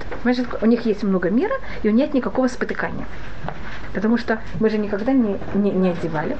у 0.60 0.66
них 0.66 0.84
есть 0.84 1.02
много 1.02 1.30
мира, 1.30 1.54
и 1.82 1.88
у 1.88 1.92
них 1.92 2.02
нет 2.02 2.14
никакого 2.14 2.48
спотыкания. 2.48 3.06
Потому 3.94 4.16
что 4.16 4.40
мы 4.58 4.70
же 4.70 4.78
никогда 4.78 5.12
не, 5.12 5.38
не, 5.54 5.70
не 5.70 5.90
одевали. 5.90 6.36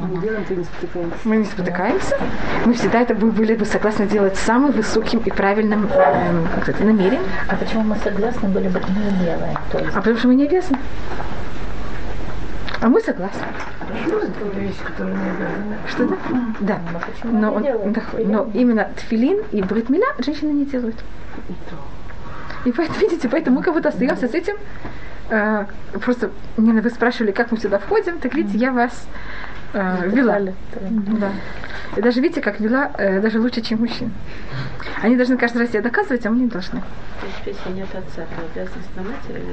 Мы 0.00 0.20
делаем, 0.20 0.44
то 0.44 0.54
не 0.54 0.64
спотыкаемся. 0.64 1.16
Мы 1.24 1.36
не 1.36 1.44
спотыкаемся. 1.44 2.16
Мы 2.66 2.74
всегда 2.74 3.00
это 3.00 3.14
были 3.14 3.54
бы 3.54 3.64
согласны 3.64 4.06
делать 4.06 4.36
самым 4.36 4.72
высоким 4.72 5.20
и 5.20 5.30
правильным 5.30 5.88
э, 5.90 6.44
как 6.54 6.68
это, 6.68 6.84
намерением. 6.84 7.22
А 7.48 7.56
почему 7.56 7.82
мы 7.84 7.96
согласны 7.96 8.48
были 8.48 8.68
бы 8.68 8.80
не 8.80 9.24
делаем? 9.24 9.56
А 9.94 9.96
потому 9.96 10.16
что 10.16 10.28
мы 10.28 10.34
не 10.34 10.46
обязаны. 10.46 10.78
А 12.82 12.88
мы 12.88 13.00
согласны. 13.00 13.46
Что 15.88 16.06
да? 16.06 16.16
Да. 16.60 16.80
Но, 17.24 17.52
он, 17.52 17.62
да, 17.92 18.02
но 18.24 18.50
именно 18.54 18.88
тфилин 18.96 19.42
и 19.52 19.62
бритмиля 19.62 20.06
женщины 20.18 20.52
не 20.52 20.64
делают. 20.64 20.96
И 22.64 22.72
поэтому, 22.72 22.98
видите, 23.00 23.28
поэтому 23.28 23.58
мы 23.58 23.62
как 23.62 23.74
будто 23.74 23.88
остаемся 23.88 24.28
с 24.28 24.34
этим. 24.34 24.56
Э, 25.30 25.66
просто 26.00 26.30
не 26.56 26.72
вы 26.72 26.90
спрашивали, 26.90 27.30
как 27.30 27.52
мы 27.52 27.58
сюда 27.58 27.78
входим, 27.78 28.18
так 28.18 28.34
видите, 28.34 28.58
я 28.58 28.72
вас 28.72 29.06
э, 29.72 30.08
вела. 30.08 30.40
Да. 31.20 31.30
И 31.96 32.02
даже 32.02 32.20
видите, 32.20 32.40
как 32.40 32.58
вела 32.58 32.90
э, 32.98 33.20
даже 33.20 33.38
лучше, 33.40 33.60
чем 33.60 33.80
мужчин. 33.80 34.12
Они 35.00 35.16
должны 35.16 35.36
каждый 35.36 35.58
раз 35.58 35.70
себе 35.70 35.82
доказывать, 35.82 36.26
а 36.26 36.30
мы 36.30 36.40
не 36.40 36.46
должны. 36.46 36.82
Если 37.46 37.72
нет 37.72 37.88
отца, 37.94 38.22
то 38.22 38.60
обязанность 38.60 38.96
на 38.96 39.02
матери 39.02 39.44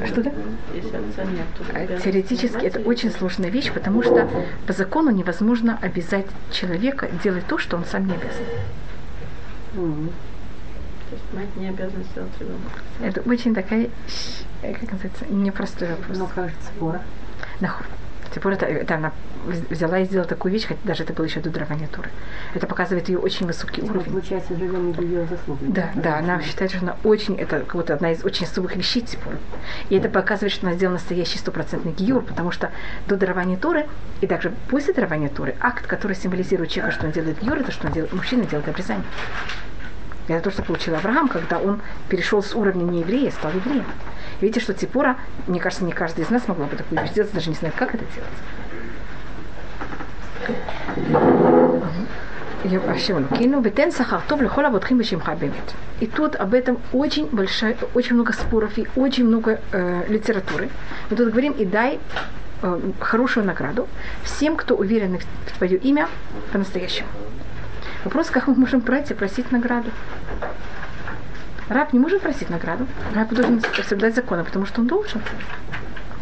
или 0.00 0.06
Что 0.06 0.22
да? 0.22 0.30
Если 0.74 0.96
отца 0.96 1.24
нет, 1.24 1.46
то 1.58 1.64
а 1.74 2.00
Теоретически 2.00 2.64
это 2.64 2.80
очень 2.80 3.10
сложная 3.10 3.50
вещь, 3.50 3.70
потому 3.70 4.02
что 4.02 4.28
по 4.66 4.72
закону 4.72 5.10
невозможно 5.10 5.78
обязать 5.82 6.26
человека 6.50 7.08
делать 7.22 7.46
то, 7.46 7.58
что 7.58 7.76
он 7.76 7.84
сам 7.84 8.06
не 8.06 8.14
обязан. 8.14 8.44
Mm-hmm. 9.76 10.10
То 11.14 11.20
есть 11.20 11.34
мать 11.34 11.56
не 11.56 11.68
обязана 11.68 12.02
сделать 12.04 12.32
ребенка. 12.40 12.80
Это 13.00 13.20
очень 13.20 13.54
такая, 13.54 13.88
как 14.62 14.92
называется, 14.92 15.24
непростой 15.30 15.88
вопрос. 15.88 16.18
Но 16.18 16.26
как 16.26 16.48
же 16.48 16.54
спора? 16.74 17.02
Нахуй. 17.60 17.86
Теперь 18.34 18.54
это, 18.54 18.66
это 18.66 18.94
она 18.96 19.12
взяла 19.70 20.00
и 20.00 20.06
сделала 20.06 20.26
такую 20.26 20.52
вещь, 20.52 20.66
хотя 20.66 20.80
даже 20.82 21.04
это 21.04 21.12
было 21.12 21.24
еще 21.24 21.38
до 21.38 21.50
дарования 21.50 21.86
Туры. 21.86 22.10
Это 22.54 22.66
показывает 22.66 23.08
ее 23.08 23.18
очень 23.18 23.46
высокий 23.46 23.82
ну, 23.82 23.90
уровень. 23.90 24.10
Получается, 24.10 24.56
живем 24.56 24.90
не 24.90 25.06
ее 25.06 25.26
заслугой. 25.26 25.68
Да, 25.68 25.90
да, 25.94 26.18
она 26.18 26.42
считает, 26.42 26.72
что 26.72 26.80
она 26.80 26.96
очень, 27.04 27.36
это 27.36 27.60
как 27.60 27.76
будто 27.76 27.94
одна 27.94 28.10
из 28.10 28.24
очень 28.24 28.46
особых 28.46 28.74
вещей 28.74 29.02
типа. 29.02 29.30
И 29.88 29.96
это 29.96 30.08
показывает, 30.08 30.52
что 30.52 30.66
она 30.66 30.74
сделала 30.74 30.94
настоящий 30.94 31.38
стопроцентный 31.38 31.92
гиюр, 31.92 32.24
потому 32.24 32.50
что 32.50 32.72
до 33.06 33.16
дарования 33.16 33.56
Туры 33.56 33.86
и 34.20 34.26
также 34.26 34.52
после 34.68 34.92
дарования 34.94 35.28
Туры 35.28 35.54
акт, 35.60 35.86
который 35.86 36.16
символизирует 36.16 36.70
человека, 36.70 36.96
что 36.96 37.06
он 37.06 37.12
делает 37.12 37.40
гиюр, 37.40 37.58
это 37.58 37.70
что 37.70 37.86
он 37.86 37.92
делает, 37.92 38.12
мужчина 38.12 38.44
делает 38.46 38.68
обрезание. 38.68 39.04
Это 40.28 40.44
то, 40.44 40.50
что 40.50 40.62
получил 40.62 40.94
Авраам, 40.94 41.28
когда 41.28 41.58
он 41.58 41.82
перешел 42.08 42.42
с 42.42 42.54
уровня 42.54 42.84
нееврея, 42.84 43.30
стал 43.30 43.52
евреем. 43.52 43.84
Видите, 44.40 44.60
что 44.60 44.72
Типура, 44.72 45.16
мне 45.46 45.60
кажется, 45.60 45.84
не 45.84 45.92
каждый 45.92 46.24
из 46.24 46.30
нас 46.30 46.48
могла 46.48 46.66
бы 46.66 46.76
такую 46.76 47.00
вещь 47.00 47.10
сделать, 47.10 47.32
даже 47.32 47.50
не 47.50 47.56
знает, 47.56 47.74
как 47.76 47.94
это 47.94 48.04
делать. 48.14 48.30
И 56.00 56.06
тут 56.06 56.34
об 56.36 56.54
этом 56.54 56.78
очень 56.92 57.26
большая, 57.26 57.76
очень 57.94 58.14
много 58.14 58.32
споров 58.32 58.78
и 58.78 58.88
очень 58.96 59.26
много 59.26 59.60
э, 59.72 60.04
литературы. 60.08 60.70
Мы 61.10 61.16
тут 61.16 61.28
говорим 61.28 61.52
и 61.52 61.66
дай 61.66 62.00
э, 62.62 62.80
хорошую 63.00 63.44
награду 63.44 63.86
всем, 64.22 64.56
кто 64.56 64.74
уверен 64.76 65.18
в 65.46 65.58
твое 65.58 65.76
имя 65.76 66.08
по-настоящему. 66.52 67.08
Вопрос, 68.04 68.28
как 68.28 68.46
мы 68.48 68.54
можем 68.54 68.82
пройти, 68.82 69.14
просить 69.14 69.50
награду. 69.50 69.90
Раб 71.68 71.92
не 71.94 71.98
может 71.98 72.20
просить 72.20 72.50
награду. 72.50 72.86
Раб 73.14 73.32
должен 73.32 73.62
соблюдать 73.82 74.14
законы, 74.14 74.44
потому 74.44 74.66
что 74.66 74.82
он 74.82 74.86
должен. 74.86 75.22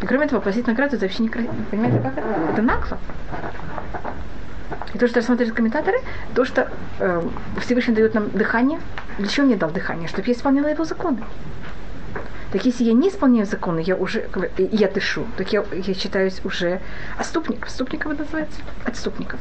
И 0.01 0.05
кроме 0.05 0.25
этого, 0.25 0.39
просить 0.39 0.65
награду 0.65 0.95
это 0.95 1.05
вообще 1.05 1.23
не 1.23 1.29
красиво. 1.29 1.53
Понимаете, 1.69 1.99
как 1.99 2.17
это? 2.17 2.27
Это 2.53 2.61
нагло. 2.61 2.97
И 4.93 4.97
то, 4.97 5.07
что 5.07 5.19
рассматривают 5.19 5.55
комментаторы, 5.55 5.97
то, 6.33 6.45
что 6.45 6.69
э, 6.99 7.21
Всевышний 7.59 7.95
дает 7.95 8.13
нам 8.13 8.29
дыхание. 8.29 8.79
Для 9.17 9.27
чего 9.27 9.45
мне 9.45 9.57
дал 9.57 9.69
дыхание? 9.69 10.07
Чтобы 10.07 10.27
я 10.27 10.33
исполняла 10.33 10.67
его 10.67 10.85
законы. 10.85 11.23
Так 12.53 12.63
если 12.65 12.83
я 12.83 12.93
не 12.93 13.09
исполняю 13.09 13.45
законы, 13.45 13.79
я 13.79 13.95
уже, 13.95 14.29
я 14.57 14.87
дышу, 14.87 15.25
так 15.37 15.51
я, 15.51 15.65
я 15.71 15.93
считаюсь 15.93 16.39
уже 16.45 16.79
отступником. 17.17 17.63
Отступником 17.63 18.11
это 18.11 18.21
называется? 18.21 18.61
Отступником. 18.85 19.39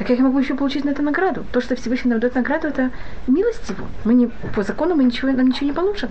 Так 0.00 0.06
как 0.06 0.16
я 0.16 0.24
могу 0.24 0.38
еще 0.38 0.54
получить 0.54 0.86
на 0.86 0.90
это 0.90 1.02
награду? 1.02 1.44
То, 1.52 1.60
что 1.60 1.76
Всевышний 1.76 2.10
нам 2.10 2.20
дает 2.20 2.34
награду, 2.34 2.68
это 2.68 2.90
милость 3.26 3.68
его. 3.68 3.86
Мы 4.04 4.14
не, 4.14 4.28
по 4.28 4.62
закону 4.62 4.94
мы 4.94 5.04
ничего, 5.04 5.30
нам 5.30 5.48
ничего 5.48 5.66
не 5.66 5.74
получим. 5.74 6.08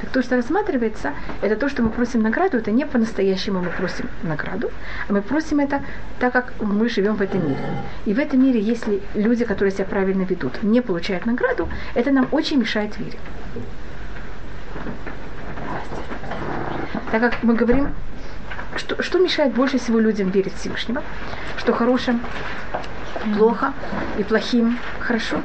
Так 0.00 0.10
то, 0.10 0.20
что 0.20 0.34
рассматривается, 0.34 1.12
это 1.40 1.54
то, 1.54 1.68
что 1.68 1.84
мы 1.84 1.90
просим 1.90 2.20
награду, 2.20 2.56
это 2.56 2.72
не 2.72 2.84
по-настоящему 2.84 3.60
мы 3.60 3.70
просим 3.70 4.08
награду, 4.24 4.72
а 5.08 5.12
мы 5.12 5.22
просим 5.22 5.60
это 5.60 5.82
так, 6.18 6.32
как 6.32 6.54
мы 6.60 6.88
живем 6.88 7.14
в 7.14 7.22
этом 7.22 7.48
мире. 7.48 7.60
И 8.06 8.12
в 8.12 8.18
этом 8.18 8.42
мире, 8.42 8.58
если 8.58 9.00
люди, 9.14 9.44
которые 9.44 9.70
себя 9.70 9.84
правильно 9.84 10.22
ведут, 10.22 10.64
не 10.64 10.80
получают 10.80 11.26
награду, 11.26 11.68
это 11.94 12.10
нам 12.10 12.26
очень 12.32 12.58
мешает 12.58 12.98
вере. 12.98 13.18
Так 17.12 17.20
как 17.20 17.40
мы 17.44 17.54
говорим, 17.54 17.90
что, 18.76 19.02
что 19.02 19.18
мешает 19.18 19.54
больше 19.54 19.78
всего 19.78 19.98
людям 19.98 20.30
верить 20.30 20.54
в 20.54 20.60
Всевышнего? 20.60 21.02
Что 21.56 21.72
хорошим 21.72 22.20
плохо 23.36 23.72
и 24.18 24.22
плохим 24.22 24.78
хорошо? 25.00 25.40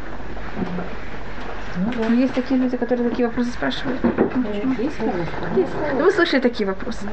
Ну, 1.95 2.13
есть 2.13 2.34
такие 2.34 2.59
люди, 2.59 2.77
которые 2.77 3.09
такие 3.09 3.27
вопросы 3.27 3.51
спрашивают. 3.51 3.99
Ну, 4.03 6.03
вы 6.03 6.11
слышали 6.11 6.41
такие 6.41 6.67
вопросы. 6.67 7.05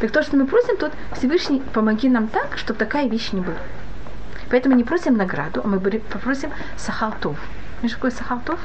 Так 0.00 0.10
то, 0.10 0.22
что 0.22 0.36
мы 0.36 0.46
просим, 0.46 0.76
тут 0.76 0.92
Всевышний 1.16 1.62
помоги 1.72 2.08
нам 2.08 2.28
так, 2.28 2.56
чтобы 2.56 2.78
такая 2.78 3.08
вещь 3.08 3.32
не 3.32 3.40
была. 3.40 3.56
Поэтому 4.50 4.74
не 4.74 4.84
просим 4.84 5.16
награду, 5.16 5.60
а 5.64 5.66
мы 5.66 5.80
попросим 5.80 6.50
сахалтов. 6.76 7.38
Знаешь, 7.80 7.94
такое 7.94 8.10
сахалтов? 8.10 8.60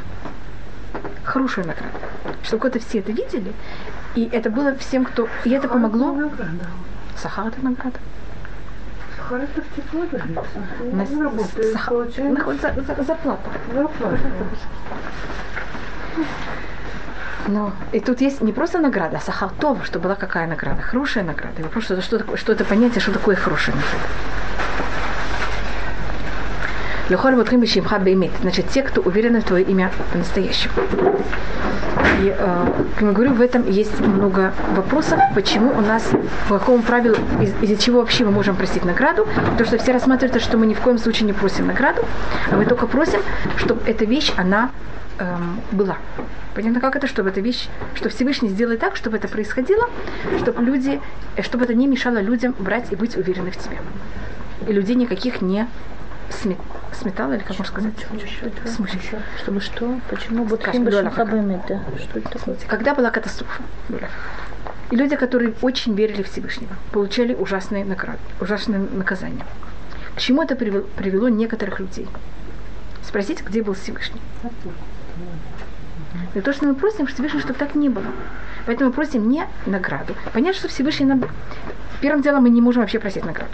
Хорошую 1.23 1.67
награду. 1.67 1.97
Чтобы 2.43 2.69
вот 2.69 2.83
все 2.83 2.99
это 2.99 3.11
видели, 3.11 3.53
и 4.15 4.29
это 4.31 4.49
было 4.49 4.75
всем, 4.75 5.05
кто... 5.05 5.27
И 5.43 5.49
это 5.51 5.67
помогло... 5.67 6.15
Сахар 7.17 7.47
это 7.47 7.61
награда. 7.63 7.99
Сахар- 11.73 11.95
получается. 11.95 12.23
ну, 12.23 12.43
вот 12.45 12.61
за- 12.61 12.73
за- 12.95 13.03
Зарплата. 13.03 13.49
Но 17.47 17.71
и 17.91 17.99
тут 17.99 18.21
есть 18.21 18.41
не 18.41 18.51
просто 18.51 18.79
награда, 18.79 19.17
а 19.17 19.19
сахалтов, 19.19 19.85
что 19.85 19.99
была 19.99 20.15
какая 20.15 20.47
награда, 20.47 20.81
хорошая 20.81 21.23
награда. 21.23 21.59
И 21.61 21.63
вопрос, 21.63 21.83
что, 21.85 22.01
что, 22.01 22.17
такое- 22.17 22.37
что 22.37 22.51
это 22.53 22.65
понятие, 22.65 23.01
что 23.01 23.11
такое 23.11 23.35
хорошая 23.35 23.75
награда. 23.75 24.05
Лехор 27.09 27.35
вот 27.35 27.49
Шимха 27.67 27.99
Беймит. 27.99 28.31
Значит, 28.41 28.69
те, 28.69 28.81
кто 28.81 29.01
уверены 29.01 29.41
в 29.41 29.43
твое 29.43 29.63
имя 29.63 29.91
по-настоящему. 30.11 30.73
И, 32.21 32.27
э, 32.37 32.65
как 32.95 33.01
я 33.01 33.11
говорю, 33.11 33.33
в 33.33 33.41
этом 33.41 33.69
есть 33.69 33.99
много 33.99 34.53
вопросов, 34.75 35.19
почему 35.33 35.71
у 35.77 35.81
нас, 35.81 36.09
по 36.49 36.59
какому 36.59 36.81
правилу, 36.81 37.15
из- 37.41 37.53
из-за 37.61 37.75
чего 37.81 37.99
вообще 37.99 38.23
мы 38.25 38.31
можем 38.31 38.55
просить 38.55 38.85
награду. 38.85 39.27
То, 39.57 39.65
что 39.65 39.77
все 39.77 39.91
рассматривают, 39.91 40.41
что 40.41 40.57
мы 40.57 40.65
ни 40.65 40.73
в 40.73 40.79
коем 40.79 40.97
случае 40.97 41.27
не 41.27 41.33
просим 41.33 41.67
награду, 41.67 42.03
а 42.51 42.55
мы 42.55 42.65
только 42.65 42.87
просим, 42.87 43.19
чтобы 43.57 43.81
эта 43.85 44.05
вещь, 44.05 44.31
она 44.37 44.69
эм, 45.17 45.61
была. 45.71 45.97
Понятно, 46.55 46.81
как 46.81 46.95
это, 46.97 47.07
чтобы 47.07 47.29
эта 47.29 47.39
вещь, 47.39 47.69
что 47.93 48.09
Всевышний 48.09 48.49
сделает 48.49 48.79
так, 48.81 48.95
чтобы 48.97 49.15
это 49.17 49.27
происходило, 49.29 49.89
чтобы 50.39 50.61
люди, 50.61 50.99
э, 51.37 51.41
чтобы 51.41 51.63
это 51.65 51.73
не 51.73 51.87
мешало 51.87 52.17
людям 52.21 52.53
брать 52.59 52.91
и 52.91 52.95
быть 52.95 53.15
уверены 53.17 53.51
в 53.51 53.57
тебе. 53.57 53.77
И 54.67 54.73
людей 54.73 54.95
никаких 54.95 55.41
не 55.41 55.67
сме- 56.29 56.57
сметало, 56.93 57.33
или 57.33 57.41
как 57.41 57.57
можно 57.57 57.65
сказать? 57.65 57.93
Смущало. 58.65 59.21
Чтобы 59.41 59.61
что? 59.61 59.99
Почему 60.09 60.45
Лёля 60.45 61.03
Башинхабаймет? 61.09 61.65
Что 61.65 62.19
это 62.19 62.29
такое? 62.29 62.55
Когда 62.67 62.93
была 62.95 63.11
катастрофа? 63.11 63.61
И 64.91 64.95
люди, 64.95 65.15
которые 65.15 65.53
очень 65.61 65.95
верили 65.95 66.21
в 66.21 66.29
Всевышнего, 66.29 66.73
получали 66.91 67.33
ужасные 67.33 67.83
награды, 67.85 68.19
ужасные 68.39 68.79
наказания. 68.79 69.45
К 70.15 70.19
чему 70.19 70.43
это 70.43 70.55
привело, 70.55 70.85
привело 70.95 71.27
некоторых 71.27 71.79
людей? 71.79 72.07
Спросите, 73.03 73.43
где 73.43 73.63
был 73.63 73.73
Всевышний. 73.73 74.21
И 76.33 76.41
то, 76.41 76.53
что 76.53 76.65
мы 76.65 76.75
просим, 76.75 77.07
Всевышний, 77.07 77.39
чтобы 77.39 77.57
так 77.57 77.75
не 77.75 77.89
было. 77.89 78.05
Поэтому 78.65 78.89
мы 78.89 78.93
просим 78.93 79.27
не 79.29 79.45
награду. 79.65 80.15
Понятно, 80.33 80.59
что 80.59 80.67
Всевышний 80.67 81.05
нам... 81.05 81.23
Первым 82.01 82.21
делом 82.21 82.43
мы 82.43 82.49
не 82.49 82.61
можем 82.61 82.81
вообще 82.81 82.99
просить 82.99 83.25
награду. 83.25 83.51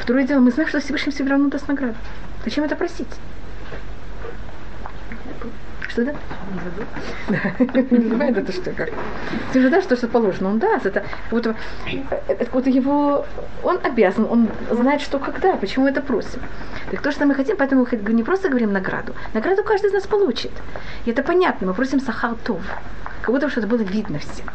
Второе 0.00 0.24
дело, 0.24 0.40
мы 0.40 0.50
знаем, 0.50 0.68
что 0.68 0.80
Всевышний 0.80 1.12
все 1.12 1.24
равно 1.24 1.48
даст 1.48 1.68
награду. 1.68 1.94
Зачем 2.44 2.64
это 2.64 2.74
просить? 2.74 3.08
Что 5.88 6.04
да? 6.04 6.14
Не 7.58 7.82
понимает 7.82 8.38
это 8.38 8.52
что 8.52 8.70
как? 8.70 8.90
Ты 9.52 9.60
же 9.60 9.68
дашь 9.70 9.84
то, 9.86 9.96
что 9.96 10.08
положено. 10.08 10.50
Он 10.50 10.58
даст. 10.58 10.86
Это 10.86 11.00
как 11.00 11.30
будто, 11.30 11.54
это 12.28 12.44
как 12.44 12.54
будто 12.54 12.70
его... 12.70 13.26
Он 13.62 13.78
обязан, 13.82 14.26
он 14.30 14.48
знает, 14.70 15.00
что 15.02 15.18
когда, 15.18 15.56
почему 15.56 15.86
это 15.86 16.00
просим. 16.00 16.40
Так 16.90 17.02
то, 17.02 17.12
что 17.12 17.26
мы 17.26 17.34
хотим, 17.34 17.56
поэтому 17.56 17.86
мы 17.90 18.12
не 18.12 18.22
просто 18.22 18.48
говорим 18.48 18.72
награду. 18.72 19.14
Награду 19.34 19.64
каждый 19.64 19.86
из 19.86 19.92
нас 19.92 20.06
получит. 20.06 20.52
И 21.04 21.10
это 21.10 21.22
понятно. 21.22 21.66
Мы 21.66 21.74
просим 21.74 22.00
сахалтов. 22.00 22.62
Как 23.22 23.34
будто 23.34 23.50
что 23.50 23.60
это 23.60 23.68
было 23.68 23.82
видно 23.82 24.18
всем. 24.18 24.46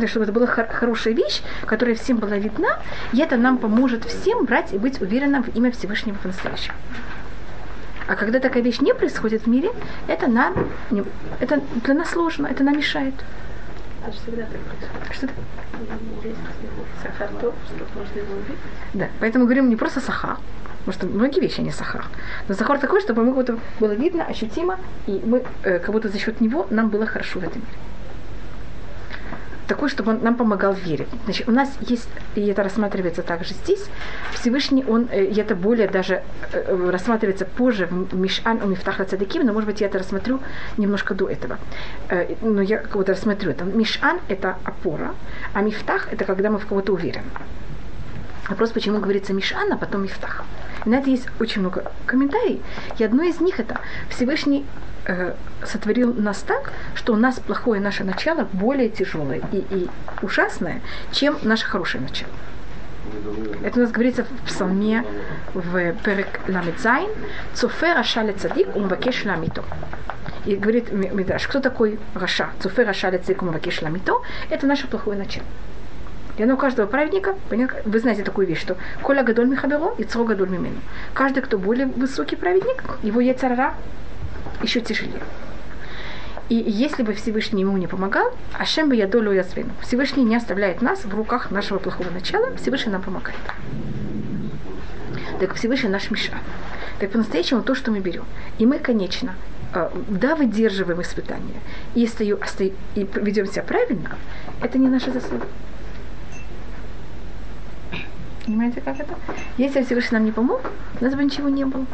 Есть, 0.00 0.10
чтобы 0.10 0.24
это 0.24 0.32
была 0.32 0.46
хор- 0.46 0.68
хорошая 0.68 1.14
вещь, 1.14 1.42
которая 1.64 1.94
всем 1.94 2.18
была 2.18 2.36
видна, 2.36 2.78
и 3.12 3.20
это 3.20 3.36
нам 3.36 3.58
поможет 3.58 4.04
всем 4.04 4.44
брать 4.44 4.72
и 4.72 4.78
быть 4.78 5.00
уверенным 5.00 5.42
в 5.42 5.48
имя 5.56 5.70
Всевышнего 5.70 6.16
по-настоящему. 6.16 6.76
А 8.06 8.14
когда 8.14 8.38
такая 8.38 8.62
вещь 8.62 8.80
не 8.80 8.94
происходит 8.94 9.42
в 9.42 9.46
мире, 9.48 9.70
это 10.06 10.28
нам, 10.28 10.54
это 11.40 11.60
для 11.84 11.94
нас 11.94 12.10
сложно, 12.10 12.46
это 12.46 12.62
нам 12.62 12.76
мешает. 12.76 13.14
Это 14.02 14.12
же 14.12 14.18
всегда 14.22 14.42
так 14.42 14.60
происходит. 14.60 15.12
Что 15.12 15.28
сахар 17.02 17.28
то, 17.40 17.54
что 17.66 17.98
можно 17.98 18.18
его 18.18 18.34
увидеть. 18.34 18.58
Да, 18.94 19.08
поэтому 19.18 19.44
говорим 19.44 19.68
не 19.68 19.76
просто 19.76 20.00
сахар, 20.00 20.36
потому 20.84 20.92
что 20.92 21.06
многие 21.06 21.40
вещи 21.40 21.60
не 21.62 21.72
сахар. 21.72 22.04
Но 22.48 22.54
сахар 22.54 22.78
такой, 22.78 23.00
чтобы 23.00 23.24
будто 23.24 23.58
было 23.80 23.92
видно, 23.92 24.24
ощутимо, 24.24 24.78
и 25.06 25.20
мы 25.24 25.42
э, 25.64 25.78
как 25.78 25.90
будто 25.92 26.08
за 26.08 26.18
счет 26.18 26.40
него 26.40 26.66
нам 26.70 26.90
было 26.90 27.06
хорошо 27.06 27.40
в 27.40 27.42
этом 27.44 27.62
мире. 27.62 27.72
Такой, 29.66 29.88
чтобы 29.88 30.12
он 30.12 30.22
нам 30.22 30.36
помогал 30.36 30.74
верить. 30.74 31.08
Значит, 31.24 31.48
у 31.48 31.52
нас 31.52 31.68
есть, 31.80 32.08
и 32.36 32.46
это 32.46 32.62
рассматривается 32.62 33.22
также 33.22 33.54
здесь, 33.54 33.84
Всевышний, 34.32 34.84
он, 34.86 35.08
э, 35.10 35.24
и 35.24 35.40
это 35.40 35.56
более 35.56 35.88
даже 35.88 36.22
э, 36.52 36.90
рассматривается 36.90 37.44
позже 37.44 37.86
в 37.86 38.14
Мишан 38.14 38.62
у 38.62 38.66
Мифтаха 38.66 39.04
Цадыким, 39.04 39.44
но, 39.44 39.52
может 39.52 39.68
быть, 39.68 39.80
я 39.80 39.88
это 39.88 39.98
рассмотрю 39.98 40.40
немножко 40.76 41.14
до 41.14 41.28
этого. 41.28 41.58
Э, 42.08 42.34
Но 42.42 42.62
я 42.62 42.78
кого-то 42.78 43.12
рассмотрю 43.12 43.50
это. 43.50 43.64
Мишан– 43.64 44.20
это 44.28 44.56
опора, 44.64 45.14
а 45.52 45.62
Мифтах– 45.62 46.08
это 46.12 46.24
когда 46.24 46.50
мы 46.50 46.58
в 46.58 46.66
кого-то 46.66 46.92
уверены. 46.92 47.26
Вопрос, 48.48 48.70
почему 48.70 49.00
говорится 49.00 49.32
משען, 49.32 49.72
а 49.72 49.76
потом 49.76 50.04
מבטח. 50.04 50.44
И 50.84 50.88
на 50.88 50.96
это 50.96 51.10
есть 51.10 51.26
очень 51.40 51.62
много 51.62 51.90
комментариев. 52.06 52.60
И 52.98 53.04
одно 53.04 53.24
из 53.24 53.40
них 53.40 53.58
это 53.58 53.80
Всевышний 54.08 54.64
э, 55.06 55.34
сотворил 55.64 56.12
нас 56.14 56.38
так, 56.38 56.72
что 56.94 57.12
у 57.12 57.16
нас 57.16 57.38
плохое 57.40 57.80
наше 57.80 58.04
начало 58.04 58.46
более 58.52 58.88
тяжелое 58.88 59.40
и, 59.52 59.64
и 59.70 59.88
ужасное, 60.22 60.80
чем 61.12 61.36
наше 61.42 61.66
хорошее 61.66 62.02
начало. 62.02 62.30
Это 63.62 63.78
у 63.78 63.82
нас 63.82 63.92
говорится 63.92 64.24
в 64.24 64.46
псалме 64.46 65.04
в 65.54 65.92
פרק 66.04 66.40
ל״ז 66.48 67.10
«צופה 67.54 67.94
רשע 67.94 68.22
לצדיק 68.22 68.74
ומבקש 68.74 69.24
להמיתו». 69.24 69.62
И 70.44 70.56
говорит 70.56 70.92
Ми- 70.92 71.10
Мидраш, 71.10 71.46
кто 71.46 71.60
такой 71.60 71.98
רשע? 72.14 72.50
צופה 72.60 72.84
רשע 72.84 73.10
לצדיק 73.10 73.42
ומבקש 73.42 73.82
להמיתו. 73.82 74.22
Это 74.50 74.66
наше 74.66 74.86
плохое 74.86 75.18
начало. 75.18 75.46
И 76.36 76.42
оно 76.42 76.54
у 76.54 76.56
каждого 76.56 76.86
праведника, 76.86 77.34
вы 77.84 77.98
знаете 77.98 78.22
такую 78.22 78.46
вещь, 78.46 78.60
что 78.60 78.76
Коля 79.02 79.22
Гадоль 79.22 79.46
Михаберо 79.48 79.94
и 79.98 80.04
Цро 80.04 80.24
Гадоль 80.24 80.50
Мимену. 80.50 80.80
Каждый, 81.14 81.42
кто 81.42 81.58
более 81.58 81.86
высокий 81.86 82.36
праведник, 82.36 82.82
его 83.02 83.20
яйцарара 83.20 83.74
еще 84.62 84.80
тяжелее. 84.80 85.22
И 86.48 86.54
если 86.54 87.02
бы 87.02 87.12
Всевышний 87.12 87.62
ему 87.62 87.76
не 87.76 87.88
помогал, 87.88 88.32
Ашем 88.56 88.88
бы 88.88 88.94
я 88.94 89.08
долю 89.08 89.32
язвину. 89.32 89.70
Всевышний 89.82 90.22
не 90.24 90.36
оставляет 90.36 90.80
нас 90.80 91.04
в 91.04 91.12
руках 91.14 91.50
нашего 91.50 91.78
плохого 91.78 92.10
начала, 92.10 92.54
Всевышний 92.56 92.92
нам 92.92 93.02
помогает. 93.02 93.38
Так 95.40 95.54
Всевышний 95.54 95.88
наш 95.88 96.10
Миша. 96.10 96.32
Так 97.00 97.10
по-настоящему 97.10 97.62
то, 97.62 97.74
что 97.74 97.90
мы 97.90 97.98
берем. 97.98 98.24
И 98.58 98.64
мы, 98.64 98.78
конечно, 98.78 99.34
э, 99.74 99.90
да, 100.08 100.36
выдерживаем 100.36 101.02
испытания 101.02 101.60
и, 101.94 102.06
стою, 102.06 102.38
остаю- 102.38 102.74
и 102.94 103.06
ведем 103.14 103.46
себя 103.46 103.62
правильно, 103.62 104.16
это 104.62 104.78
не 104.78 104.88
наша 104.88 105.10
заслуга. 105.10 105.46
Понимаете, 108.46 108.80
как 108.80 109.00
это? 109.00 109.14
Если 109.58 109.82
Всевышний 109.82 110.18
нам 110.18 110.24
не 110.24 110.32
помог, 110.32 110.60
у 111.00 111.04
нас 111.04 111.14
бы 111.14 111.24
ничего 111.24 111.48
не 111.48 111.64
было. 111.64 111.84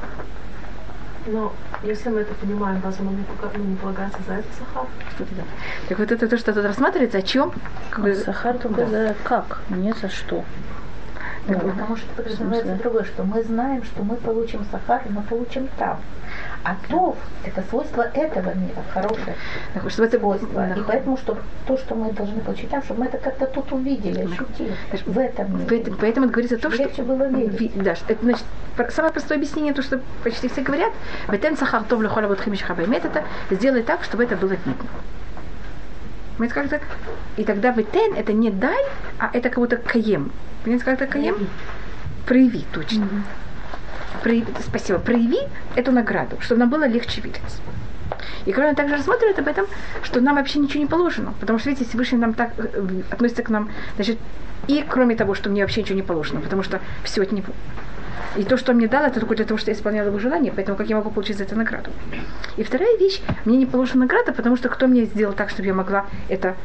Но 1.26 1.52
если 1.82 2.10
мы 2.10 2.20
это 2.20 2.34
понимаем, 2.34 2.80
разве 2.84 3.04
нам 3.04 3.16
ну, 3.54 3.64
не 3.64 3.76
полагается 3.76 4.18
за 4.26 4.34
это 4.34 4.48
сахар? 4.58 4.88
Да. 5.18 5.42
Так 5.88 5.98
вот 5.98 6.12
это 6.12 6.28
то, 6.28 6.38
что 6.38 6.52
тут 6.52 6.64
рассматривается, 6.64 7.18
о 7.18 7.22
чем? 7.22 7.52
Как 7.90 8.04
бы- 8.04 8.14
Сахар 8.14 8.58
только 8.58 8.86
за 8.86 9.14
как, 9.24 9.60
не 9.70 9.92
за 9.92 10.08
что. 10.08 10.44
Так 11.46 11.62
вот. 11.62 11.72
Потому 11.72 11.96
что 11.96 12.06
подразумевается 12.14 12.76
другое, 12.76 13.04
что 13.04 13.24
мы 13.24 13.42
знаем, 13.42 13.82
что 13.82 14.04
мы 14.04 14.16
получим 14.16 14.64
сахар, 14.70 15.02
но 15.08 15.22
получим 15.22 15.68
там. 15.76 16.00
А 16.64 16.76
тов– 16.88 17.16
это 17.44 17.62
свойство 17.68 18.02
этого 18.02 18.54
мира, 18.54 18.82
хорошее 18.94 19.34
Так, 19.74 19.90
чтобы 19.90 20.06
это 20.06 20.18
было- 20.18 20.38
свойство. 20.38 20.74
И 20.78 20.82
поэтому, 20.86 21.16
чтобы 21.16 21.40
то, 21.66 21.76
что 21.76 21.94
мы 21.96 22.12
должны 22.12 22.40
получить 22.40 22.70
там, 22.70 22.82
чтобы 22.84 23.00
мы 23.00 23.06
это 23.06 23.18
как-то 23.18 23.46
тут 23.46 23.72
увидели, 23.72 24.20
ощутили 24.20 24.76
в 25.06 25.18
этом 25.18 25.52
мире. 25.54 25.66
Поэтому, 25.68 25.96
поэтому 25.96 26.26
это 26.26 26.32
говорится 26.32 26.58
то, 26.58 26.70
что... 26.70 26.82
Легче 26.84 27.02
было 27.02 27.24
верить. 27.24 27.82
Да, 27.82 27.96
что 27.96 28.12
это 28.12 28.24
значит, 28.24 28.44
самое 28.90 29.12
простое 29.12 29.38
объяснение, 29.38 29.74
то, 29.74 29.82
что 29.82 30.00
почти 30.22 30.48
все 30.48 30.62
говорят, 30.62 30.92
«Бетен 31.28 31.56
сахар 31.56 31.82
тов 31.82 32.00
лехола 32.00 32.28
вот 32.28 32.40
химишха 32.40 32.74
баймет» 32.74 33.04
это 33.04 33.24
сделай 33.50 33.82
так, 33.82 34.04
чтобы 34.04 34.22
это 34.22 34.36
было 34.36 34.50
видно. 34.50 34.74
Как 36.48 36.66
это? 36.66 36.80
И 37.36 37.44
тогда 37.44 37.72
бетен 37.72 38.14
это 38.14 38.32
не 38.32 38.50
дай, 38.50 38.84
а 39.18 39.30
это 39.32 39.48
как 39.48 39.58
будто 39.58 39.76
каем. 39.76 40.30
Понимаете, 40.62 40.84
как 40.84 41.00
это 41.00 41.06
каем? 41.12 41.48
Прояви, 42.26 42.64
точно. 42.72 43.08
Прояви, 44.22 44.46
спасибо. 44.66 44.98
Прояви 44.98 45.40
эту 45.74 45.92
награду, 45.92 46.36
чтобы 46.40 46.60
нам 46.60 46.70
было 46.70 46.86
легче 46.86 47.20
видеть. 47.20 47.40
И 48.46 48.52
Коран 48.52 48.74
также 48.74 48.96
рассматривает 48.96 49.38
об 49.38 49.48
этом, 49.48 49.66
что 50.02 50.20
нам 50.20 50.36
вообще 50.36 50.58
ничего 50.58 50.80
не 50.80 50.86
положено. 50.88 51.34
Потому 51.40 51.58
что, 51.58 51.70
видите, 51.70 51.88
Всевышний 51.88 52.18
нам 52.18 52.34
так 52.34 52.52
э, 52.58 53.02
относится 53.10 53.42
к 53.42 53.50
нам, 53.50 53.70
значит, 53.96 54.18
и 54.68 54.84
кроме 54.88 55.16
того, 55.16 55.34
что 55.34 55.50
мне 55.50 55.62
вообще 55.62 55.82
ничего 55.82 55.96
не 55.96 56.02
положено, 56.02 56.40
потому 56.40 56.62
что 56.62 56.80
все 57.04 57.22
от 57.22 57.32
него. 57.32 57.52
И 58.36 58.44
то, 58.44 58.56
что 58.56 58.72
он 58.72 58.78
мне 58.78 58.88
дал, 58.88 59.04
это 59.04 59.20
только 59.20 59.34
для 59.34 59.44
того, 59.44 59.58
что 59.58 59.70
я 59.70 59.76
исполняла 59.76 60.06
его 60.06 60.18
желание, 60.18 60.52
поэтому 60.54 60.76
как 60.76 60.88
я 60.88 60.96
могу 60.96 61.10
получить 61.10 61.36
за 61.38 61.44
это 61.44 61.56
награду. 61.56 61.90
И 62.56 62.62
вторая 62.62 62.96
вещь, 62.98 63.20
мне 63.44 63.56
не 63.56 63.66
положена 63.66 64.00
награда, 64.00 64.32
потому 64.32 64.56
что 64.56 64.68
кто 64.68 64.86
мне 64.86 65.04
сделал 65.04 65.34
так, 65.34 65.50
чтобы 65.50 65.66
я 65.66 65.74
могла 65.74 66.06
это 66.28 66.56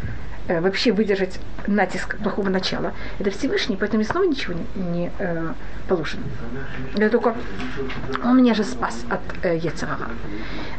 э, 0.48 0.62
вообще 0.62 0.92
выдержать 0.92 1.40
натиск 1.68 2.18
плохого 2.18 2.50
начала. 2.50 2.94
Это 3.20 3.32
Всевышний, 3.32 3.78
поэтому 3.78 4.00
мне 4.00 4.10
снова 4.10 4.26
ничего 4.26 4.54
не, 4.54 4.82
не 4.84 5.12
э, 5.20 5.54
положено. 5.88 6.24
Это 6.96 7.10
только 7.10 7.36
он 8.24 8.38
меня 8.38 8.54
же 8.54 8.64
спас 8.64 9.06
от 9.10 9.46
э, 9.46 9.58
Ецарага. 9.58 10.08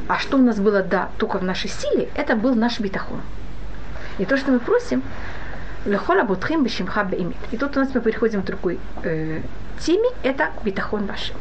А 0.08 0.18
что 0.18 0.38
у 0.38 0.42
нас 0.42 0.58
было, 0.58 0.82
да, 0.82 1.08
только 1.18 1.38
в 1.38 1.44
нашей 1.44 1.70
силе, 1.70 2.08
это 2.14 2.36
был 2.36 2.54
наш 2.54 2.80
битахон. 2.80 3.20
И 4.18 4.24
то, 4.24 4.36
что 4.36 4.50
мы 4.50 4.58
просим, 4.58 5.02
Лехола 5.84 6.24
Бутхим 6.24 6.64
Бешимха 6.64 7.04
Беимит. 7.04 7.36
И 7.52 7.56
тут 7.56 7.76
у 7.76 7.80
нас 7.80 7.94
мы 7.94 8.00
переходим 8.00 8.42
к 8.42 8.46
другой 8.46 8.78
э, 9.04 9.40
теме, 9.80 10.08
это 10.22 10.50
битахон 10.64 11.06
ваш. 11.06 11.32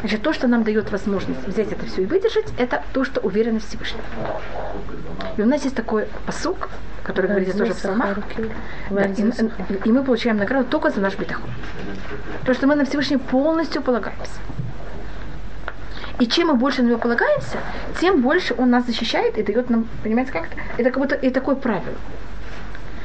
Значит, 0.00 0.22
то, 0.22 0.32
что 0.32 0.48
нам 0.48 0.64
дает 0.64 0.90
возможность 0.92 1.46
взять 1.46 1.72
это 1.72 1.86
все 1.86 2.02
и 2.02 2.06
выдержать, 2.06 2.46
это 2.58 2.82
то, 2.92 3.04
что 3.04 3.20
уверенность 3.20 3.66
в 3.66 3.68
Всевышнем. 3.70 4.00
И 5.36 5.42
у 5.42 5.46
нас 5.46 5.64
есть 5.64 5.74
такой 5.74 6.06
посук, 6.26 6.68
который 7.02 7.28
говорится 7.28 7.56
тоже 7.56 7.72
в 7.72 7.76
псалмах. 7.76 8.18
Да, 8.90 9.04
и, 9.06 9.32
и 9.84 9.92
мы 9.92 10.04
получаем 10.04 10.36
награду 10.36 10.68
только 10.68 10.90
за 10.90 11.00
наш 11.00 11.16
битахон. 11.16 11.48
То, 12.44 12.52
что 12.52 12.66
мы 12.66 12.74
на 12.74 12.84
Всевышнем 12.84 13.18
полностью 13.18 13.80
полагаемся. 13.80 14.40
И 16.20 16.26
чем 16.26 16.48
мы 16.48 16.54
больше 16.54 16.82
на 16.82 16.88
него 16.88 16.98
полагаемся, 16.98 17.58
тем 18.00 18.20
больше 18.20 18.54
он 18.58 18.70
нас 18.70 18.84
защищает 18.84 19.38
и 19.38 19.42
дает 19.42 19.70
нам, 19.70 19.86
понимаете, 20.02 20.32
как 20.32 20.46
это? 20.46 20.56
Это 20.76 20.90
как 20.90 20.98
будто 20.98 21.14
и 21.14 21.30
такое 21.30 21.54
правило. 21.54 21.94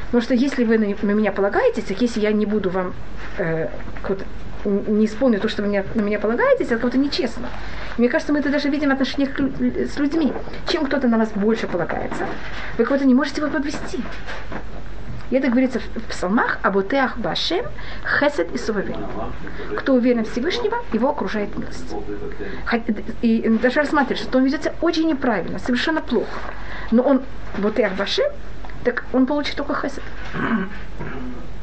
Потому 0.08 0.24
что 0.24 0.34
если 0.34 0.64
вы 0.64 0.78
на, 0.78 0.88
на 1.02 1.12
меня 1.12 1.32
полагаетесь, 1.32 1.86
так 1.86 2.02
если 2.02 2.20
я 2.20 2.32
не 2.32 2.46
буду 2.46 2.70
вам 2.70 2.94
э, 3.38 3.70
не 4.66 5.06
исполню 5.06 5.40
то, 5.40 5.48
что 5.48 5.62
меня, 5.62 5.84
на 5.96 6.02
меня 6.02 6.20
полагаетесь, 6.20 6.68
это 6.68 6.78
как-то 6.78 6.98
нечестно. 6.98 7.50
Мне 7.98 8.10
кажется, 8.10 8.34
мы 8.34 8.40
это 8.40 8.50
даже 8.50 8.70
видим 8.70 8.90
в 8.90 8.94
отношениях 8.94 9.30
с 9.40 9.98
людьми. 9.98 10.34
Чем 10.68 10.86
кто-то 10.86 11.08
на 11.08 11.18
вас 11.18 11.30
больше 11.36 11.68
полагается, 11.68 12.26
вы 12.78 12.86
кого-то 12.86 13.06
не 13.06 13.14
можете 13.14 13.42
его 13.42 13.52
подвести. 13.52 14.00
И 15.30 15.36
это 15.36 15.50
говорится 15.50 15.80
в 15.80 16.02
псалмах 16.10 16.60
Абутеах 16.62 17.18
Башем, 17.18 17.66
Хесед 18.20 18.54
и 18.54 18.58
Сувавель. 18.58 18.98
Кто 19.78 19.96
уверен 19.96 20.26
в 20.26 20.32
Всевышнего, 20.32 20.78
его 20.92 21.10
окружает 21.10 21.58
милость. 21.58 21.96
И 23.22 23.50
даже 23.62 23.80
рассматривает, 23.80 24.20
что 24.20 24.38
он 24.38 24.44
ведет 24.46 24.62
себя 24.62 24.76
очень 24.82 25.08
неправильно, 25.08 25.60
совершенно 25.60 26.02
плохо. 26.02 26.40
Но 26.92 27.02
он 27.04 27.22
Бутеах 27.58 27.94
Башем, 27.94 28.32
так 28.84 29.06
он 29.12 29.26
получит 29.26 29.56
только 29.56 29.74
Хесед. 29.74 30.04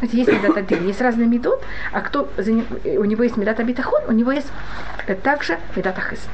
Есть 0.03 0.33
медат 0.33 0.57
один, 0.57 0.87
есть 0.87 1.01
разные 1.01 1.29
медот, 1.29 1.63
а 1.93 2.01
кто 2.01 2.29
у 2.37 3.05
него 3.05 3.23
есть 3.23 3.37
медат 3.37 3.61
абитахон, 3.61 4.03
у 4.09 4.13
него 4.13 4.33
есть 4.33 4.51
также 5.23 5.59
медат 5.77 5.99
ахест. 5.99 6.31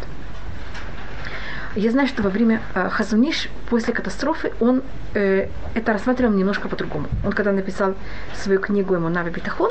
Я 1.77 1.91
знаю, 1.91 2.09
что 2.09 2.23
во 2.23 2.31
время 2.31 2.63
э, 2.75 2.89
Хазуниш, 2.89 3.51
после 3.69 3.93
катастрофы, 3.93 4.51
он 4.61 4.83
э, 5.13 5.49
это 5.75 5.93
рассматривал 5.93 6.33
немножко 6.33 6.69
по-другому. 6.69 7.07
Он 7.23 7.33
когда 7.33 7.53
написал 7.53 7.95
свою 8.35 8.61
книгу 8.61 8.95
ему 8.95 9.11
Нави 9.11 9.31
Битахон, 9.31 9.71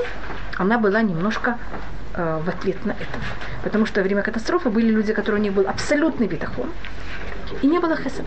она 0.55 0.77
была 0.77 1.01
немножко 1.01 1.57
э, 2.13 2.41
в 2.45 2.47
ответ 2.47 2.85
на 2.85 2.91
это. 2.91 3.19
Потому 3.63 3.87
что 3.87 4.01
во 4.01 4.03
время 4.03 4.21
катастрофы 4.21 4.69
были 4.69 4.91
люди, 4.91 5.13
которые 5.13 5.41
у 5.41 5.43
них 5.43 5.53
был 5.53 5.67
абсолютный 5.67 6.27
битахон, 6.27 6.69
и 7.63 7.67
не 7.67 7.79
было 7.79 7.95
хеса. 7.95 8.21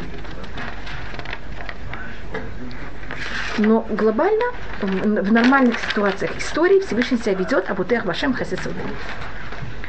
Но 3.59 3.85
глобально, 3.91 4.45
в 4.81 5.33
нормальных 5.33 5.79
ситуациях 5.81 6.37
истории 6.39 6.79
Всевышний 6.79 7.19
себя 7.19 7.35
ведет 7.35 7.69
Абутех 7.69 8.05
Вашем 8.05 8.33
Хасесуд. 8.33 8.73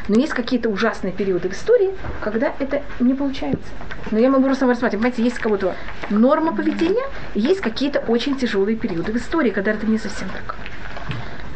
Но 0.08 0.16
есть 0.16 0.34
какие-то 0.34 0.70
ужасные 0.70 1.14
периоды 1.14 1.50
в 1.50 1.54
истории, 1.54 1.92
когда 2.20 2.52
это 2.58 2.82
не 3.00 3.14
получается. 3.14 3.70
Но 4.10 4.18
я 4.18 4.32
могу 4.32 4.46
просто 4.46 4.66
рассматривать, 4.66 5.04
понимаете, 5.04 5.24
есть 5.24 5.38
кого-то 5.38 5.76
норма 6.10 6.56
поведения, 6.56 7.06
есть 7.36 7.62
какие-то 7.62 8.00
очень 8.00 8.36
тяжелые 8.36 8.76
периоды 8.76 9.12
в 9.12 9.18
истории, 9.18 9.52
когда 9.52 9.72
это 9.72 9.86
не 9.86 10.00
совсем 10.00 10.30
так. 10.30 10.56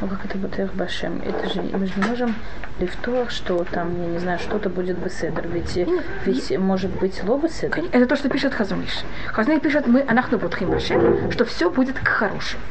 Ну 0.04 0.10
как 0.10 0.26
это 0.26 0.38
будет 0.38 0.60
их 0.60 0.74
башем? 0.74 1.22
Это 1.26 1.48
же 1.50 1.62
мы 1.62 1.86
же 1.88 1.94
не 1.96 2.06
можем 2.06 2.36
лифтовых, 2.78 3.32
что 3.32 3.64
там, 3.64 4.02
я 4.02 4.08
не 4.10 4.20
знаю, 4.20 4.38
что-то 4.38 4.70
будет 4.70 4.98
беседр. 4.98 5.48
Ведь, 5.48 5.80
ведь 6.26 6.60
может 6.60 6.92
быть 7.00 7.24
ло 7.24 7.38
беседр. 7.38 7.80
Это 7.90 8.06
то, 8.06 8.18
что 8.18 8.28
пишет 8.28 8.54
Хазуниш. 8.54 9.06
Хазуниш 9.28 9.62
пишет, 9.62 9.88
мы 9.88 10.02
анахну 10.02 10.40
будхим 10.40 10.72
башем, 10.72 11.32
что 11.32 11.46
все 11.46 11.70
будет 11.70 11.98
к 11.98 12.06
хорошему. 12.06 12.62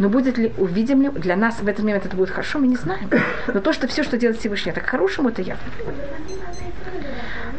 Но 0.00 0.08
будет 0.08 0.36
ли, 0.36 0.52
увидим 0.58 1.00
ли, 1.00 1.10
для 1.10 1.36
нас 1.36 1.60
в 1.60 1.68
этот 1.68 1.84
момент 1.84 2.04
это 2.06 2.16
будет 2.16 2.30
хорошо, 2.30 2.58
мы 2.58 2.66
не 2.66 2.76
знаем. 2.76 3.08
Но 3.46 3.60
то, 3.60 3.72
что 3.72 3.86
все, 3.86 4.02
что 4.02 4.18
делает 4.18 4.40
Всевышний, 4.40 4.72
это 4.72 4.80
к 4.80 4.86
хорошему, 4.86 5.28
это 5.28 5.42
явно. 5.42 5.62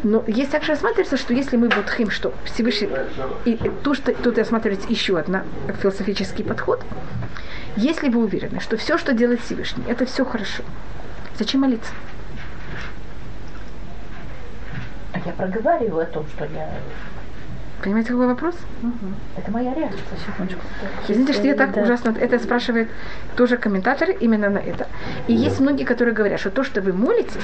Но 0.03 0.25
есть 0.27 0.51
также 0.51 0.71
рассматривается, 0.71 1.15
что 1.15 1.33
если 1.33 1.55
мы 1.55 1.69
будхим, 1.69 2.09
что 2.09 2.33
Всевышний, 2.43 2.89
и 3.45 3.57
то, 3.81 3.93
что 3.93 4.13
тут 4.13 4.37
рассматривается 4.37 4.89
еще 4.89 5.17
один 5.17 5.41
философический 5.81 6.43
подход, 6.43 6.83
если 7.75 8.09
вы 8.09 8.23
уверены, 8.23 8.59
что 8.59 8.77
все, 8.77 8.97
что 8.97 9.13
делает 9.13 9.41
Всевышний, 9.41 9.83
это 9.87 10.05
все 10.05 10.25
хорошо, 10.25 10.63
зачем 11.37 11.61
молиться? 11.61 11.91
А 15.13 15.19
я 15.19 15.31
проговариваю 15.33 16.03
о 16.03 16.05
том, 16.05 16.25
что 16.35 16.45
я 16.45 16.69
Понимаете, 17.83 18.09
какой 18.09 18.27
вопрос? 18.27 18.55
Угу. 18.83 19.13
Это 19.37 19.51
моя 19.51 19.73
реакция, 19.73 20.03
секундочку. 20.25 20.61
Извините, 21.07 21.33
что 21.33 21.47
я 21.47 21.55
так 21.55 21.73
да. 21.73 21.81
ужасно... 21.81 22.15
Это 22.19 22.37
спрашивает 22.37 22.89
тоже 23.35 23.57
комментаторы 23.57 24.13
именно 24.13 24.49
на 24.49 24.59
это. 24.59 24.87
И 25.27 25.33
есть 25.33 25.59
многие, 25.59 25.83
которые 25.83 26.13
говорят, 26.13 26.39
что 26.39 26.51
то, 26.51 26.63
что 26.63 26.81
вы 26.81 26.93
молитесь, 26.93 27.41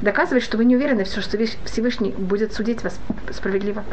доказывает, 0.00 0.42
что 0.42 0.56
вы 0.56 0.64
не 0.64 0.76
уверены, 0.76 1.04
все, 1.04 1.20
что 1.20 1.36
Всевышний 1.64 2.12
будет 2.12 2.54
судить 2.54 2.82
вас 2.82 2.98
справедливо. 3.30 3.84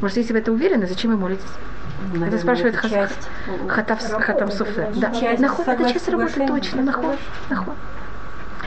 Может, 0.00 0.16
если 0.16 0.32
вы 0.32 0.40
это 0.40 0.50
уверены, 0.50 0.88
зачем 0.88 1.12
вы 1.12 1.16
молитесь? 1.16 1.44
Наверное, 2.08 2.28
это 2.28 2.38
спрашивает 2.38 2.74
это 2.74 2.88
хат, 2.88 3.12
хатав, 3.68 4.24
Хатам 4.24 4.50
Суфер. 4.50 4.88
Да. 4.96 5.12
Наход, 5.38 5.68
это 5.68 5.92
часть 5.92 6.08
работы, 6.08 6.46
точно. 6.46 6.82
Наход, 6.82 7.16
наход. 7.48 7.74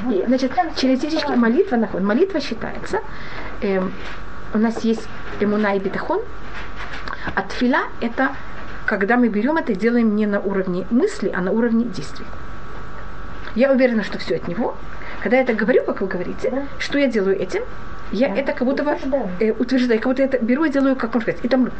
И, 0.10 0.24
значит, 0.26 0.51
через 0.78 1.26
молитва, 1.36 1.76
наход. 1.76 2.01
Молитва 2.01 2.39
считается, 2.39 3.01
эм, 3.62 3.91
у 4.56 4.58
нас 4.58 4.84
есть 4.84 5.08
эмуна 5.41 5.76
и 5.76 5.80
бетахон, 5.80 6.22
а 7.36 7.41
тфила– 7.41 7.84
это 8.01 8.30
когда 8.86 9.18
мы 9.18 9.28
берем 9.28 9.58
это 9.58 9.74
и 9.74 9.76
делаем 9.76 10.16
не 10.16 10.26
на 10.26 10.39
уровне 10.39 10.88
мысли, 10.89 11.32
а 11.36 11.41
на 11.41 11.51
уровне 11.51 11.86
действий. 11.86 12.26
Я 13.56 13.72
уверена, 13.72 14.03
что 14.03 14.18
все 14.18 14.36
от 14.36 14.47
него. 14.47 14.78
Когда 15.22 15.38
я 15.38 15.43
это 15.43 15.53
говорю, 15.53 15.84
как 15.84 16.01
вы 16.01 16.08
говорите, 16.08 16.51
да. 16.51 16.64
что 16.78 16.99
я 16.99 17.08
делаю 17.08 17.38
этим, 17.39 17.64
я 18.12 18.30
да. 18.30 18.36
это 18.36 18.53
как 18.53 18.66
будто 18.66 18.84
утверждаю. 18.84 19.30
Э, 19.39 19.51
утверждаю, 19.51 19.99
как 19.99 20.12
будто 20.12 20.24
это 20.24 20.38
беру 20.38 20.66
и 20.66 20.70
делаю, 20.70 20.95
как 20.95 21.14
можно 21.14 21.32
сказать, 21.32 21.43
и 21.43 21.47
тамлют. 21.47 21.74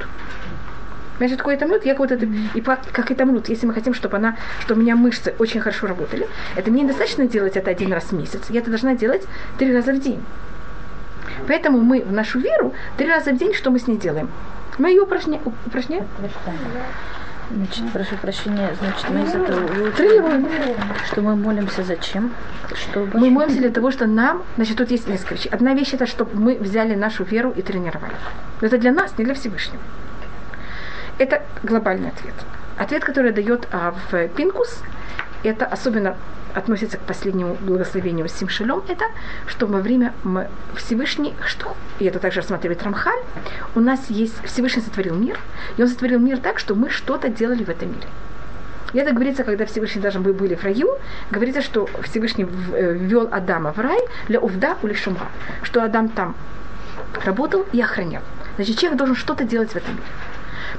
Значит, 1.18 1.38
такое 1.38 1.58
тамлют, 1.58 1.86
я 1.86 1.94
как 1.94 2.00
будто 2.00 2.16
это, 2.16 2.28
и 2.56 2.62
как 2.62 3.12
и 3.12 3.16
тамлют, 3.16 3.48
если 3.48 3.68
мы 3.68 3.74
хотим, 3.74 3.94
чтобы 3.94 4.18
она, 4.18 4.36
чтобы 4.62 4.80
у 4.80 4.84
меня 4.84 4.96
мышцы 4.96 5.34
очень 5.40 5.62
хорошо 5.62 5.88
работали, 5.88 6.28
это 6.58 6.72
мне 6.72 6.84
недостаточно 6.84 7.28
делать 7.28 7.56
это 7.56 7.72
один 7.72 7.94
раз 7.94 8.06
в 8.06 8.12
месяц, 8.14 8.42
я 8.50 8.60
это 8.60 8.70
должна 8.70 8.96
делать 8.96 9.24
три 9.58 9.74
раза 9.74 9.94
в 9.94 10.00
день. 10.00 10.22
Поэтому 11.48 11.80
мы 11.82 12.02
в 12.02 12.12
нашу 12.12 12.40
веру 12.40 12.74
три 12.98 13.08
раза 13.08 13.32
в 13.32 13.38
день, 13.38 13.54
что 13.54 13.72
мы 13.72 13.80
с 13.80 13.88
ней 13.88 13.98
делаем? 13.98 14.30
Мы 14.78 14.90
ее 14.90 15.04
упражняем? 15.04 15.42
Значит, 17.52 17.92
прошу 17.94 18.16
прощения, 18.16 18.76
значит, 18.80 19.10
мы 19.10 19.22
из 19.22 19.36
этого 19.36 19.68
выучили, 19.68 20.46
что 21.06 21.22
мы 21.22 21.36
молимся 21.36 21.84
зачем? 21.84 22.32
Чтобы... 22.74 23.20
Мы 23.20 23.30
молимся 23.30 23.60
для 23.60 23.70
того, 23.70 23.92
что 23.92 24.08
нам, 24.08 24.42
значит, 24.56 24.78
тут 24.78 24.90
есть 24.90 25.08
несколько 25.08 25.36
вещей. 25.36 25.50
Одна 25.50 25.76
вещь 25.76 25.94
это, 25.94 26.08
чтобы 26.08 26.32
мы 26.40 26.56
взяли 26.56 26.96
нашу 26.96 27.24
веру 27.24 27.54
и 27.56 27.62
тренировали. 27.62 28.16
Это 28.62 28.80
для 28.80 28.92
нас, 28.92 29.16
не 29.20 29.26
для 29.26 29.36
Всевышнего. 29.36 29.82
Это 31.20 31.44
глобальный 31.62 32.10
ответ. 32.10 32.34
Ответ, 32.78 33.06
который 33.06 33.32
дает 33.32 33.68
а, 33.72 33.94
в 34.10 34.28
Пинкус, 34.30 34.82
это 35.44 35.66
особенно 35.66 36.16
относится 36.56 36.98
к 36.98 37.02
последнему 37.02 37.56
благословению 37.62 38.28
Симшелем, 38.28 38.82
это 38.88 39.06
что 39.46 39.68
во 39.68 39.80
время 39.80 40.14
Всевышний, 40.76 41.34
что, 41.46 41.76
и 42.00 42.06
это 42.06 42.20
также 42.20 42.42
рассматривает 42.42 42.82
Рамхаль, 42.84 43.20
у 43.76 43.80
нас 43.80 44.10
есть, 44.10 44.34
Всевышний 44.46 44.82
сотворил 44.82 45.16
мир, 45.16 45.38
и 45.78 45.84
он 45.84 45.90
сотворил 45.90 46.20
мир 46.20 46.38
так, 46.38 46.60
что 46.60 46.76
мы 46.76 46.90
что-то 46.90 47.30
делали 47.30 47.64
в 47.64 47.70
этом 47.70 47.90
мире. 47.90 48.08
И 48.94 48.98
это 48.98 49.12
говорится, 49.12 49.44
когда 49.44 49.66
Всевышний 49.66 50.02
даже 50.02 50.20
мы 50.20 50.32
были 50.32 50.56
в 50.56 50.64
раю, 50.64 50.90
говорится, 51.30 51.62
что 51.62 51.90
Всевышний 52.04 52.46
э, 52.46 52.94
ввел 52.94 53.28
Адама 53.30 53.74
в 53.74 53.80
рай 53.80 54.00
для 54.30 54.40
увда 54.40 54.78
шумра, 54.96 55.28
что 55.64 55.84
Адам 55.84 56.08
там 56.08 56.36
работал 57.26 57.66
и 57.74 57.82
охранял. 57.82 58.22
Значит, 58.56 58.78
человек 58.80 58.98
должен 58.98 59.16
что-то 59.18 59.44
делать 59.44 59.72
в 59.72 59.76
этом 59.76 59.96
мире. 59.96 60.06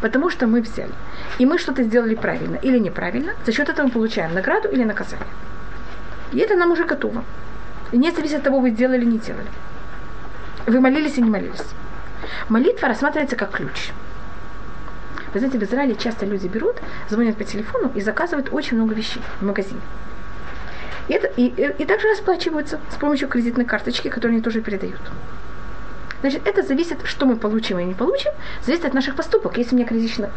Потому 0.01 0.31
что 0.31 0.47
мы 0.47 0.63
взяли. 0.63 0.93
И 1.39 1.45
мы 1.45 1.59
что-то 1.59 1.83
сделали 1.83 2.15
правильно 2.15 2.57
или 2.57 2.79
неправильно, 2.79 3.35
за 3.45 3.53
счет 3.53 3.69
этого 3.69 3.87
мы 3.87 3.93
получаем 3.93 4.33
награду 4.33 4.69
или 4.69 4.85
наказание. 4.85 5.27
И 6.33 6.39
это 6.39 6.57
нам 6.57 6.73
уже 6.73 6.85
готово. 6.85 7.25
И 7.93 7.99
не 7.99 8.11
зависит 8.11 8.39
от 8.39 8.43
того, 8.43 8.61
вы 8.61 8.71
сделали 8.71 8.99
или 8.99 9.07
не 9.07 9.19
делали. 9.19 9.47
Вы 10.67 10.81
молились 10.81 11.19
и 11.19 11.23
не 11.23 11.31
молились. 11.31 11.63
Молитва 12.49 12.89
рассматривается 12.89 13.37
как 13.37 13.53
ключ. 13.53 13.91
Вы 15.33 15.41
знаете, 15.41 15.59
в 15.59 15.63
Израиле 15.63 15.95
часто 15.95 16.27
люди 16.27 16.47
берут, 16.47 16.77
звонят 17.09 17.37
по 17.37 17.45
телефону 17.45 17.93
и 17.95 18.01
заказывают 18.01 18.49
очень 18.53 18.77
много 18.77 18.95
вещей 18.95 19.23
в 19.41 19.45
магазине. 19.45 19.81
И, 21.09 21.13
это, 21.13 21.29
и, 21.37 21.47
и, 21.47 21.75
и 21.79 21.85
также 21.85 22.09
расплачиваются 22.09 22.81
с 22.91 22.97
помощью 22.97 23.29
кредитной 23.29 23.65
карточки, 23.65 24.09
которую 24.09 24.35
они 24.35 24.43
тоже 24.43 24.61
передают. 24.61 25.01
Значит, 26.21 26.47
это 26.47 26.63
зависит, 26.63 26.99
что 27.05 27.27
мы 27.27 27.37
получим 27.37 27.79
и 27.79 27.85
не 27.85 27.95
получим, 27.95 28.33
зависит 28.65 28.87
от 28.87 28.95
наших 28.95 29.15
поступок. 29.15 29.59
Если 29.59 29.75
у 29.75 29.79
меня 29.79 29.87
кредитная, 29.87 30.31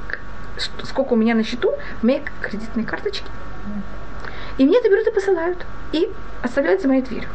сколько 0.83 1.13
у 1.13 1.15
меня 1.15 1.33
на 1.33 1.43
счету, 1.43 1.73
у 2.03 2.05
меня 2.05 2.21
кредитные 2.41 2.85
карточки. 2.85 3.25
И 4.59 4.65
мне 4.65 4.77
это 4.77 4.89
берут 4.89 5.07
и 5.07 5.11
посылают. 5.11 5.65
И 5.93 6.11
оставляют 6.43 6.81
за 6.81 6.89
моей 6.89 7.01
дверью. 7.01 7.29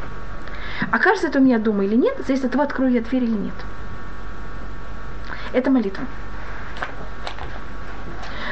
Окажется 0.92 1.28
это 1.28 1.38
у 1.38 1.42
меня 1.42 1.58
дома 1.58 1.84
или 1.84 1.96
нет, 1.96 2.16
зависит 2.26 2.44
от 2.44 2.52
того, 2.52 2.64
открою 2.64 2.92
я 2.92 3.00
дверь 3.00 3.24
или 3.24 3.32
нет. 3.32 3.54
Это 5.52 5.70
молитва. 5.70 6.04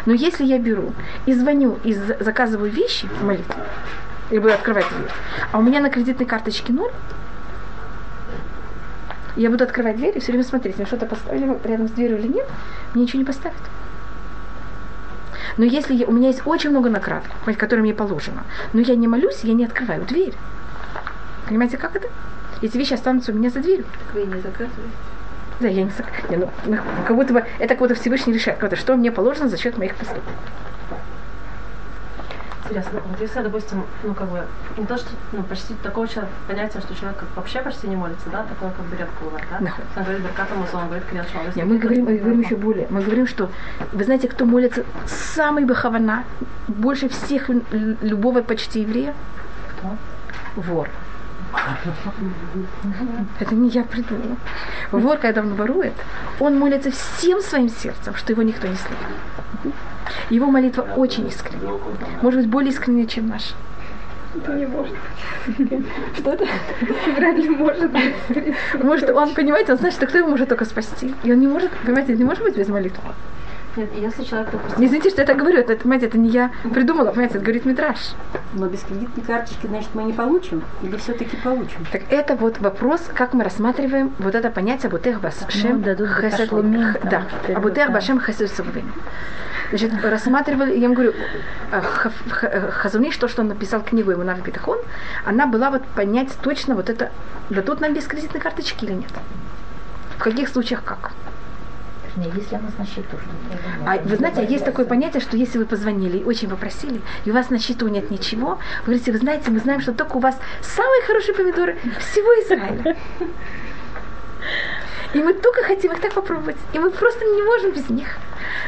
Но 0.07 0.15
если 0.15 0.45
я 0.45 0.59
беру 0.59 0.93
и 1.27 1.35
звоню, 1.35 1.79
и 1.85 1.93
заказываю 1.93 2.71
вещи 2.71 3.07
в 3.07 3.23
молитве, 3.23 3.55
и 4.31 4.39
буду 4.39 4.55
открывать 4.55 4.89
дверь, 4.89 5.11
а 5.53 5.59
у 5.59 5.63
меня 5.63 5.81
на 5.81 5.91
кредитной 5.91 6.27
карточке 6.27 6.73
ноль, 6.73 6.91
я 9.37 9.51
буду 9.51 9.65
открывать 9.65 9.97
дверь 9.97 10.17
и 10.17 10.21
все 10.21 10.33
время 10.33 10.45
смотреть, 10.45 10.79
мне 10.79 10.87
что-то 10.87 11.07
поставили 11.07 11.59
рядом 11.65 11.89
с 11.89 11.93
дверью 11.93 12.19
или 12.19 12.29
нет, 12.29 12.49
мне 12.95 13.05
ничего 13.05 13.19
не 13.21 13.27
поставят. 13.27 13.61
Но 15.57 15.65
если 15.65 15.95
я, 15.95 16.07
у 16.07 16.13
меня 16.13 16.29
есть 16.29 16.47
очень 16.47 16.71
много 16.71 16.89
наград, 16.89 17.25
которые 17.57 17.83
мне 17.83 17.95
положено, 17.95 18.45
но 18.73 18.81
я 18.81 18.95
не 18.95 19.09
молюсь, 19.09 19.41
я 19.43 19.55
не 19.55 19.65
открываю 19.65 20.05
дверь. 20.05 20.35
Понимаете, 21.47 21.77
как 21.77 21.97
это? 21.97 22.09
Эти 22.63 22.77
вещи 22.77 22.95
останутся 22.95 23.33
у 23.33 23.35
меня 23.35 23.51
за 23.51 23.61
дверью. 23.61 23.85
Так 24.07 24.15
вы 24.15 24.23
не 24.23 24.41
заказываете? 24.41 24.73
Да, 25.61 25.69
я 25.69 25.85
не, 25.85 25.91
не 26.31 26.37
ну, 26.37 26.79
как 27.07 27.17
будто 27.17 27.33
бы 27.35 27.45
это 27.59 27.69
как 27.69 27.79
будто 27.79 27.95
Всевышний 27.95 28.33
решает, 28.33 28.59
как 28.59 28.77
что 28.77 28.97
мне 28.97 29.13
положено 29.13 29.49
за 29.49 29.57
счет 29.57 29.79
моих 29.79 29.95
поступков. 29.95 30.33
Интересно, 32.73 33.03
вот 33.07 33.21
если, 33.21 33.43
допустим, 33.43 33.85
ну 34.03 34.15
как 34.15 34.31
бы 34.31 34.47
не 34.79 34.87
то, 34.87 34.97
что 34.97 35.11
ну, 35.33 35.43
почти 35.43 35.75
такого 35.83 36.09
человека, 36.09 36.33
понятия, 36.49 36.81
что 36.81 36.95
человек 36.95 37.23
вообще 37.37 37.61
почти 37.61 37.87
не 37.87 37.97
молится, 37.97 38.31
да, 38.31 38.45
такое 38.45 38.71
как 38.71 38.87
бы 38.87 38.97
редко 38.97 39.13
бывает, 39.23 39.45
да? 39.51 39.59
Да. 39.61 39.75
Он 39.95 40.05
говорит 40.05 40.23
Беркат 40.23 40.51
Амазон, 40.53 40.81
он 40.81 40.87
говорит 40.87 41.05
Крияшон. 41.05 41.43
Нет, 41.55 41.67
мы 41.67 41.77
говорим, 41.77 42.07
мы 42.07 42.17
говорим 42.17 42.41
еще 42.41 42.57
более. 42.57 42.87
Мы 42.89 43.03
говорим, 43.03 43.27
что 43.27 43.51
вы 43.93 44.05
знаете, 44.05 44.27
кто 44.27 44.47
молится 44.47 44.85
самый 45.07 45.67
бахавана, 45.67 46.25
больше 46.67 47.11
всех 47.11 47.51
любого 47.51 48.41
почти 48.41 48.81
еврея? 48.81 49.13
Кто? 49.77 49.91
Вор. 50.57 50.89
Это 53.39 53.55
не 53.55 53.69
я 53.69 53.85
придумала. 53.85 54.39
Вор, 54.93 55.19
когда 55.19 55.43
он 55.43 55.57
ворует, 55.57 55.93
он 56.41 56.59
молится 56.59 56.91
всем 56.91 57.43
своим 57.43 57.69
сердцем, 57.69 58.15
что 58.15 58.33
его 58.33 58.43
никто 58.43 58.67
не 58.67 58.77
слышит. 58.77 59.75
Его 60.31 60.47
молитва 60.47 60.83
очень 60.97 61.27
искренняя. 61.29 61.79
Может 62.23 62.41
быть, 62.41 62.51
более 62.51 62.71
искренняя, 62.71 63.07
чем 63.07 63.29
наша. 63.29 63.55
Это 64.35 64.55
не 64.55 64.67
может 64.67 64.97
быть. 65.59 65.85
Что 66.17 66.33
это? 66.33 66.47
Вряд 67.17 67.37
ли 67.37 67.49
может 67.51 67.91
быть. 67.91 68.55
Может, 68.83 69.11
он, 69.11 69.35
понимаете, 69.35 69.73
он 69.73 69.79
знает, 69.79 69.95
что 69.95 70.07
кто 70.07 70.19
его 70.19 70.29
может 70.29 70.49
только 70.49 70.65
спасти. 70.65 71.15
И 71.23 71.33
он 71.33 71.41
не 71.41 71.47
может, 71.47 71.71
понимаете, 71.85 72.15
не 72.15 72.25
может 72.25 72.43
быть 72.43 72.57
без 72.57 72.69
молитвы. 72.69 73.13
Нет, 73.77 73.89
если 73.95 74.25
человек, 74.25 74.51
допустим... 74.51 74.81
Не 74.81 74.87
извините, 74.87 75.11
что 75.11 75.23
я 75.23 75.27
так 75.27 75.37
говорю, 75.39 75.59
это, 75.59 75.77
понимаете, 75.77 76.07
это 76.07 76.19
не 76.19 76.29
я 76.29 76.51
придумала, 76.75 77.11
понимаете, 77.11 77.37
это 77.37 77.45
говорит 77.45 77.65
Митраж. 77.65 77.99
Но 78.53 78.67
без 78.69 78.81
кредитной 78.83 79.25
карточки, 79.25 79.67
значит, 79.67 79.91
мы 79.95 80.05
не 80.05 80.13
получим? 80.13 80.63
Или 80.83 80.97
все-таки 80.97 81.37
получим? 81.37 81.87
Так 81.91 82.03
это 82.11 82.37
вот 82.37 82.59
вопрос, 82.59 83.01
как 83.15 83.33
мы 83.33 83.45
рассматриваем 83.45 84.13
вот 84.19 84.35
это 84.35 84.51
понятие 84.51 84.91
Бутех 84.91 85.21
Башем 85.21 85.49
Хесед 85.49 86.51
башламин, 86.51 86.97
Да, 87.05 87.23
там, 87.47 87.57
а 87.57 87.61
Бутех 87.61 87.91
Башем 87.91 88.21
Саввин. 88.21 88.93
Значит, 89.71 90.05
рассматривали, 90.05 90.77
я 90.77 90.85
им 90.85 90.93
говорю, 90.93 91.15
э, 91.71 91.81
Ха- 91.81 92.71
Хазуниш, 92.73 93.17
то, 93.17 93.27
что 93.27 93.41
он 93.41 93.49
написал 93.49 93.81
книгу 93.81 94.11
ему 94.11 94.23
на 94.23 94.35
Битахон, 94.35 94.79
она 95.25 95.47
была 95.47 95.71
вот 95.71 95.83
понять 95.97 96.29
точно 96.43 96.75
вот 96.75 96.91
это, 96.91 97.11
дадут 97.49 97.81
нам 97.81 97.95
без 97.95 98.07
кредитной 98.07 98.41
карточки 98.43 98.85
или 98.85 98.93
нет. 98.93 99.11
В 100.19 100.23
каких 100.23 100.51
случаях 100.51 100.85
как. 100.85 101.13
Не, 102.17 102.27
если 102.37 102.57
она 102.57 102.69
на 102.79 102.85
счету, 102.85 103.17
что 103.17 103.31
А 103.87 103.97
вы 103.99 104.17
знаете, 104.17 104.45
есть 104.45 104.65
такое 104.65 104.85
понятие, 104.85 105.21
что 105.21 105.37
если 105.37 105.59
вы 105.59 105.65
позвонили 105.65 106.19
и 106.19 106.25
очень 106.25 106.49
попросили, 106.49 107.01
и 107.25 107.31
у 107.31 107.35
вас 107.35 107.49
на 107.51 107.59
счету 107.59 107.89
нет 107.89 108.11
ничего, 108.11 108.59
вы 108.81 108.85
говорите, 108.87 109.13
вы 109.13 109.19
знаете, 109.19 109.51
мы 109.51 109.61
знаем, 109.61 109.81
что 109.81 109.93
только 109.93 110.17
у 110.17 110.21
вас 110.21 110.39
самые 110.61 111.03
хорошие 111.03 111.35
помидоры 111.35 111.79
всего 112.01 112.29
Израиля. 112.45 112.97
И 115.15 115.23
мы 115.23 115.35
только 115.35 115.63
хотим 115.63 115.93
их 115.93 116.01
так 116.01 116.13
попробовать. 116.15 116.57
И 116.73 116.79
мы 116.79 116.91
просто 116.91 117.25
не 117.25 117.43
можем 117.43 117.73
без 117.73 117.89
них. 117.91 118.09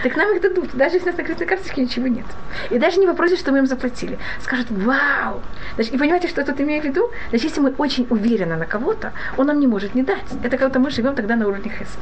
Так 0.03 0.17
нам 0.17 0.35
их 0.35 0.43
дадут, 0.43 0.75
даже 0.75 0.97
если 0.97 1.09
у 1.09 1.13
нас 1.13 1.17
на 1.17 1.25
кредитной 1.25 1.47
карточке 1.47 1.83
ничего 1.83 2.07
нет. 2.07 2.27
И 2.71 2.79
даже 2.79 3.01
не 3.01 3.07
попросят, 3.07 3.39
что 3.39 3.53
мы 3.53 3.59
им 3.59 3.67
заплатили. 3.67 4.19
Скажут, 4.43 4.67
вау! 4.71 5.41
Значит, 5.75 5.95
и 5.95 5.99
понимаете, 5.99 6.29
что 6.29 6.43
я 6.43 6.47
тут 6.47 6.61
имею 6.61 6.83
в 6.83 6.85
виду? 6.85 7.11
Значит, 7.31 7.49
если 7.49 7.61
мы 7.61 7.75
очень 7.79 8.07
уверены 8.11 8.57
на 8.57 8.67
кого-то, 8.67 9.13
он 9.37 9.47
нам 9.47 9.59
не 9.61 9.67
может 9.67 9.95
не 9.95 10.03
дать. 10.03 10.25
Это 10.43 10.59
будто 10.59 10.79
мы 10.79 10.91
живем 10.91 11.15
тогда 11.15 11.37
на 11.37 11.49
уровне 11.49 11.71
Хеса. 11.71 11.99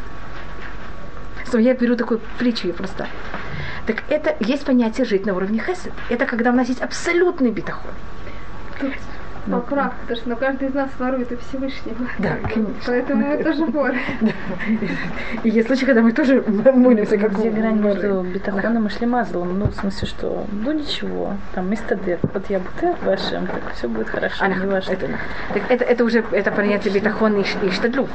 Что 1.53 1.59
я 1.59 1.75
беру 1.75 1.97
такую 1.97 2.19
притчу 2.39 2.69
я 2.69 2.73
просто. 2.73 3.07
Так 3.87 4.05
это 4.09 4.35
есть 4.41 4.65
понятие 4.65 5.05
жить 5.05 5.27
на 5.27 5.35
уровне 5.35 5.61
хесед. 5.61 5.93
Это 6.09 6.25
когда 6.25 6.51
у 6.51 6.55
нас 6.55 6.67
есть 6.69 6.81
абсолютный 6.81 7.51
битахон. 9.47 9.61
Поправка, 9.63 9.97
потому 10.03 10.17
что 10.17 10.29
ну, 10.29 10.37
каждый 10.37 10.69
из 10.69 10.75
нас 10.75 10.91
ворует 10.99 11.33
у 11.33 11.37
Всевышнего. 11.37 12.07
Да, 12.19 12.37
конечно. 12.43 12.75
Поэтому 12.87 13.27
мы 13.27 13.43
тоже 13.43 13.65
воры. 13.67 13.99
И 15.43 15.49
есть 15.49 15.67
случаи, 15.67 15.85
когда 15.85 16.03
мы 16.03 16.13
тоже 16.13 16.43
молимся, 16.47 17.19
как 17.19 17.39
Где 17.39 17.51
грань 17.51 17.81
между 17.81 18.23
бетахоном 18.23 18.87
и 18.87 18.91
шлемазлом? 18.91 19.59
Ну, 19.59 19.67
в 19.67 19.75
смысле, 19.75 20.09
что, 20.09 20.47
ну 20.53 20.73
ничего, 20.73 21.35
там 21.55 21.71
мистадер, 21.71 22.19
вот 22.23 22.49
я 22.49 22.61
бутер 22.61 22.97
вашим, 23.05 23.47
так 23.47 23.73
все 23.75 23.89
будет 23.89 24.09
хорошо, 24.09 24.47
не 24.47 24.67
важно. 24.67 24.93
это, 24.93 25.09
так 25.53 25.63
это, 25.71 25.85
это 25.85 26.05
уже 26.05 26.25
это 26.33 26.51
понятие 26.51 26.95
бетахон 26.95 27.37
и, 27.41 27.45
и 27.67 27.71
штадлют. 27.71 28.11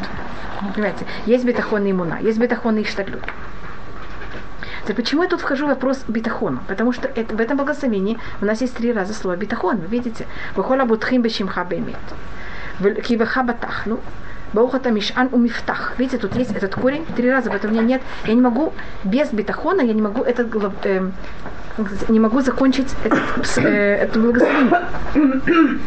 Понимаете? 0.74 1.06
Есть 1.26 1.46
бетахон 1.46 1.86
и 1.86 1.92
иммуна, 1.92 2.20
есть 2.22 2.40
бетахон 2.40 2.78
и 2.78 2.84
штадлют. 2.84 3.24
Так 4.88 4.96
почему 4.96 5.24
я 5.24 5.30
тут 5.30 5.42
вхожу 5.42 5.66
в 5.66 5.70
вопрос 5.70 6.06
битахона? 6.08 6.64
Потому 6.66 6.94
что 6.94 7.10
это, 7.10 7.36
в 7.36 7.42
этом 7.42 7.58
благословении 7.58 8.18
у 8.42 8.46
нас 8.46 8.62
есть 8.62 8.74
три 8.74 8.94
раза 8.94 9.14
слово 9.14 9.36
битахон. 9.36 9.78
Вы 9.78 9.88
видите? 9.88 10.26
Выхола 10.56 10.86
бутхим 10.86 11.22
бешимха 11.22 11.66
бемет. 11.66 11.98
Кивеха 13.04 13.44
батахну. 13.44 14.00
Баухата 14.54 14.90
мишан 14.92 15.28
у 15.34 15.38
мифтах. 15.38 15.96
Видите, 15.98 16.18
тут 16.18 16.38
есть 16.38 16.56
этот 16.56 16.76
корень 16.76 17.06
три 17.18 17.30
раза, 17.30 17.50
поэтому 17.50 17.74
у 17.74 17.76
меня 17.76 17.86
нет. 17.86 18.02
Я 18.26 18.34
не 18.34 18.42
могу 18.42 18.72
без 19.04 19.28
битахона, 19.34 19.82
я 19.82 19.92
не 19.92 20.02
могу 20.02 20.24
этот 20.24 20.48
сказать, 20.48 22.10
не 22.10 22.20
могу 22.22 22.40
закончить 22.40 22.96
этот, 23.04 23.58
э, 23.58 23.96
это 24.04 24.20
благословение. 24.20 25.80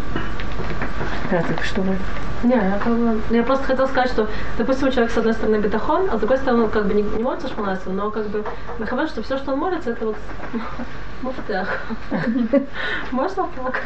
Да, 1.31 1.43
так 1.43 1.63
что 1.65 1.83
вы? 1.83 1.97
Не, 2.43 2.55
я, 2.55 2.79
как 2.83 2.93
бы, 2.97 3.21
я 3.31 3.43
просто 3.43 3.65
хотела 3.65 3.87
сказать, 3.87 4.11
что, 4.11 4.29
допустим, 4.59 4.91
человек 4.91 5.13
с 5.13 5.19
одной 5.19 5.35
стороны 5.35 5.57
бетахон, 5.57 6.09
а 6.11 6.17
с 6.17 6.21
другой 6.21 6.39
стороны, 6.39 6.65
он 6.65 6.71
как 6.71 6.87
бы 6.87 6.95
не, 6.95 7.03
не 7.03 7.23
молится 7.23 7.49
шмонайсом, 7.49 7.97
но 7.97 8.11
как 8.11 8.29
бы 8.29 8.45
нахавен, 8.79 9.09
что 9.09 9.23
все, 9.23 9.37
что 9.37 9.53
он 9.53 9.59
молится, 9.59 9.91
это 9.91 10.07
вот 10.07 10.17
муфтех. 11.23 11.83
Можно 13.11 13.47
пока? 13.57 13.81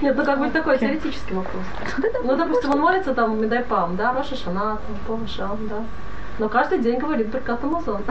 Нет, 0.00 0.16
ну 0.16 0.24
как 0.24 0.38
бы 0.38 0.48
такой 0.50 0.78
теоретический 0.78 1.34
вопрос. 1.34 1.64
Ну, 2.24 2.36
допустим, 2.36 2.70
он 2.70 2.80
молится 2.80 3.12
там, 3.14 3.40
Медай 3.42 3.64
Пам, 3.64 3.96
да, 3.96 4.12
Роша 4.12 4.36
Шана, 4.36 4.78
Помашам, 5.06 5.68
да. 5.68 5.82
Но 6.38 6.48
каждый 6.48 6.78
день 6.78 6.98
говорит 6.98 7.26
Беркат 7.26 7.62
Амазон. 7.64 8.02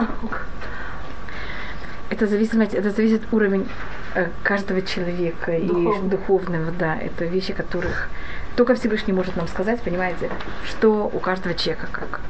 Это 2.10 2.26
зависит, 2.26 2.74
это 2.74 2.90
зависит 2.90 3.22
уровень 3.32 3.68
э, 4.14 4.28
каждого 4.42 4.82
человека 4.82 5.52
и 5.52 5.66
Духовный. 5.66 6.10
духовного, 6.10 6.72
да, 6.72 6.96
это 6.96 7.24
вещи, 7.24 7.52
которых 7.52 8.08
только 8.56 8.74
Всевышний 8.74 9.12
может 9.12 9.36
нам 9.36 9.48
сказать, 9.48 9.80
понимаете, 9.80 10.30
что 10.64 11.10
у 11.12 11.18
каждого 11.18 11.54
человека 11.54 11.88
как. 11.90 12.20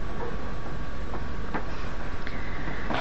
Ам, 2.90 2.98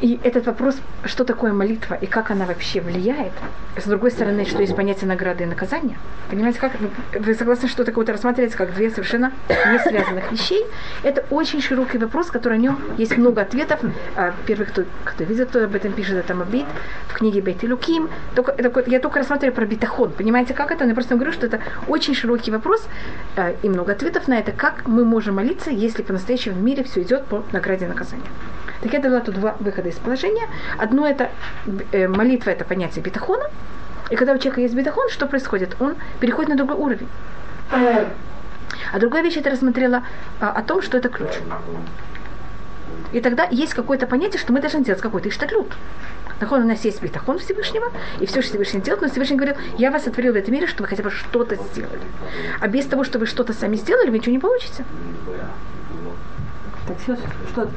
И 0.00 0.20
этот 0.22 0.46
вопрос, 0.46 0.76
что 1.04 1.24
такое 1.24 1.52
молитва 1.52 1.94
и 1.94 2.06
как 2.06 2.30
она 2.30 2.44
вообще 2.46 2.80
влияет, 2.80 3.32
с 3.76 3.84
другой 3.84 4.10
стороны, 4.12 4.44
что 4.44 4.60
есть 4.60 4.76
понятие 4.76 5.08
награды 5.08 5.42
и 5.42 5.46
наказания. 5.46 5.98
Понимаете, 6.30 6.60
как 6.60 6.72
вы- 6.80 6.90
вы 7.20 7.34
согласны, 7.34 7.68
что 7.68 7.84
такое 7.84 8.04
вот 8.04 8.12
рассматривается 8.12 8.56
как 8.56 8.74
две 8.74 8.90
совершенно 8.90 9.32
не 9.48 9.78
связанных 9.80 10.30
вещей? 10.30 10.64
Это 11.02 11.24
очень 11.30 11.60
широкий 11.60 11.98
вопрос, 11.98 12.30
который 12.30 12.58
о 12.58 12.60
нем 12.60 12.78
есть 12.96 13.16
много 13.18 13.42
ответов. 13.42 13.80
А, 14.14 14.32
Первый, 14.46 14.66
кто, 14.66 14.84
кто 15.04 15.24
видит, 15.24 15.48
кто 15.48 15.64
об 15.64 15.74
этом 15.74 15.92
пишет, 15.92 16.16
это 16.16 16.34
Мабит 16.34 16.66
в 17.08 17.14
книге 17.14 17.40
Бейт 17.42 17.64
и 17.64 17.68
Луким. 17.68 18.08
Только, 18.34 18.54
я 18.86 19.00
только 19.00 19.18
рассматриваю 19.18 19.54
про 19.54 19.66
битахон. 19.66 20.12
Понимаете, 20.12 20.54
как 20.54 20.70
это? 20.70 20.84
Но 20.84 20.90
я 20.90 20.94
просто 20.94 21.14
говорю, 21.16 21.32
что 21.32 21.46
это 21.46 21.60
очень 21.88 22.14
широкий 22.14 22.50
вопрос 22.52 22.86
э, 23.36 23.54
и 23.62 23.68
много 23.68 23.92
ответов 23.92 24.28
на 24.28 24.38
это, 24.38 24.52
как 24.52 24.86
мы 24.86 25.04
можем 25.04 25.36
молиться, 25.36 25.70
если 25.70 26.02
по-настоящему 26.02 26.56
в 26.56 26.62
мире 26.62 26.84
все 26.84 27.02
идет 27.02 27.24
по 27.26 27.42
награде 27.52 27.86
и 27.86 27.88
наказанию. 27.88 28.26
Так 28.82 28.92
я 28.92 28.98
дала 28.98 29.20
тут 29.20 29.36
два 29.36 29.56
выхода 29.60 29.88
из 29.88 29.96
положения. 29.96 30.48
Одно 30.76 31.06
это 31.06 31.30
э, 31.92 32.08
молитва, 32.08 32.50
это 32.50 32.64
понятие 32.64 33.02
битахона. 33.04 33.48
И 34.10 34.16
когда 34.16 34.32
у 34.32 34.38
человека 34.38 34.60
есть 34.60 34.74
битахон, 34.74 35.08
что 35.08 35.26
происходит? 35.26 35.76
Он 35.80 35.94
переходит 36.20 36.50
на 36.50 36.56
другой 36.56 36.76
уровень. 36.76 37.08
А 38.92 38.98
другая 38.98 39.22
вещь, 39.22 39.36
это 39.36 39.50
рассмотрела 39.50 40.02
а, 40.40 40.50
о 40.50 40.62
том, 40.62 40.82
что 40.82 40.98
это 40.98 41.08
ключ. 41.08 41.30
И 43.12 43.20
тогда 43.20 43.46
есть 43.50 43.74
какое-то 43.74 44.06
понятие, 44.06 44.40
что 44.40 44.52
мы 44.52 44.60
должны 44.60 44.84
делать 44.84 45.00
какой-то 45.00 45.28
иштатлют. 45.28 45.72
Так 46.40 46.50
у 46.50 46.56
нас 46.56 46.84
есть 46.84 47.00
битахон 47.00 47.38
Всевышнего, 47.38 47.92
и 48.18 48.26
все, 48.26 48.42
что 48.42 48.50
Всевышний 48.50 48.80
делает, 48.80 49.02
но 49.02 49.08
Всевышний 49.08 49.36
говорил, 49.36 49.56
я 49.78 49.90
вас 49.90 50.06
отворил 50.06 50.32
в 50.32 50.36
этом 50.36 50.52
мире, 50.52 50.66
чтобы 50.66 50.88
хотя 50.88 51.02
бы 51.02 51.10
что-то 51.10 51.54
сделали. 51.54 52.00
А 52.60 52.66
без 52.66 52.86
того, 52.86 53.04
что 53.04 53.18
вы 53.18 53.26
что-то 53.26 53.52
сами 53.52 53.76
сделали, 53.76 54.10
вы 54.10 54.18
ничего 54.18 54.32
не 54.32 54.40
получите. 54.40 54.84
Так 56.86 56.98
все, 56.98 57.16
что 57.50 57.68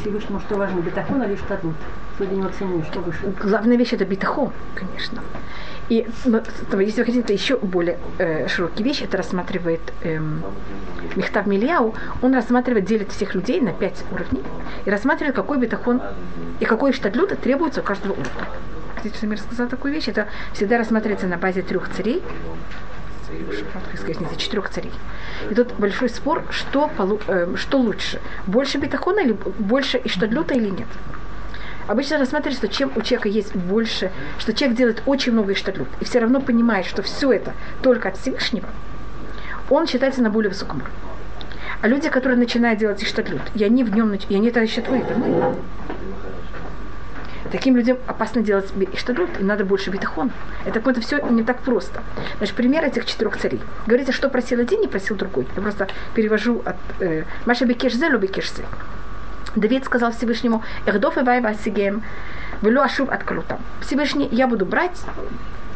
Всевышнему, 0.00 0.40
что 0.40 0.56
важно, 0.56 0.80
бетахон 0.80 1.22
или 1.24 1.36
штатут? 1.36 1.74
Судя 2.16 2.34
его 2.34 2.48
цене, 2.48 2.84
что 2.90 3.00
выше? 3.00 3.34
Главная 3.40 3.76
вещь 3.76 3.92
это 3.92 4.04
битахон, 4.04 4.52
конечно. 4.74 5.20
И 5.88 6.06
если 6.24 7.00
вы 7.00 7.04
хотите, 7.04 7.20
это 7.20 7.32
еще 7.32 7.56
более 7.56 7.98
э, 8.18 8.46
широкие 8.48 8.84
вещи, 8.84 9.02
это 9.02 9.16
рассматривает 9.16 9.80
эм, 10.02 10.42
Мехтав 11.16 11.46
Мильяу, 11.46 11.94
он 12.22 12.34
рассматривает, 12.34 12.84
делит 12.84 13.10
всех 13.10 13.34
людей 13.34 13.60
на 13.60 13.72
пять 13.72 14.04
уровней 14.12 14.42
и 14.84 14.90
рассматривает, 14.90 15.34
какой 15.34 15.58
битахон 15.58 16.00
и 16.60 16.64
какой 16.64 16.92
штатлют 16.92 17.38
требуется 17.40 17.80
у 17.80 17.84
каждого 17.84 18.12
уровня. 18.12 18.30
Что 19.12 19.26
я 19.26 19.32
рассказал 19.32 19.68
такую 19.68 19.92
вещь? 19.92 20.08
Это 20.08 20.28
всегда 20.52 20.78
рассматривается 20.78 21.26
на 21.26 21.36
базе 21.36 21.62
трех 21.62 21.90
царей, 21.90 22.22
четырех 24.38 24.70
царей. 24.70 24.92
И 25.50 25.54
тут 25.54 25.72
большой 25.74 26.08
спор, 26.08 26.44
что, 26.50 26.90
полу, 26.96 27.20
э, 27.26 27.54
что 27.56 27.78
лучше, 27.78 28.20
больше 28.46 28.78
битахона 28.78 29.20
или 29.20 29.32
больше 29.58 30.00
иштадлюта 30.04 30.54
или 30.54 30.70
нет. 30.70 30.88
Обычно 31.88 32.18
рассматривается, 32.18 32.66
что 32.66 32.74
чем 32.74 32.92
у 32.94 33.02
человека 33.02 33.28
есть 33.28 33.54
больше, 33.56 34.12
что 34.38 34.52
человек 34.52 34.78
делает 34.78 35.02
очень 35.06 35.32
много 35.32 35.52
иштадлют, 35.52 35.88
и 36.00 36.04
все 36.04 36.20
равно 36.20 36.40
понимает, 36.40 36.86
что 36.86 37.02
все 37.02 37.32
это 37.32 37.54
только 37.82 38.08
от 38.08 38.16
Всевышнего, 38.16 38.68
он 39.68 39.86
считается 39.86 40.22
на 40.22 40.30
более 40.30 40.50
высоком 40.50 40.78
уровне. 40.78 40.94
А 41.80 41.88
люди, 41.88 42.08
которые 42.08 42.38
начинают 42.38 42.78
делать 42.78 43.02
иштадлют, 43.02 43.42
и 43.56 43.64
они 43.64 43.82
в 43.82 43.94
нем, 43.94 44.12
и 44.14 44.34
они 44.34 44.48
это 44.48 44.64
считают. 44.68 45.06
Таким 47.52 47.76
людям 47.76 47.98
опасно 48.06 48.40
делать 48.40 48.72
иштадлют, 48.94 49.38
им 49.38 49.46
надо 49.46 49.66
больше 49.66 49.90
битахон. 49.90 50.32
Это 50.64 50.80
это 50.80 51.00
все 51.02 51.20
не 51.28 51.42
так 51.42 51.58
просто. 51.58 52.02
Значит, 52.38 52.56
пример 52.56 52.82
этих 52.82 53.04
четырех 53.04 53.36
царей. 53.36 53.60
Говорите, 53.86 54.10
что 54.10 54.30
просил 54.30 54.58
один, 54.58 54.80
не 54.80 54.88
просил 54.88 55.16
другой. 55.16 55.46
Я 55.54 55.60
просто 55.60 55.88
перевожу 56.14 56.62
от 56.64 56.76
э, 57.00 57.24
Маша 57.44 57.66
Бекешзе, 57.66 58.08
Любекешзе. 58.08 58.64
Давид 59.54 59.84
сказал 59.84 60.12
Всевышнему, 60.12 60.64
«Эхдов 60.86 61.18
и 61.18 61.20
вайва 61.20 61.52
сигем, 61.62 62.02
велю 62.62 62.80
ашув 62.80 63.10
от 63.10 63.22
калутам». 63.22 63.58
Всевышний, 63.82 64.28
я 64.32 64.46
буду 64.46 64.64
брать, 64.64 64.98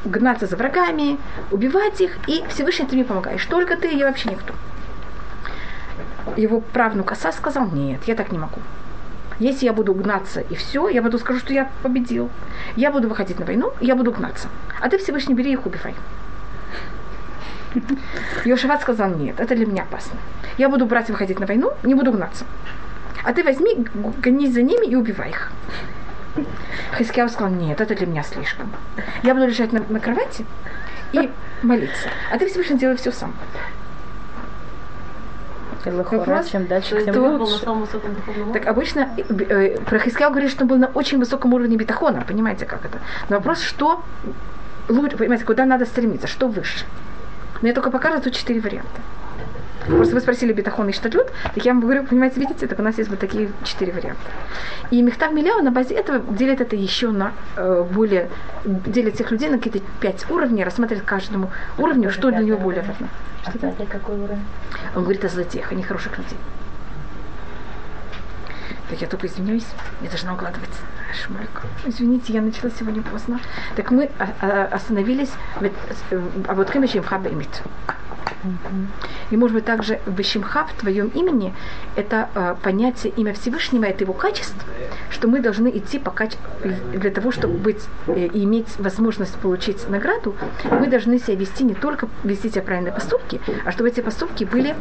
гнаться 0.07 0.47
за 0.47 0.57
врагами, 0.57 1.19
убивать 1.51 2.01
их, 2.01 2.17
и 2.27 2.43
Всевышний 2.49 2.87
ты 2.87 2.95
мне 2.95 3.05
помогаешь. 3.05 3.45
Только 3.45 3.77
ты, 3.77 3.95
я 3.95 4.07
вообще 4.07 4.31
никто. 4.31 4.55
Его 6.39 6.61
правнук 6.61 7.13
Аса 7.13 7.33
сказал, 7.33 7.71
нет, 7.71 8.01
я 8.07 8.15
так 8.15 8.33
не 8.33 8.39
могу. 8.39 8.61
Если 9.39 9.67
я 9.67 9.73
буду 9.73 9.93
гнаться 9.95 10.41
и 10.41 10.55
все, 10.55 10.89
я 10.89 11.03
буду 11.03 11.19
скажу, 11.19 11.39
что 11.39 11.53
я 11.53 11.71
победил. 11.83 12.31
Я 12.77 12.91
буду 12.91 13.09
выходить 13.09 13.39
на 13.39 13.47
войну, 13.47 13.73
я 13.81 13.95
буду 13.95 14.13
гнаться. 14.13 14.49
А 14.81 14.89
ты 14.89 14.99
Всевышний 14.99 15.35
бери 15.35 15.53
их 15.53 15.67
убивай. 15.67 15.95
Йошеват 18.45 18.81
сказал, 18.81 19.11
нет, 19.11 19.39
это 19.39 19.55
для 19.55 19.67
меня 19.67 19.83
опасно. 19.83 20.19
Я 20.57 20.69
буду 20.69 20.87
брать 20.87 21.11
и 21.11 21.13
выходить 21.13 21.39
на 21.39 21.47
войну, 21.47 21.73
не 21.83 21.95
буду 21.95 22.13
гнаться 22.13 22.47
а 23.27 23.33
ты 23.33 23.43
возьми, 23.43 23.85
гонись 24.23 24.55
за 24.55 24.63
ними 24.63 24.87
и 24.87 24.95
убивай 24.95 25.31
их. 25.31 25.51
Хискияу 26.97 27.29
сказал, 27.29 27.51
нет, 27.51 27.81
это 27.81 27.97
для 27.97 28.07
меня 28.07 28.23
слишком. 28.23 28.71
Я 29.25 29.35
буду 29.35 29.49
лежать 29.49 29.73
на, 29.73 29.83
на 29.89 29.99
кровати 29.99 30.47
и 31.13 31.29
молиться. 31.63 32.09
А 32.31 32.39
ты 32.39 32.47
Всевышний 32.47 32.79
делай 32.79 32.97
все 32.97 33.11
сам. 33.11 33.35
Вопрос, 35.91 36.49
чем 36.49 36.67
дальше, 36.67 37.05
тем 37.05 37.17
лучше. 37.39 37.67
Так 38.53 38.67
обычно 38.67 39.09
э, 39.17 39.23
э, 39.29 39.81
про 39.81 39.99
Хискияу 39.99 40.31
говорит, 40.31 40.51
что 40.51 40.63
он 40.63 40.69
был 40.69 40.79
на 40.79 40.87
очень 40.89 41.19
высоком 41.19 41.55
уровне 41.55 41.77
бетахона. 41.77 42.25
Понимаете, 42.27 42.67
как 42.67 42.85
это? 42.85 42.99
Но 43.29 43.37
вопрос, 43.37 43.61
что 43.61 44.03
лучше, 44.89 45.17
понимаете, 45.17 45.45
куда 45.45 45.65
надо 45.65 45.87
стремиться, 45.87 46.27
что 46.27 46.49
выше. 46.49 46.85
Я 47.63 47.73
только 47.73 47.91
показываю 47.91 48.23
тут 48.23 48.35
четыре 48.35 48.61
варианта. 48.61 49.01
Просто 49.87 50.15
вы 50.15 50.21
спросили 50.21 50.53
бетахон 50.53 50.89
и 50.89 50.93
штатлют, 50.93 51.29
так 51.55 51.65
я 51.65 51.73
вам 51.73 51.81
говорю, 51.81 52.05
понимаете, 52.05 52.41
видите, 52.41 52.67
так 52.67 52.79
у 52.79 52.83
нас 52.83 52.99
есть 52.99 53.09
вот 53.09 53.19
такие 53.19 53.51
четыре 53.65 53.93
варианта. 53.93 54.23
И 54.91 55.01
Мехтав 55.03 55.33
Миляу 55.33 55.63
на 55.63 55.71
базе 55.71 55.95
этого 55.95 56.21
делит 56.35 56.61
это 56.61 56.77
еще 56.77 57.11
на 57.11 57.33
э, 57.57 57.85
более, 57.93 58.29
делит 58.65 59.15
всех 59.15 59.31
людей 59.31 59.49
на 59.49 59.59
какие-то 59.59 59.81
пять 60.01 60.29
уровней, 60.31 60.65
рассматривает 60.65 61.07
каждому 61.07 61.51
уровню, 61.79 62.11
что 62.11 62.31
для 62.31 62.41
него 62.41 62.59
более 62.59 62.83
важно. 62.83 63.09
Что 63.43 63.67
это? 63.67 63.87
какой 63.87 64.17
уровень? 64.17 64.45
Он 64.95 65.03
говорит 65.03 65.25
о 65.25 65.29
злотех, 65.29 65.71
а 65.71 65.75
не 65.75 65.83
хороших 65.83 66.19
людей. 66.19 66.39
Так 68.89 69.01
я 69.01 69.09
только 69.09 69.27
извиняюсь, 69.27 69.67
я 70.01 70.09
должна 70.09 70.35
укладывать 70.35 70.71
шмальку. 71.13 71.63
Извините, 71.85 72.33
я 72.33 72.41
начала 72.41 72.71
сегодня 72.71 73.03
поздно. 73.03 73.41
Так 73.75 73.91
мы 73.91 74.11
а, 74.19 74.29
а, 74.41 74.65
остановились, 74.73 75.31
а 76.47 76.55
вот 76.55 76.71
еще 76.83 77.01
в 77.01 77.07
имит. 77.33 77.63
И 79.31 79.37
может 79.37 79.55
быть 79.55 79.65
также 79.65 80.01
Бешимха 80.07 80.67
в 80.67 80.73
твоем 80.75 81.09
имени 81.09 81.55
это 81.97 82.29
э, 82.35 82.55
понятие 82.63 83.13
имя 83.17 83.33
Всевышнего, 83.35 83.85
это 83.85 84.05
его 84.05 84.13
качество, 84.13 84.63
что 85.11 85.29
мы 85.29 85.41
должны 85.41 85.69
идти 85.69 85.99
по 85.99 86.11
каче... 86.11 86.37
для 86.93 87.11
того, 87.11 87.33
чтобы 87.33 87.55
быть, 87.55 87.83
э, 88.07 88.29
иметь 88.33 88.79
возможность 88.79 89.37
получить 89.37 89.89
награду, 89.89 90.35
мы 90.65 90.87
должны 90.87 91.19
себя 91.19 91.37
вести 91.37 91.65
не 91.65 91.75
только 91.75 92.09
вести 92.25 92.51
себя 92.51 92.63
правильные 92.63 92.93
поступки, 92.93 93.41
а 93.65 93.73
чтобы 93.73 93.89
эти 93.89 94.01
поступки 94.01 94.45
были 94.45 94.77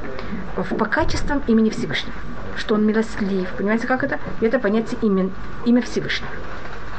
в, 0.56 0.76
по 0.76 0.86
качествам 0.86 1.42
имени 1.48 1.70
Всевышнего. 1.70 2.16
Что 2.58 2.76
он 2.76 2.86
милостлив, 2.86 3.50
понимаете, 3.58 3.88
как 3.88 4.04
это? 4.04 4.20
Это 4.42 4.60
понятие 4.60 5.00
имя, 5.02 5.30
имя 5.66 5.82
Всевышнего. 5.82 6.32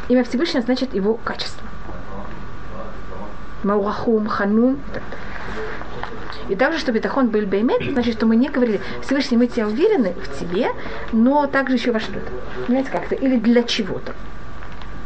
Имя 0.09 0.25
Всевышнего 0.25 0.65
значит 0.65 0.95
его 0.95 1.15
качество. 1.15 1.67
Маурахум, 3.65 4.27
ханун 4.29 4.75
и 4.75 4.95
так 4.95 5.03
далее. 5.11 5.36
И 6.49 6.57
также, 6.57 6.79
что 6.79 6.93
бетахон 6.93 7.29
был 7.29 7.43
беймет, 7.43 7.83
значит, 7.93 8.15
что 8.15 8.27
мы 8.27 8.37
не 8.37 8.49
говорили, 8.49 8.81
Всевышний, 9.03 9.37
мы 9.37 9.47
тебя 9.47 9.67
уверены 9.67 10.15
в 10.15 10.39
тебе, 10.39 10.69
но 11.13 11.47
также 11.47 11.77
еще 11.77 11.93
во 11.93 12.01
что-то. 12.01 12.31
Понимаете, 12.67 12.91
как-то? 12.91 13.15
Или 13.15 13.37
для 13.37 13.63
чего-то 13.63 14.15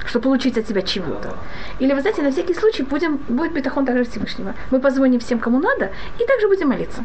чтобы 0.07 0.24
получить 0.24 0.59
от 0.59 0.66
тебя 0.66 0.82
чего-то. 0.82 1.36
Или, 1.78 1.93
вы 1.93 2.01
знаете, 2.01 2.22
на 2.22 2.32
всякий 2.32 2.53
случай 2.53 2.82
будем, 2.82 3.18
будет 3.28 3.53
бетахон 3.53 3.86
также 3.86 4.03
Всевышнего. 4.03 4.55
Мы 4.72 4.80
позвоним 4.80 5.20
всем, 5.20 5.38
кому 5.38 5.61
надо, 5.61 5.93
и 6.18 6.26
также 6.26 6.49
будем 6.49 6.70
молиться. 6.70 7.05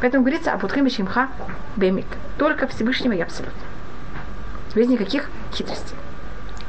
Поэтому 0.00 0.24
говорится, 0.24 0.52
а 0.52 0.58
подхим 0.58 0.88
шимха 0.88 1.28
бемит. 1.76 2.06
Только 2.38 2.66
Всевышнего 2.66 3.12
и 3.12 3.20
абсолютно. 3.20 3.60
Без 4.74 4.88
никаких 4.88 5.28
хитростей 5.52 5.96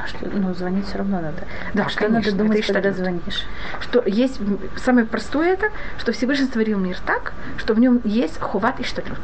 что, 0.07 0.25
ну, 0.27 0.53
звонить 0.53 0.87
все 0.87 0.97
равно 0.99 1.21
надо. 1.21 1.43
Да, 1.73 1.83
а 1.85 1.89
что 1.89 2.05
конечно, 2.05 2.31
надо 2.31 2.43
думать, 2.43 2.65
когда 2.65 2.91
звонишь? 2.91 3.45
Что 3.81 4.03
есть 4.05 4.39
самое 4.77 5.05
простое 5.05 5.53
это, 5.53 5.67
что 5.97 6.11
Всевышний 6.11 6.45
створил 6.45 6.79
мир 6.79 6.97
так, 7.05 7.33
что 7.57 7.73
в 7.73 7.79
нем 7.79 8.01
есть 8.03 8.39
хуват 8.39 8.79
и 8.79 8.83
штатлют. 8.83 9.19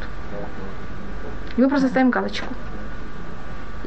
И 1.57 1.61
мы 1.61 1.69
просто 1.69 1.87
ставим 1.87 2.09
галочку. 2.09 2.53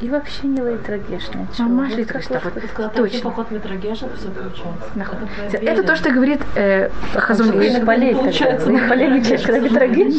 И 0.00 0.10
вообще 0.10 0.46
не 0.46 0.60
лейтрагешная. 0.60 1.46
Мама 1.58 1.88
лейтрагешная. 1.94 2.42
Вот, 2.76 2.92
точно. 2.94 3.20
поход 3.20 3.50
метрагеша, 3.50 4.08
все 4.16 4.28
получается. 4.28 5.56
Это 5.56 5.82
то, 5.82 5.96
что 5.96 6.10
говорит 6.10 6.40
э, 6.54 6.90
Хазуниш. 7.14 7.80
Получается. 7.80 8.66
Когда 8.66 9.58
метрагеш. 9.58 10.14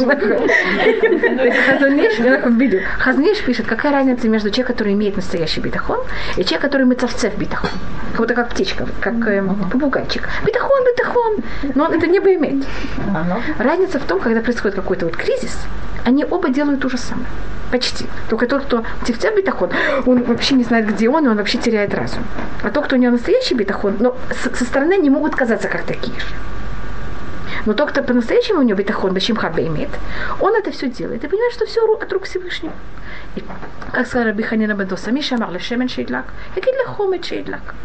Хазуниш, 1.67 2.17
я 2.17 2.38
так 2.38 2.47
видел. 2.53 2.80
Хазуниш 2.97 3.43
пишет, 3.43 3.67
какая 3.67 3.91
разница 3.91 4.28
между 4.28 4.49
человеком, 4.49 4.73
который 4.75 4.93
имеет 4.93 5.15
настоящий 5.15 5.61
битахон, 5.61 5.99
и 6.38 6.43
человеком, 6.43 6.61
который 6.61 6.88
мецовцев 6.88 7.38
битахон. 7.38 7.69
Как 8.11 8.21
будто 8.21 8.34
как 8.34 8.49
птичка, 8.49 8.88
как 8.99 9.28
э, 9.28 9.43
попугайчик. 9.71 10.28
Битахон, 10.43 10.84
битахон. 10.86 11.43
Но 11.75 11.86
он 11.86 11.93
это 11.93 12.07
не 12.07 12.19
бы 12.19 12.34
имеет. 12.34 12.65
Разница 13.59 13.99
в 13.99 14.05
том, 14.05 14.19
когда 14.19 14.41
происходит 14.41 14.75
какой-то 14.75 15.05
вот 15.05 15.15
кризис, 15.15 15.55
они 16.03 16.25
оба 16.25 16.49
делают 16.49 16.82
то 16.82 16.89
же 16.89 16.97
самое. 16.97 17.28
Почти. 17.71 18.05
Только 18.30 18.47
тот, 18.47 18.63
кто 18.63 18.84
тихтя 19.05 19.32
битахон, 19.32 19.66
он 20.05 20.24
вообще 20.24 20.55
не 20.55 20.63
знает, 20.63 20.88
где 20.88 21.09
он, 21.09 21.26
и 21.26 21.30
он 21.30 21.38
вообще 21.38 21.57
теряет 21.57 21.93
разум. 21.93 22.24
А 22.63 22.70
тот, 22.70 22.86
кто 22.86 22.95
у 22.95 22.99
него 22.99 23.11
настоящий 23.11 23.55
битахон, 23.55 23.97
но 23.99 24.18
со 24.32 24.65
стороны 24.65 24.97
не 24.97 25.09
могут 25.09 25.36
казаться 25.36 25.68
как 25.68 25.84
такие 25.84 26.20
же. 26.20 26.26
Но 27.65 27.74
тот, 27.74 27.91
кто 27.91 28.01
по-настоящему 28.01 28.59
у 28.59 28.63
него 28.63 28.78
битахон, 28.78 29.13
бачимхаба 29.13 29.61
имеет, 29.61 29.89
он 30.39 30.55
это 30.55 30.72
все 30.72 30.89
делает. 30.89 31.24
И 31.24 31.28
понимает, 31.28 31.53
что 31.53 31.65
все 31.65 31.82
от 31.82 32.13
рук 32.13 32.24
Всевышнего. 32.24 32.74
И, 33.36 33.43
как 33.91 34.07
сказал 34.07 34.28
Раби 34.28 34.43
Ханина 34.43 34.74
Бендоса, 34.74 35.11
Миша 35.11 35.38
Марле 35.38 35.59
Шемен 35.59 35.89
Шейдлак, 35.89 36.26
для 36.55 36.86
хомет 36.86 37.26
Шейдлак. 37.26 37.76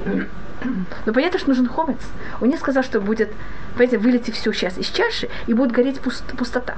Но 1.06 1.12
понятно, 1.12 1.38
что 1.38 1.48
нужен 1.48 1.68
хомец. 1.68 1.98
Он 2.40 2.48
не 2.48 2.56
сказал, 2.56 2.84
что 2.84 3.00
будет, 3.00 3.32
понимаете, 3.74 3.98
вылетит 3.98 4.36
все 4.36 4.52
сейчас 4.52 4.78
из 4.78 4.86
чаши, 4.86 5.28
и 5.48 5.54
будет 5.54 5.72
гореть 5.72 6.00
пустота. 6.00 6.76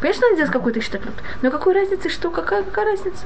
Конечно, 0.00 0.22
надо 0.22 0.34
сделать 0.34 0.52
какой-то 0.52 0.80
штатлют. 0.80 1.14
Но 1.42 1.50
какой 1.50 1.74
разницы, 1.74 2.08
что, 2.08 2.30
какая, 2.30 2.62
какая 2.62 2.86
разница? 2.86 3.24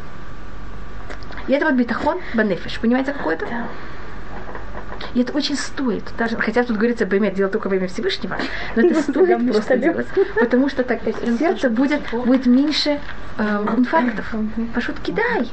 И 1.48 1.52
это 1.52 1.66
вот 1.66 1.74
битахон 1.74 2.18
банефиш. 2.34 2.78
Понимаете, 2.80 3.12
какой 3.12 3.34
это? 3.34 3.46
И 5.14 5.20
это 5.20 5.32
очень 5.32 5.56
стоит. 5.56 6.04
Даже, 6.18 6.36
хотя 6.36 6.64
тут 6.64 6.76
говорится, 6.76 7.04
иметь 7.04 7.34
дело 7.34 7.50
только 7.50 7.68
во 7.68 7.76
имя 7.76 7.88
Всевышнего, 7.88 8.36
но 8.74 8.82
это 8.82 9.02
стоит 9.02 9.50
просто 9.50 9.76
делать. 9.76 10.06
Потому 10.38 10.68
что 10.68 10.84
так 10.84 11.00
сердце 11.38 11.70
будет, 11.70 12.02
будет 12.12 12.46
меньше 12.46 13.00
э, 13.38 13.64
инфарктов. 13.76 14.34
Пошут 14.74 14.98
кидай. 15.00 15.50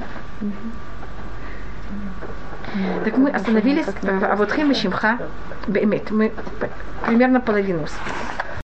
Так 3.06 3.18
мы 3.18 3.30
остановились, 3.30 3.86
э, 3.88 4.20
а 4.24 4.36
вот 4.36 4.52
Хем 4.52 4.72
и 4.72 4.74
Шимха, 4.74 5.20
мы 5.68 6.32
примерно 7.06 7.40
половину 7.40 7.86